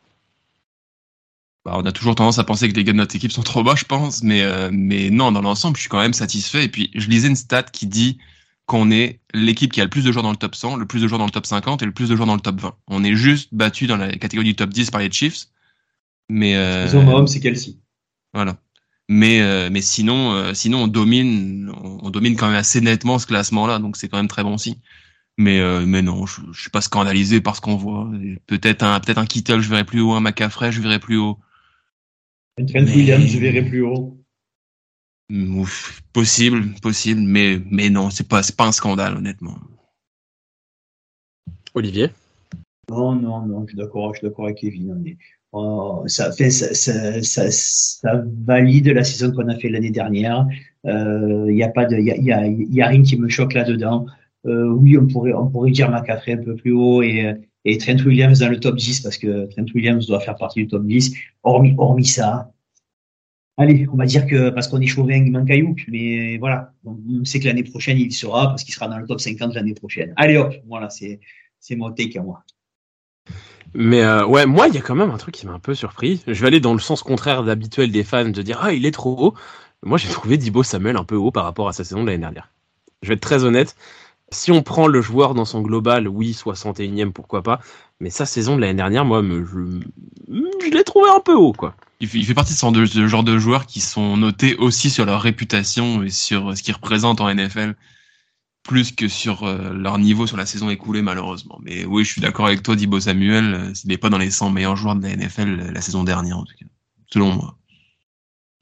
Bah, 1.64 1.72
on 1.76 1.86
a 1.86 1.92
toujours 1.92 2.14
tendance 2.14 2.38
à 2.38 2.44
penser 2.44 2.68
que 2.68 2.74
les 2.74 2.84
gars 2.84 2.92
de 2.92 2.98
notre 2.98 3.16
équipe 3.16 3.32
sont 3.32 3.42
trop 3.42 3.62
bas, 3.62 3.74
je 3.74 3.84
pense, 3.84 4.22
mais 4.22 4.42
euh, 4.42 4.68
mais 4.70 5.08
non, 5.08 5.32
dans 5.32 5.40
l'ensemble, 5.40 5.76
je 5.76 5.82
suis 5.82 5.88
quand 5.88 6.00
même 6.00 6.12
satisfait. 6.12 6.64
Et 6.64 6.68
puis, 6.68 6.90
je 6.94 7.08
lisais 7.08 7.28
une 7.28 7.36
stat 7.36 7.62
qui 7.62 7.86
dit 7.86 8.18
qu'on 8.66 8.90
est 8.90 9.20
l'équipe 9.34 9.70
qui 9.70 9.80
a 9.80 9.84
le 9.84 9.90
plus 9.90 10.04
de 10.04 10.12
joueurs 10.12 10.22
dans 10.22 10.30
le 10.30 10.36
top 10.36 10.54
100, 10.54 10.76
le 10.76 10.86
plus 10.86 11.02
de 11.02 11.08
joueurs 11.08 11.18
dans 11.18 11.26
le 11.26 11.30
top 11.30 11.46
50 11.46 11.82
et 11.82 11.86
le 11.86 11.92
plus 11.92 12.08
de 12.08 12.16
joueurs 12.16 12.26
dans 12.26 12.34
le 12.34 12.40
top 12.40 12.60
20. 12.60 12.74
On 12.88 13.04
est 13.04 13.14
juste 13.14 13.52
battu 13.52 13.86
dans 13.86 13.96
la 13.96 14.10
catégorie 14.12 14.48
du 14.48 14.56
top 14.56 14.70
10 14.70 14.90
par 14.90 15.00
les 15.00 15.10
Chiefs. 15.10 15.46
Mais 16.30 16.56
euh, 16.56 16.86
Ils 16.86 17.28
c'est 17.28 17.40
Kelsey. 17.40 17.76
Voilà. 18.32 18.56
Mais 19.08 19.42
euh, 19.42 19.68
mais 19.70 19.82
sinon 19.82 20.32
euh, 20.32 20.54
sinon 20.54 20.84
on 20.84 20.86
domine 20.86 21.70
on, 21.82 22.08
domine 22.08 22.36
quand 22.36 22.46
même 22.46 22.56
assez 22.56 22.80
nettement 22.80 23.18
ce 23.18 23.26
classement 23.26 23.66
là, 23.66 23.78
donc 23.78 23.98
c'est 23.98 24.08
quand 24.08 24.16
même 24.16 24.28
très 24.28 24.42
bon 24.42 24.54
aussi. 24.54 24.80
Mais 25.36 25.60
euh, 25.60 25.84
mais 25.84 26.00
non, 26.00 26.24
je, 26.24 26.40
je 26.52 26.60
suis 26.60 26.70
pas 26.70 26.80
scandalisé 26.80 27.40
par 27.42 27.56
ce 27.56 27.60
qu'on 27.60 27.76
voit. 27.76 28.10
Peut-être 28.46 28.82
un 28.82 28.98
peut-être 29.00 29.18
un 29.18 29.26
Kittle, 29.26 29.60
je 29.60 29.68
verrai 29.68 29.84
plus 29.84 30.00
haut, 30.00 30.12
un 30.12 30.20
McCaffrey, 30.20 30.72
je 30.72 30.80
verrai 30.80 31.00
plus 31.00 31.18
haut. 31.18 31.38
Trent 32.56 32.84
Williams, 32.84 33.26
je 33.26 33.38
verrai 33.38 33.62
plus 33.62 33.82
haut. 33.82 34.23
Ouf, 35.30 36.02
possible, 36.12 36.74
possible, 36.82 37.20
mais, 37.22 37.58
mais 37.70 37.88
non, 37.88 38.10
c'est 38.10 38.28
pas, 38.28 38.42
pas 38.56 38.66
un 38.66 38.72
scandale, 38.72 39.16
honnêtement. 39.16 39.56
Olivier? 41.74 42.10
Non, 42.90 43.14
non, 43.14 43.46
non, 43.46 43.62
je 43.62 43.68
suis 43.68 43.76
d'accord, 43.76 44.14
je 44.14 44.18
suis 44.18 44.28
d'accord 44.28 44.44
avec 44.44 44.58
Kevin. 44.58 44.94
Mais, 45.02 45.16
oh, 45.52 46.02
ça, 46.06 46.30
fait, 46.32 46.50
ça, 46.50 46.74
ça, 46.74 47.50
ça, 47.50 48.22
valide 48.44 48.88
la 48.88 49.02
saison 49.02 49.32
qu'on 49.32 49.48
a 49.48 49.56
fait 49.56 49.70
l'année 49.70 49.90
dernière. 49.90 50.46
Il 50.84 50.90
euh, 50.90 51.50
n'y 51.50 51.62
a 51.62 51.68
pas 51.68 51.86
de, 51.86 51.96
il 51.96 52.04
y 52.04 52.10
a, 52.10 52.16
y, 52.16 52.32
a, 52.32 52.46
y 52.46 52.82
a 52.82 52.88
rien 52.88 53.02
qui 53.02 53.18
me 53.18 53.28
choque 53.28 53.54
là-dedans. 53.54 54.06
Euh, 54.46 54.68
oui, 54.68 54.98
on 54.98 55.06
pourrait, 55.06 55.32
on 55.32 55.48
pourrait 55.48 55.70
dire 55.70 55.90
McCaffrey 55.90 56.34
un 56.34 56.42
peu 56.42 56.54
plus 56.54 56.72
haut 56.72 57.02
et, 57.02 57.34
et 57.64 57.78
Trent 57.78 58.04
Williams 58.04 58.40
dans 58.40 58.50
le 58.50 58.60
top 58.60 58.76
10 58.76 59.00
parce 59.00 59.16
que 59.16 59.46
Trent 59.46 59.64
Williams 59.74 60.06
doit 60.06 60.20
faire 60.20 60.36
partie 60.36 60.60
du 60.60 60.68
top 60.68 60.84
10. 60.84 61.14
Hormis, 61.42 61.74
hormis 61.78 62.04
ça, 62.04 62.52
allez, 63.56 63.86
on 63.92 63.96
va 63.96 64.06
dire 64.06 64.26
que 64.26 64.50
parce 64.50 64.68
qu'on 64.68 64.80
est 64.80 64.86
chauvin, 64.86 65.16
il 65.16 65.30
manque 65.30 65.50
Ayouk, 65.50 65.84
mais 65.88 66.38
voilà. 66.38 66.72
on 66.84 67.24
sait 67.24 67.40
que 67.40 67.46
l'année 67.46 67.64
prochaine, 67.64 67.98
il 67.98 68.12
sera 68.12 68.48
parce 68.48 68.64
qu'il 68.64 68.74
sera 68.74 68.88
dans 68.88 68.98
le 68.98 69.06
top 69.06 69.20
50 69.20 69.54
l'année 69.54 69.74
prochaine. 69.74 70.12
Allez 70.16 70.36
hop, 70.36 70.54
voilà, 70.66 70.90
c'est, 70.90 71.20
mon 71.70 71.92
take 71.92 72.18
à 72.18 72.22
moi. 72.22 72.42
Mais 73.74 74.02
euh, 74.02 74.26
ouais, 74.26 74.46
moi, 74.46 74.68
il 74.68 74.74
y 74.74 74.78
a 74.78 74.82
quand 74.82 74.94
même 74.94 75.10
un 75.10 75.16
truc 75.16 75.34
qui 75.34 75.46
m'a 75.46 75.52
un 75.52 75.58
peu 75.58 75.74
surpris. 75.74 76.22
Je 76.26 76.40
vais 76.40 76.46
aller 76.46 76.60
dans 76.60 76.74
le 76.74 76.80
sens 76.80 77.02
contraire 77.02 77.42
d'habituel 77.42 77.90
des 77.90 78.04
fans 78.04 78.28
de 78.28 78.42
dire 78.42 78.60
ah 78.62 78.72
il 78.72 78.86
est 78.86 78.92
trop 78.92 79.16
haut. 79.18 79.34
Moi, 79.82 79.98
j'ai 79.98 80.08
trouvé 80.08 80.36
Dibo 80.36 80.62
Samuel 80.62 80.96
un 80.96 81.04
peu 81.04 81.16
haut 81.16 81.30
par 81.30 81.44
rapport 81.44 81.68
à 81.68 81.72
sa 81.72 81.84
saison 81.84 82.02
de 82.02 82.06
l'année 82.06 82.18
dernière. 82.18 82.50
Je 83.02 83.08
vais 83.08 83.14
être 83.14 83.20
très 83.20 83.44
honnête 83.44 83.76
si 84.34 84.52
on 84.52 84.62
prend 84.62 84.86
le 84.86 85.00
joueur 85.00 85.34
dans 85.34 85.44
son 85.44 85.62
global, 85.62 86.08
oui, 86.08 86.32
61e, 86.32 87.12
pourquoi 87.12 87.42
pas. 87.42 87.60
Mais 88.00 88.10
sa 88.10 88.26
saison 88.26 88.56
de 88.56 88.60
l'année 88.60 88.74
dernière, 88.74 89.04
moi, 89.04 89.22
je 89.22 90.70
l'ai 90.70 90.84
trouvé 90.84 91.08
un 91.14 91.20
peu 91.20 91.34
haut, 91.34 91.52
quoi. 91.52 91.74
Il 92.12 92.26
fait, 92.26 92.34
partie 92.34 92.52
de 92.52 92.86
ce 92.86 93.06
genre 93.06 93.24
de 93.24 93.38
joueurs 93.38 93.66
qui 93.66 93.80
sont 93.80 94.16
notés 94.16 94.56
aussi 94.56 94.90
sur 94.90 95.06
leur 95.06 95.22
réputation 95.22 96.02
et 96.02 96.10
sur 96.10 96.56
ce 96.56 96.62
qu'ils 96.62 96.74
représentent 96.74 97.20
en 97.20 97.34
NFL, 97.34 97.74
plus 98.62 98.92
que 98.92 99.08
sur 99.08 99.44
euh, 99.44 99.72
leur 99.72 99.98
niveau 99.98 100.26
sur 100.26 100.36
la 100.36 100.44
saison 100.44 100.68
écoulée, 100.68 101.00
malheureusement. 101.00 101.58
Mais 101.62 101.84
oui, 101.84 102.04
je 102.04 102.12
suis 102.12 102.20
d'accord 102.20 102.46
avec 102.46 102.62
toi, 102.62 102.76
Dibo 102.76 103.00
Samuel, 103.00 103.54
euh, 103.54 103.74
s'il 103.74 103.90
n'est 103.90 103.96
pas 103.96 104.10
dans 104.10 104.18
les 104.18 104.30
100 104.30 104.50
meilleurs 104.50 104.76
joueurs 104.76 104.96
de 104.96 105.02
la 105.02 105.16
NFL 105.16 105.72
la 105.72 105.80
saison 105.80 106.04
dernière, 106.04 106.38
en 106.38 106.44
tout 106.44 106.54
cas, 106.58 106.66
selon 107.10 107.32
moi. 107.32 107.56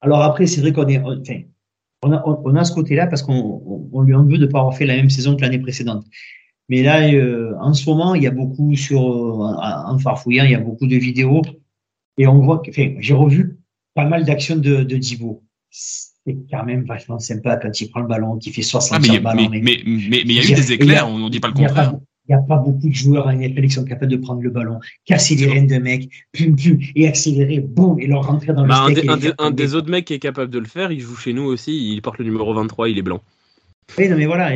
Alors 0.01 0.23
après, 0.23 0.47
c'est 0.47 0.61
vrai 0.61 0.73
qu'on 0.73 0.83
a, 0.83 2.65
ce 2.65 2.73
côté-là 2.73 3.07
parce 3.07 3.23
qu'on 3.23 3.89
on 3.93 4.03
lui 4.03 4.15
en 4.15 4.25
veut 4.25 4.39
de 4.39 4.47
pas 4.47 4.61
avoir 4.61 4.77
fait 4.77 4.87
la 4.87 4.97
même 4.97 5.11
saison 5.11 5.37
que 5.37 5.43
l'année 5.43 5.61
précédente. 5.61 6.05
Mais 6.69 6.83
là, 6.83 7.09
euh, 7.13 7.55
en 7.61 7.75
ce 7.75 7.89
moment, 7.89 8.15
il 8.15 8.23
y 8.23 8.27
a 8.27 8.31
beaucoup 8.31 8.75
sur, 8.77 9.01
euh, 9.01 9.55
en 9.87 9.99
farfouillant, 9.99 10.45
il 10.45 10.53
y 10.53 10.55
a 10.55 10.61
beaucoup 10.61 10.87
de 10.87 10.97
vidéos 10.97 11.43
et 12.19 12.27
on 12.27 12.41
voit 12.41 12.59
que, 12.59 12.71
enfin, 12.71 12.95
j'ai 12.99 13.15
revu 13.15 13.59
pas 13.95 14.07
mal 14.07 14.25
d'actions 14.25 14.57
de, 14.57 14.83
de 14.83 14.97
Divo. 14.97 15.43
C'est 15.71 16.37
quand 16.51 16.65
même 16.65 16.85
vachement 16.85 17.19
sympa 17.19 17.57
quand 17.57 17.81
il 17.81 17.91
prend 17.91 18.01
le 18.01 18.07
ballon, 18.07 18.39
qui 18.39 18.53
fait 18.53 18.63
60 18.63 18.99
ah, 18.99 19.01
mais. 19.01 19.21
Mais, 19.21 19.49
mais, 19.51 19.61
mais, 19.61 20.23
il 20.25 20.33
y 20.33 20.39
a 20.41 20.45
eu 20.45 20.55
des 20.55 20.73
éclairs, 20.73 21.09
on 21.09 21.19
ne 21.19 21.29
dit 21.29 21.41
pas 21.41 21.49
le 21.49 21.55
contraire 21.55 21.95
il 22.29 22.33
n'y 22.37 22.41
a 22.41 22.45
pas 22.45 22.57
beaucoup 22.57 22.89
de 22.89 22.95
joueurs 22.95 23.27
à 23.27 23.35
NFL 23.35 23.63
qui 23.63 23.71
sont 23.71 23.85
capables 23.85 24.11
de 24.11 24.17
prendre 24.17 24.43
le 24.43 24.51
ballon, 24.51 24.79
casser 25.05 25.35
les 25.35 25.47
rênes 25.47 25.67
de 25.67 25.79
mecs, 25.79 26.09
pum, 26.33 26.55
pum, 26.55 26.79
et 26.95 27.09
accélérer, 27.09 27.61
boum, 27.61 27.99
et 27.99 28.07
leur 28.07 28.27
rentrer 28.27 28.53
dans 28.53 28.63
le 28.63 28.69
bah, 28.69 28.87
Un, 28.87 29.47
un, 29.47 29.51
des 29.51 29.75
autres 29.75 29.91
mecs 29.91 30.05
qui 30.05 30.15
est 30.15 30.21
capable 30.21 30.51
de 30.51 30.59
le 30.59 30.67
faire, 30.67 30.93
il 30.93 31.01
joue 31.01 31.17
chez 31.17 31.33
nous 31.33 31.43
aussi, 31.43 31.93
il 31.93 32.01
porte 32.01 32.19
le 32.19 32.25
numéro 32.25 32.55
23, 32.55 32.89
il 32.89 32.99
est 32.99 33.03
blanc. 33.03 33.21
Oui, 33.99 34.09
non, 34.09 34.17
mais 34.17 34.25
voilà, 34.25 34.51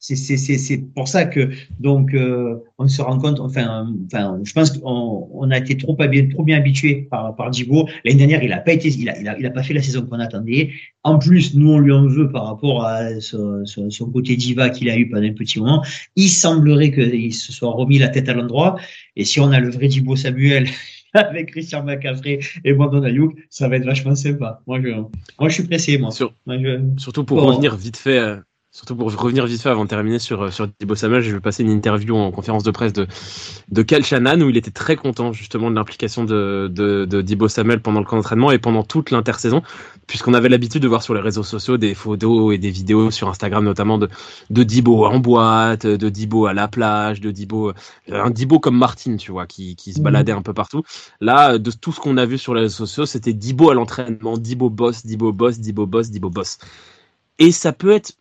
c'est 0.00 0.78
pour 0.94 1.08
ça 1.08 1.26
que 1.26 1.50
donc 1.78 2.14
euh, 2.14 2.56
on 2.78 2.88
se 2.88 3.02
rend 3.02 3.18
compte, 3.18 3.38
enfin, 3.38 3.92
enfin 4.06 4.40
je 4.44 4.52
pense 4.54 4.70
qu'on 4.70 5.28
on 5.30 5.50
a 5.50 5.58
été 5.58 5.76
trop, 5.76 5.94
trop 5.94 6.42
bien 6.42 6.56
habitué 6.56 7.06
par, 7.10 7.36
par 7.36 7.50
Dibo. 7.50 7.86
L'année 8.04 8.18
dernière, 8.18 8.42
il 8.42 8.52
a 8.52 8.58
pas 8.58 8.72
été, 8.72 8.88
il 8.88 9.10
a, 9.10 9.18
il 9.20 9.28
a, 9.28 9.38
il 9.38 9.44
a 9.44 9.50
pas 9.50 9.62
fait 9.62 9.74
la 9.74 9.82
saison 9.82 10.06
qu'on 10.06 10.20
attendait. 10.20 10.70
En 11.04 11.18
plus, 11.18 11.54
nous, 11.54 11.70
on 11.70 11.78
lui 11.78 11.92
en 11.92 12.06
veut 12.06 12.30
par 12.30 12.46
rapport 12.46 12.84
à 12.84 13.20
son, 13.20 13.64
son, 13.66 14.10
côté 14.10 14.36
diva 14.36 14.70
qu'il 14.70 14.88
a 14.88 14.96
eu 14.96 15.08
pendant 15.08 15.26
un 15.26 15.34
petit 15.34 15.60
moment. 15.60 15.84
Il 16.16 16.28
semblerait 16.28 16.90
qu'il 16.90 17.34
se 17.34 17.52
soit 17.52 17.70
remis 17.70 17.98
la 17.98 18.08
tête 18.08 18.28
à 18.28 18.34
l'endroit. 18.34 18.76
Et 19.16 19.24
si 19.24 19.38
on 19.38 19.52
a 19.52 19.60
le 19.60 19.70
vrai 19.70 19.88
Dibo 19.88 20.16
Samuel 20.16 20.66
avec 21.14 21.52
Christian 21.52 21.82
McCaffrey 21.84 22.40
et 22.64 22.72
Brandon 22.72 23.02
Ayuk, 23.02 23.36
ça 23.50 23.68
va 23.68 23.76
être 23.76 23.84
vachement 23.84 24.14
sympa. 24.14 24.60
Moi, 24.66 24.80
je, 24.80 24.88
moi, 24.88 25.48
je 25.48 25.54
suis 25.54 25.64
pressé, 25.64 25.98
moi. 25.98 26.10
Surtout 26.10 27.24
pour 27.24 27.42
revenir 27.42 27.76
vite 27.76 27.96
fait 27.96 28.18
euh, 28.18 28.36
Surtout 28.76 28.94
pour 28.94 29.10
revenir 29.10 29.46
vite 29.46 29.62
fait 29.62 29.70
avant 29.70 29.84
de 29.84 29.88
terminer 29.88 30.18
sur, 30.18 30.42
euh, 30.42 30.50
sur 30.50 30.70
Thibaut 30.70 30.96
Samuel, 30.96 31.22
je 31.22 31.32
vais 31.32 31.40
passer 31.40 31.62
une 31.62 31.70
interview 31.70 32.14
en 32.14 32.30
conférence 32.30 32.62
de 32.62 32.70
presse 32.70 32.92
de, 32.92 33.06
de 33.70 33.82
Cal 33.82 34.04
Shannon 34.04 34.38
où 34.42 34.50
il 34.50 34.58
était 34.58 34.70
très 34.70 34.96
content 34.96 35.32
justement 35.32 35.70
de 35.70 35.76
l'implication 35.76 36.24
de, 36.24 36.70
de, 36.70 37.06
de 37.06 37.22
Thibaut 37.22 37.48
Samuel 37.48 37.80
pendant 37.80 38.00
le 38.00 38.04
camp 38.04 38.16
d'entraînement 38.16 38.50
et 38.50 38.58
pendant 38.58 38.82
toute 38.82 39.10
l'intersaison, 39.10 39.62
puisqu'on 40.06 40.34
avait 40.34 40.50
l'habitude 40.50 40.82
de 40.82 40.88
voir 40.88 41.02
sur 41.02 41.14
les 41.14 41.22
réseaux 41.22 41.42
sociaux 41.42 41.78
des 41.78 41.94
photos 41.94 42.54
et 42.54 42.58
des 42.58 42.68
vidéos 42.68 43.10
sur 43.10 43.30
Instagram 43.30 43.64
notamment 43.64 43.96
de, 43.96 44.10
de 44.50 44.62
Dibo 44.62 45.06
en 45.06 45.20
boîte, 45.20 45.86
de 45.86 46.08
Dibo 46.10 46.44
à 46.44 46.52
la 46.52 46.68
plage, 46.68 47.22
de 47.22 47.30
Dibo, 47.30 47.70
euh, 47.70 47.72
un 48.10 48.28
Dibo 48.28 48.60
comme 48.60 48.76
Martin, 48.76 49.16
tu 49.16 49.32
vois, 49.32 49.46
qui, 49.46 49.74
qui 49.76 49.94
se 49.94 50.00
mhm. 50.00 50.04
baladait 50.04 50.32
un 50.32 50.42
peu 50.42 50.52
partout. 50.52 50.82
Là, 51.22 51.56
de 51.56 51.70
tout 51.70 51.92
ce 51.92 52.00
qu'on 52.00 52.18
a 52.18 52.26
vu 52.26 52.36
sur 52.36 52.54
les 52.54 52.60
réseaux 52.60 52.84
sociaux, 52.84 53.06
c'était 53.06 53.32
Dibo 53.32 53.70
à 53.70 53.74
l'entraînement, 53.74 54.36
Dibo 54.36 54.68
boss, 54.68 55.06
Dibo 55.06 55.32
boss, 55.32 55.60
Dibo 55.60 55.86
boss, 55.86 56.10
Dibo 56.10 56.28
boss. 56.28 56.58
Et 57.38 57.52
ça 57.52 57.72
peut 57.72 57.90
être 57.90 58.12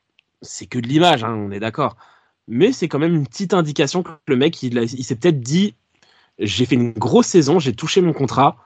c'est 0.42 0.66
que 0.66 0.80
de 0.80 0.88
l'image, 0.88 1.24
hein, 1.24 1.34
on 1.34 1.52
est 1.52 1.60
d'accord. 1.60 1.98
Mais 2.48 2.72
c'est 2.72 2.88
quand 2.88 3.00
même 3.00 3.16
une 3.16 3.28
petite 3.28 3.54
indication 3.54 4.04
que 4.04 4.12
le 4.28 4.36
mec, 4.36 4.62
il, 4.62 5.04
s'est 5.04 5.16
peut-être 5.16 5.42
dit 5.42 5.76
j'ai 6.38 6.66
fait 6.66 6.76
une 6.76 6.92
grosse 6.92 7.28
saison, 7.28 7.60
j'ai 7.60 7.74
touché 7.74 8.02
mon 8.02 8.14
contrat, 8.14 8.58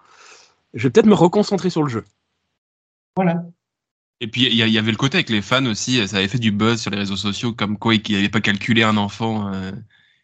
je 0.74 0.84
vais 0.84 0.90
peut-être 0.90 1.06
me 1.06 1.14
reconcentrer 1.14 1.70
sur 1.70 1.84
le 1.84 1.90
jeu. 1.90 2.04
Voilà. 3.16 3.44
Et 4.22 4.28
puis 4.28 4.48
il 4.48 4.54
y, 4.54 4.78
avait 4.78 4.92
le 4.92 4.98
côté 4.98 5.18
avec 5.18 5.30
les 5.30 5.42
fans 5.42 5.66
aussi, 5.66 6.06
ça 6.08 6.18
avait 6.18 6.28
fait 6.28 6.40
du 6.40 6.52
buzz 6.52 6.82
sur 6.82 6.92
les 6.92 6.98
réseaux 6.98 7.16
sociaux, 7.16 7.54
comme 7.54 7.78
quoi 7.78 7.96
il 7.96 8.02
n'avait 8.12 8.28
pas 8.28 8.42
calculé 8.42 8.84
un 8.84 8.98
enfant 8.98 9.54
euh, 9.54 9.72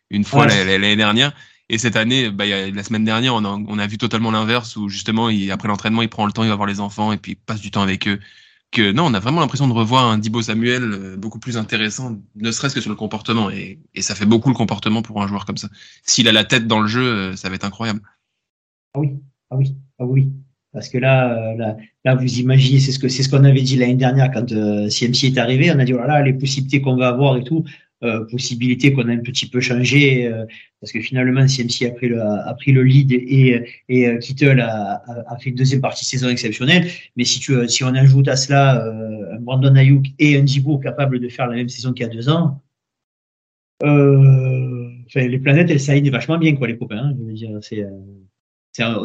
une 0.10 0.26
fois 0.26 0.48
l'année 0.48 0.98
dernière. 0.98 1.34
Et 1.70 1.78
cette 1.78 1.96
année, 1.96 2.30
bah, 2.30 2.46
la 2.46 2.84
semaine 2.84 3.06
dernière, 3.06 3.34
on 3.34 3.46
a, 3.46 3.50
on 3.50 3.80
a 3.80 3.88
vu 3.88 3.98
totalement 3.98 4.32
l'inverse, 4.32 4.76
où 4.76 4.90
justement, 4.90 5.30
il, 5.30 5.50
après 5.52 5.68
l'entraînement, 5.68 6.02
il 6.02 6.10
prend 6.10 6.26
le 6.26 6.32
temps, 6.32 6.44
il 6.44 6.50
va 6.50 6.56
voir 6.56 6.68
les 6.68 6.80
enfants, 6.80 7.12
et 7.12 7.18
puis 7.18 7.32
il 7.32 7.36
passe 7.38 7.62
du 7.62 7.72
temps 7.72 7.82
avec 7.82 8.08
eux 8.08 8.20
non, 8.80 9.06
on 9.06 9.14
a 9.14 9.20
vraiment 9.20 9.42
l'impression 9.42 9.68
de 9.68 9.74
revoir 9.74 10.06
un 10.06 10.18
Dibo 10.18 10.42
Samuel 10.42 10.84
euh, 10.84 11.18
beaucoup 11.18 11.40
plus 11.40 11.58
intéressant, 11.58 12.18
ne 12.36 12.52
serait-ce 12.52 12.76
que 12.76 12.82
sur 12.82 12.90
le 12.90 12.96
comportement. 12.96 13.50
Et, 13.50 13.80
ça 14.00 14.16
fait 14.16 14.26
beaucoup 14.26 14.50
le 14.50 14.56
comportement 14.56 15.02
pour 15.02 15.22
un 15.22 15.28
joueur 15.28 15.46
comme 15.46 15.58
ça. 15.58 15.70
S'il 16.04 16.28
a 16.28 16.32
la 16.32 16.44
tête 16.44 16.68
dans 16.68 16.80
le 16.80 16.88
jeu, 16.88 17.04
euh, 17.04 17.36
ça 17.36 17.50
va 17.50 17.56
être 17.56 17.66
incroyable. 17.66 18.02
Ah 18.94 19.00
oui, 19.00 19.14
ah 19.50 19.56
oui, 19.56 19.76
ah 20.00 20.06
oui. 20.06 20.32
Parce 20.72 20.90
que 20.90 20.98
là, 20.98 21.32
euh, 21.32 21.58
là, 21.58 21.78
là 22.04 22.16
vous 22.16 22.40
imaginez, 22.40 22.80
c'est 22.80 22.92
ce 22.92 23.00
que 23.00 23.08
c'est 23.08 23.24
ce 23.24 23.30
qu'on 23.30 23.46
avait 23.46 23.62
dit 23.62 23.78
l'année 23.78 23.96
dernière 23.96 24.32
quand 24.32 24.50
CMC 24.50 25.26
est 25.26 25.38
arrivé. 25.38 25.72
On 25.72 25.80
a 25.80 25.86
dit 25.86 25.94
voilà 25.94 26.22
les 26.22 26.34
possibilités 26.34 26.82
qu'on 26.82 26.98
va 26.98 27.08
avoir 27.08 27.38
et 27.38 27.44
tout. 27.44 27.64
Euh, 28.04 28.26
possibilité 28.26 28.92
qu'on 28.92 29.08
a 29.08 29.14
un 29.14 29.20
petit 29.20 29.48
peu 29.50 29.62
changé, 29.62 30.28
euh, 30.28 30.46
parce 30.82 30.92
que 30.92 31.00
finalement, 31.00 31.48
CMC 31.48 31.88
a 31.88 31.92
pris 31.92 32.10
le, 32.10 32.22
a 32.22 32.54
pris 32.54 32.74
le 32.74 32.84
lead 32.84 33.14
et, 33.14 33.64
et 33.88 34.08
euh, 34.08 34.18
Kittle 34.18 34.60
a, 34.60 35.02
a, 35.28 35.38
fait 35.38 35.52
une 35.52 35.56
deuxième 35.56 35.80
partie 35.80 36.04
de 36.04 36.10
saison 36.10 36.28
exceptionnelle. 36.28 36.88
Mais 37.16 37.24
si, 37.24 37.40
tu, 37.40 37.54
si 37.70 37.86
on 37.86 37.96
ajoute 37.96 38.28
à 38.28 38.36
cela 38.36 38.84
un 38.84 39.40
Brandon 39.40 39.74
Ayuk 39.76 40.08
et 40.20 40.38
un 40.38 40.46
Djibo 40.46 40.78
capable 40.78 41.20
de 41.20 41.30
faire 41.30 41.48
la 41.48 41.56
même 41.56 41.70
saison 41.70 41.94
qu'il 41.94 42.06
y 42.06 42.10
a 42.10 42.14
deux 42.14 42.28
ans, 42.28 42.62
les 43.82 45.40
planètes, 45.40 45.70
elles 45.70 45.80
s'alignent 45.80 46.12
vachement 46.12 46.38
bien, 46.38 46.54
quoi, 46.54 46.68
les 46.68 46.78
copains. 46.78 47.16
Hein, 47.18 47.60
c'est, 47.62 47.86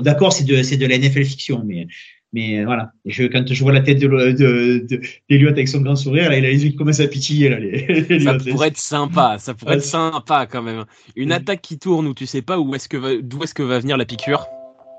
d'accord, 0.03 0.32
c'est 0.32 0.45
de, 0.45 0.64
c'est 0.64 0.76
de 0.78 0.86
la 0.86 0.99
NFL 0.99 1.24
fiction, 1.24 1.62
mais 1.64 1.86
mais 2.32 2.64
voilà, 2.64 2.92
je, 3.06 3.24
quand 3.24 3.44
je 3.52 3.62
vois 3.62 3.72
la 3.72 3.80
tête 3.80 3.98
de, 3.98 4.06
de, 4.06 4.86
de, 5.28 5.48
avec 5.48 5.66
son 5.66 5.80
grand 5.80 5.96
sourire, 5.96 6.30
là, 6.30 6.38
il 6.38 6.44
a 6.44 6.48
les 6.48 6.64
yeux 6.64 6.70
qui 6.70 6.76
commencent 6.76 7.00
à 7.00 7.08
pitiller. 7.08 7.48
Là, 7.48 7.58
les, 7.58 8.20
ça 8.24 8.34
pourrait 8.34 8.68
être 8.68 8.76
sympa, 8.76 9.36
ça 9.38 9.54
pourrait 9.54 9.76
être 9.76 9.82
sympa 9.82 10.46
quand 10.46 10.62
même. 10.62 10.84
Une 11.16 11.32
attaque 11.32 11.60
qui 11.60 11.78
tourne 11.78 12.06
où 12.06 12.14
tu 12.14 12.26
sais 12.26 12.42
pas 12.42 12.60
où 12.60 12.72
est-ce 12.74 12.88
que 12.88 13.20
d'où 13.20 13.42
est-ce 13.42 13.54
que 13.54 13.64
va 13.64 13.80
venir 13.80 13.96
la 13.96 14.04
piqûre. 14.04 14.46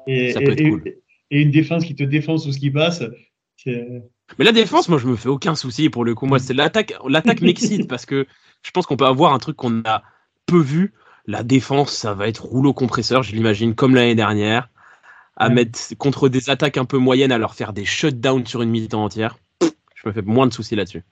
Et, 0.08 0.34
ça 0.34 0.42
peut 0.42 0.52
être 0.52 0.70
cool. 0.70 0.84
Et 1.30 1.42
une 1.42 1.52
défense 1.52 1.86
qui 1.86 1.96
te 1.96 2.04
défend 2.04 2.38
sous 2.38 2.52
ce 2.52 2.60
qui 2.60 2.70
passe. 2.70 3.02
Mais 3.66 4.46
la 4.46 4.52
défense, 4.52 4.90
moi, 4.90 4.98
je 4.98 5.08
me 5.08 5.16
fais 5.16 5.30
aucun 5.30 5.56
souci 5.56 5.90
pour 5.90 6.04
le 6.04 6.16
coup. 6.16 6.26
Moi, 6.26 6.40
c'est 6.40 6.54
l'attaque. 6.54 6.94
L'attaque 7.08 7.42
m'excite 7.42 7.88
parce 7.88 8.06
que 8.06 8.28
je 8.62 8.72
pense 8.72 8.86
qu'on 8.86 8.98
peut 8.98 9.06
avoir 9.06 9.34
un 9.34 9.40
truc 9.40 9.56
qu'on 9.56 9.82
a 9.86 10.04
peu 10.48 10.60
vu. 10.60 10.94
La 11.28 11.44
défense, 11.44 11.94
ça 11.94 12.14
va 12.14 12.28
être 12.28 12.44
rouleau 12.44 12.74
compresseur, 12.74 13.24
je 13.24 13.34
l'imagine, 13.34 13.74
comme 13.74 13.96
l'année 13.96 14.16
dernière 14.16 14.68
à 15.42 15.50
mettre 15.50 15.80
contre 15.98 16.30
des 16.30 16.52
attaques 16.52 16.78
un 16.78 16.86
peu 16.86 16.98
moyennes, 16.98 17.32
à 17.32 17.40
leur 17.40 17.56
faire 17.56 17.74
des 17.74 17.84
shutdowns 17.84 18.46
sur 18.46 18.62
une 18.62 18.70
mi-temps 18.70 19.04
entière. 19.04 19.40
Je 19.96 20.08
me 20.08 20.14
fais 20.14 20.22
moins 20.22 20.46
de 20.46 20.54
soucis 20.54 20.76
là-dessus. 20.76 21.04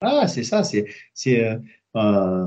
Ah, 0.00 0.26
c'est 0.26 0.42
ça, 0.42 0.64
c'est. 0.64 0.86
c'est 1.14 1.44
euh, 1.44 1.56
euh 1.96 2.46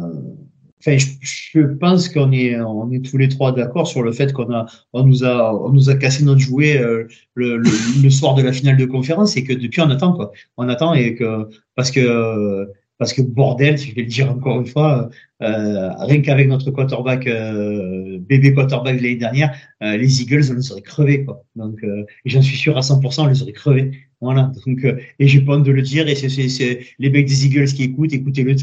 Enfin, 0.81 0.97
je, 0.99 1.61
pense 1.79 2.09
qu'on 2.09 2.31
est, 2.31 2.59
on 2.59 2.91
est 2.91 3.03
tous 3.03 3.17
les 3.17 3.27
trois 3.27 3.51
d'accord 3.51 3.87
sur 3.87 4.03
le 4.03 4.11
fait 4.11 4.31
qu'on 4.33 4.53
a, 4.53 4.67
on 4.93 5.03
nous 5.03 5.23
a, 5.23 5.51
on 5.55 5.69
nous 5.69 5.89
a 5.89 5.95
cassé 5.95 6.23
notre 6.23 6.41
jouet 6.41 6.77
euh, 6.77 7.07
le, 7.33 7.57
le, 7.57 7.71
le, 8.03 8.09
soir 8.11 8.35
de 8.35 8.43
la 8.43 8.51
finale 8.51 8.77
de 8.77 8.85
conférence 8.85 9.35
et 9.35 9.43
que 9.43 9.53
depuis 9.53 9.81
on 9.81 9.89
attend 9.89 10.13
quoi. 10.13 10.31
On 10.57 10.69
attend 10.69 10.93
et 10.93 11.15
que 11.15 11.49
parce 11.73 11.89
que 11.89 12.67
parce 12.97 13.13
que 13.13 13.21
bordel, 13.21 13.77
je 13.77 13.93
vais 13.93 14.03
le 14.03 14.07
dire 14.07 14.31
encore 14.31 14.59
une 14.59 14.67
fois, 14.67 15.09
euh, 15.41 15.89
rien 15.99 16.21
qu'avec 16.21 16.47
notre 16.47 16.71
quarterback, 16.71 17.27
euh, 17.27 18.17
bébé 18.19 18.53
quarterback 18.53 18.97
de 18.97 19.03
l'année 19.03 19.15
dernière, 19.15 19.55
euh, 19.83 19.97
les 19.97 20.21
Eagles, 20.21 20.43
on 20.49 20.53
les 20.53 20.71
aurait 20.71 20.81
crevés. 20.81 21.25
Quoi. 21.25 21.43
Donc, 21.55 21.83
euh, 21.83 22.05
j'en 22.23 22.41
suis 22.41 22.55
sûr 22.55 22.77
à 22.77 22.81
100%, 22.81 23.23
on 23.23 23.27
les 23.27 23.41
aurait 23.41 23.51
crevés. 23.51 23.91
Voilà. 24.21 24.51
Donc, 24.65 24.85
euh, 24.85 24.97
et 25.19 25.27
j'ai 25.27 25.41
pas 25.41 25.57
honte 25.57 25.65
de 25.65 25.71
le 25.71 25.81
dire, 25.81 26.07
et 26.07 26.15
c'est 26.15 26.79
les 26.99 27.09
mecs 27.09 27.27
des 27.27 27.45
Eagles 27.45 27.67
qui 27.67 27.83
écoutent, 27.83 28.13
écoutez-le, 28.13 28.55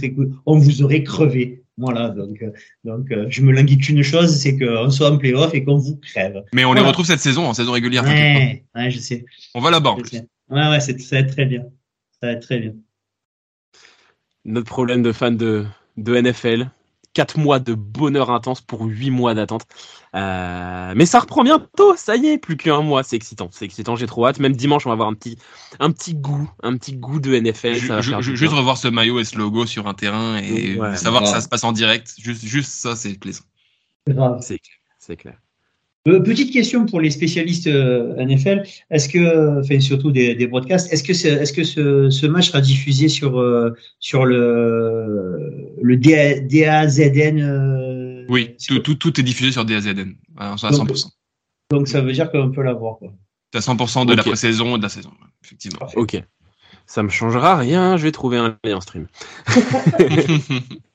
on 0.47 0.57
vous 0.57 0.83
aurait 0.83 1.03
crevé. 1.03 1.59
Voilà, 1.79 2.11
donc, 2.11 2.45
donc 2.85 3.07
je 3.29 3.41
me 3.41 3.51
languis 3.51 3.79
qu'une 3.79 4.03
chose, 4.03 4.37
c'est 4.37 4.59
qu'on 4.59 4.91
soit 4.91 5.11
en 5.11 5.17
playoff 5.17 5.55
et 5.55 5.65
qu'on 5.65 5.79
vous 5.79 5.97
crève. 5.97 6.43
Mais 6.55 6.67
on 6.67 6.75
les 6.75 6.83
retrouve 6.83 7.07
cette 7.07 7.21
saison, 7.21 7.47
en 7.47 7.55
saison 7.55 7.73
régulière. 7.73 8.05
Ouais, 8.05 8.65
ouais, 8.75 8.91
je 8.91 8.99
sais. 8.99 9.25
On 9.55 9.61
va 9.61 9.71
là-bas. 9.71 9.97
Ouais, 10.51 10.69
ouais, 10.69 10.81
ça 10.81 10.93
va 10.93 11.19
être 11.19 11.33
très 11.33 11.47
bien. 11.47 11.63
Ça 12.21 12.27
va 12.27 12.33
être 12.33 12.43
très 12.43 12.59
bien 12.59 12.75
notre 14.45 14.67
problème 14.67 15.03
de 15.03 15.13
fan 15.13 15.37
de, 15.37 15.67
de 15.97 16.21
NFL. 16.21 16.69
4 17.15 17.39
mois 17.39 17.59
de 17.59 17.75
bonheur 17.75 18.31
intense 18.31 18.61
pour 18.61 18.85
8 18.85 19.11
mois 19.11 19.35
d'attente. 19.35 19.67
Euh, 20.15 20.93
mais 20.97 21.07
ça 21.07 21.21
reprend 21.21 21.45
bientôt, 21.45 21.97
ça 21.97 22.17
y 22.17 22.27
est, 22.27 22.39
plus 22.39 22.57
qu'un 22.57 22.81
mois, 22.81 23.03
c'est 23.03 23.17
excitant, 23.17 23.49
c'est 23.51 23.65
excitant, 23.65 23.97
j'ai 23.97 24.07
trop 24.07 24.27
hâte. 24.27 24.39
Même 24.39 24.57
dimanche, 24.57 24.87
on 24.87 24.91
va 24.91 24.95
avoir 24.95 25.09
un 25.09 25.15
petit, 25.15 25.37
un 25.79 25.91
petit 25.91 26.15
goût, 26.15 26.51
un 26.63 26.77
petit 26.77 26.95
goût 26.95 27.21
de 27.21 27.39
NFL. 27.39 27.75
Je, 27.75 28.21
juste 28.35 28.53
revoir 28.53 28.77
ce 28.79 28.89
maillot 28.89 29.21
et 29.21 29.25
ce 29.25 29.37
logo 29.37 29.67
sur 29.67 29.87
un 29.89 29.95
terrain 29.95 30.39
et 30.39 30.79
savoir 30.97 31.23
que 31.23 31.29
ça 31.29 31.41
se 31.41 31.49
passe 31.49 31.65
en 31.65 31.73
direct, 31.73 32.15
juste, 32.19 32.45
juste 32.45 32.71
ça, 32.71 32.97
c'est 32.97 33.19
plaisant. 33.19 33.45
C'est 34.99 35.17
clair. 35.17 35.37
Euh, 36.09 36.19
petite 36.19 36.53
question 36.53 36.85
pour 36.85 37.01
les 37.01 37.11
spécialistes 37.11 37.69
euh, 37.69 38.17
NFL. 38.17 38.65
Est-ce 38.91 39.09
que, 39.09 39.61
enfin 39.61 39.79
surtout 39.79 40.11
des, 40.11 40.35
des 40.35 40.49
broadcasts, 40.49 40.93
est-ce 40.93 41.05
que, 41.05 41.13
est-ce 41.13 41.53
que 41.53 41.63
ce, 41.63 42.11
ce, 42.11 42.27
match 42.27 42.49
sera 42.49 42.61
diffusé 42.61 43.09
sur 43.09 43.39
euh, 43.39 43.77
sur 44.01 44.25
le 44.25 45.77
le 45.81 45.97
DAZN 45.97 47.37
Oui, 48.29 48.57
tout, 48.67 48.81
tout, 48.81 48.97
tout, 48.97 49.21
est 49.21 49.23
diffusé 49.23 49.53
sur 49.53 49.65
DAZN 49.65 50.17
à 50.39 50.57
100%. 50.57 50.79
Donc, 50.79 50.89
donc 51.71 51.87
ça 51.87 52.01
veut 52.01 52.13
dire 52.13 52.33
qu'on 52.33 52.51
peut 52.51 52.63
l'avoir. 52.63 52.99
C'est 53.53 53.59
à 53.59 53.73
100% 53.73 54.07
de 54.07 54.15
la 54.15 54.25
pré-saison 54.25 54.75
et 54.75 54.79
de 54.79 54.83
la 54.83 54.89
saison, 54.89 55.13
effectivement. 55.45 55.87
Ok. 55.95 56.21
Ça 56.85 57.05
me 57.05 57.11
changera 57.11 57.57
rien, 57.57 57.97
je 57.97 58.03
vais 58.03 58.13
trouver 58.13 58.39
un 58.39 58.59
lien 58.65 58.81
stream. 58.81 59.07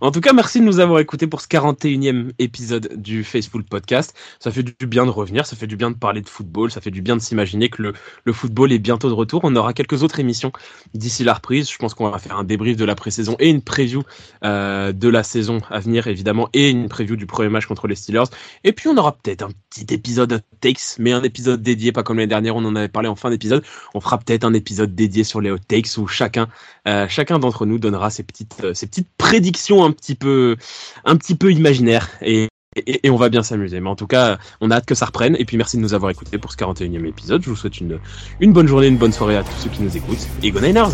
En 0.00 0.12
tout 0.12 0.20
cas, 0.20 0.32
merci 0.32 0.60
de 0.60 0.64
nous 0.64 0.78
avoir 0.78 1.00
écoutés 1.00 1.26
pour 1.26 1.40
ce 1.40 1.48
41e 1.48 2.30
épisode 2.38 2.88
du 2.94 3.24
Facebook 3.24 3.64
Podcast. 3.68 4.14
Ça 4.38 4.52
fait 4.52 4.62
du 4.62 4.86
bien 4.86 5.04
de 5.04 5.10
revenir, 5.10 5.44
ça 5.44 5.56
fait 5.56 5.66
du 5.66 5.76
bien 5.76 5.90
de 5.90 5.96
parler 5.96 6.20
de 6.20 6.28
football, 6.28 6.70
ça 6.70 6.80
fait 6.80 6.92
du 6.92 7.02
bien 7.02 7.16
de 7.16 7.20
s'imaginer 7.20 7.68
que 7.68 7.82
le, 7.82 7.94
le, 8.24 8.32
football 8.32 8.70
est 8.70 8.78
bientôt 8.78 9.08
de 9.08 9.14
retour. 9.14 9.40
On 9.42 9.56
aura 9.56 9.72
quelques 9.72 10.04
autres 10.04 10.20
émissions 10.20 10.52
d'ici 10.94 11.24
la 11.24 11.34
reprise. 11.34 11.68
Je 11.68 11.76
pense 11.78 11.94
qu'on 11.94 12.08
va 12.08 12.18
faire 12.18 12.36
un 12.36 12.44
débrief 12.44 12.76
de 12.76 12.84
la 12.84 12.94
pré-saison 12.94 13.34
et 13.40 13.50
une 13.50 13.60
preview 13.60 14.04
euh, 14.44 14.92
de 14.92 15.08
la 15.08 15.24
saison 15.24 15.60
à 15.68 15.80
venir, 15.80 16.06
évidemment, 16.06 16.48
et 16.52 16.70
une 16.70 16.88
preview 16.88 17.16
du 17.16 17.26
premier 17.26 17.48
match 17.48 17.66
contre 17.66 17.88
les 17.88 17.96
Steelers. 17.96 18.30
Et 18.62 18.72
puis, 18.72 18.88
on 18.88 18.96
aura 18.96 19.16
peut-être 19.16 19.42
un 19.42 19.50
petit 19.68 19.92
épisode 19.92 20.42
takes, 20.60 20.98
mais 21.00 21.10
un 21.10 21.24
épisode 21.24 21.60
dédié, 21.60 21.90
pas 21.90 22.04
comme 22.04 22.18
l'année 22.18 22.28
dernière, 22.28 22.54
on 22.54 22.64
en 22.64 22.76
avait 22.76 22.86
parlé 22.86 23.08
en 23.08 23.16
fin 23.16 23.30
d'épisode. 23.30 23.64
On 23.94 24.00
fera 24.00 24.18
peut-être 24.18 24.44
un 24.44 24.54
épisode 24.54 24.94
dédié 24.94 25.24
sur 25.24 25.40
les 25.40 25.50
hot 25.50 25.58
takes 25.58 25.98
où 25.98 26.06
chacun, 26.06 26.46
euh, 26.86 27.08
chacun 27.08 27.40
d'entre 27.40 27.66
nous 27.66 27.80
donnera 27.80 28.10
ses 28.10 28.22
petites, 28.22 28.54
euh, 28.62 28.74
ses 28.74 28.86
petites 28.86 29.08
prédictions 29.18 29.87
un 29.88 29.92
petit 29.92 30.14
peu, 30.14 30.56
un 31.04 31.16
petit 31.16 31.34
peu 31.34 31.52
imaginaire 31.52 32.08
et, 32.22 32.48
et, 32.76 33.10
on 33.10 33.16
va 33.16 33.28
bien 33.28 33.42
s'amuser. 33.42 33.80
Mais 33.80 33.88
en 33.88 33.96
tout 33.96 34.06
cas, 34.06 34.38
on 34.60 34.70
a 34.70 34.76
hâte 34.76 34.86
que 34.86 34.94
ça 34.94 35.06
reprenne. 35.06 35.36
Et 35.38 35.44
puis 35.44 35.56
merci 35.56 35.76
de 35.76 35.82
nous 35.82 35.94
avoir 35.94 36.10
écoutés 36.10 36.38
pour 36.38 36.52
ce 36.52 36.56
41e 36.56 37.06
épisode. 37.06 37.42
Je 37.42 37.50
vous 37.50 37.56
souhaite 37.56 37.80
une, 37.80 37.98
une 38.40 38.52
bonne 38.52 38.68
journée, 38.68 38.86
une 38.86 38.98
bonne 38.98 39.12
soirée 39.12 39.36
à 39.36 39.42
tous 39.42 39.56
ceux 39.62 39.70
qui 39.70 39.82
nous 39.82 39.96
écoutent. 39.96 40.26
Et 40.42 40.50
go 40.50 40.60
Niners! 40.60 40.90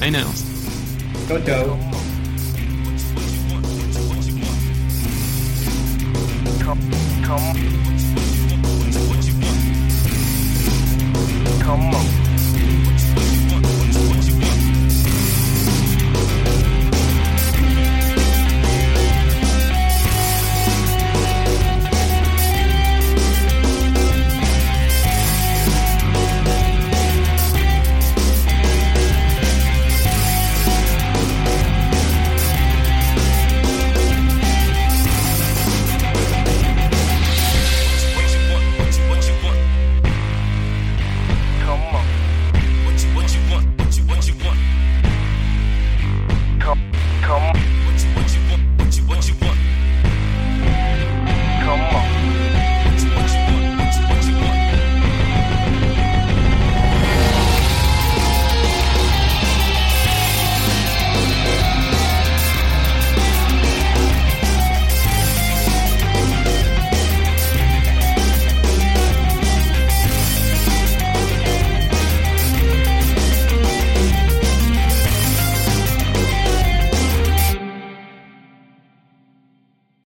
Niners! 0.00 0.44
Ciao, 1.28 1.38
ciao! 1.40 1.76
Come, 6.62 6.80
come. 7.24 7.76
Come 11.66 11.94
on. 11.94 12.25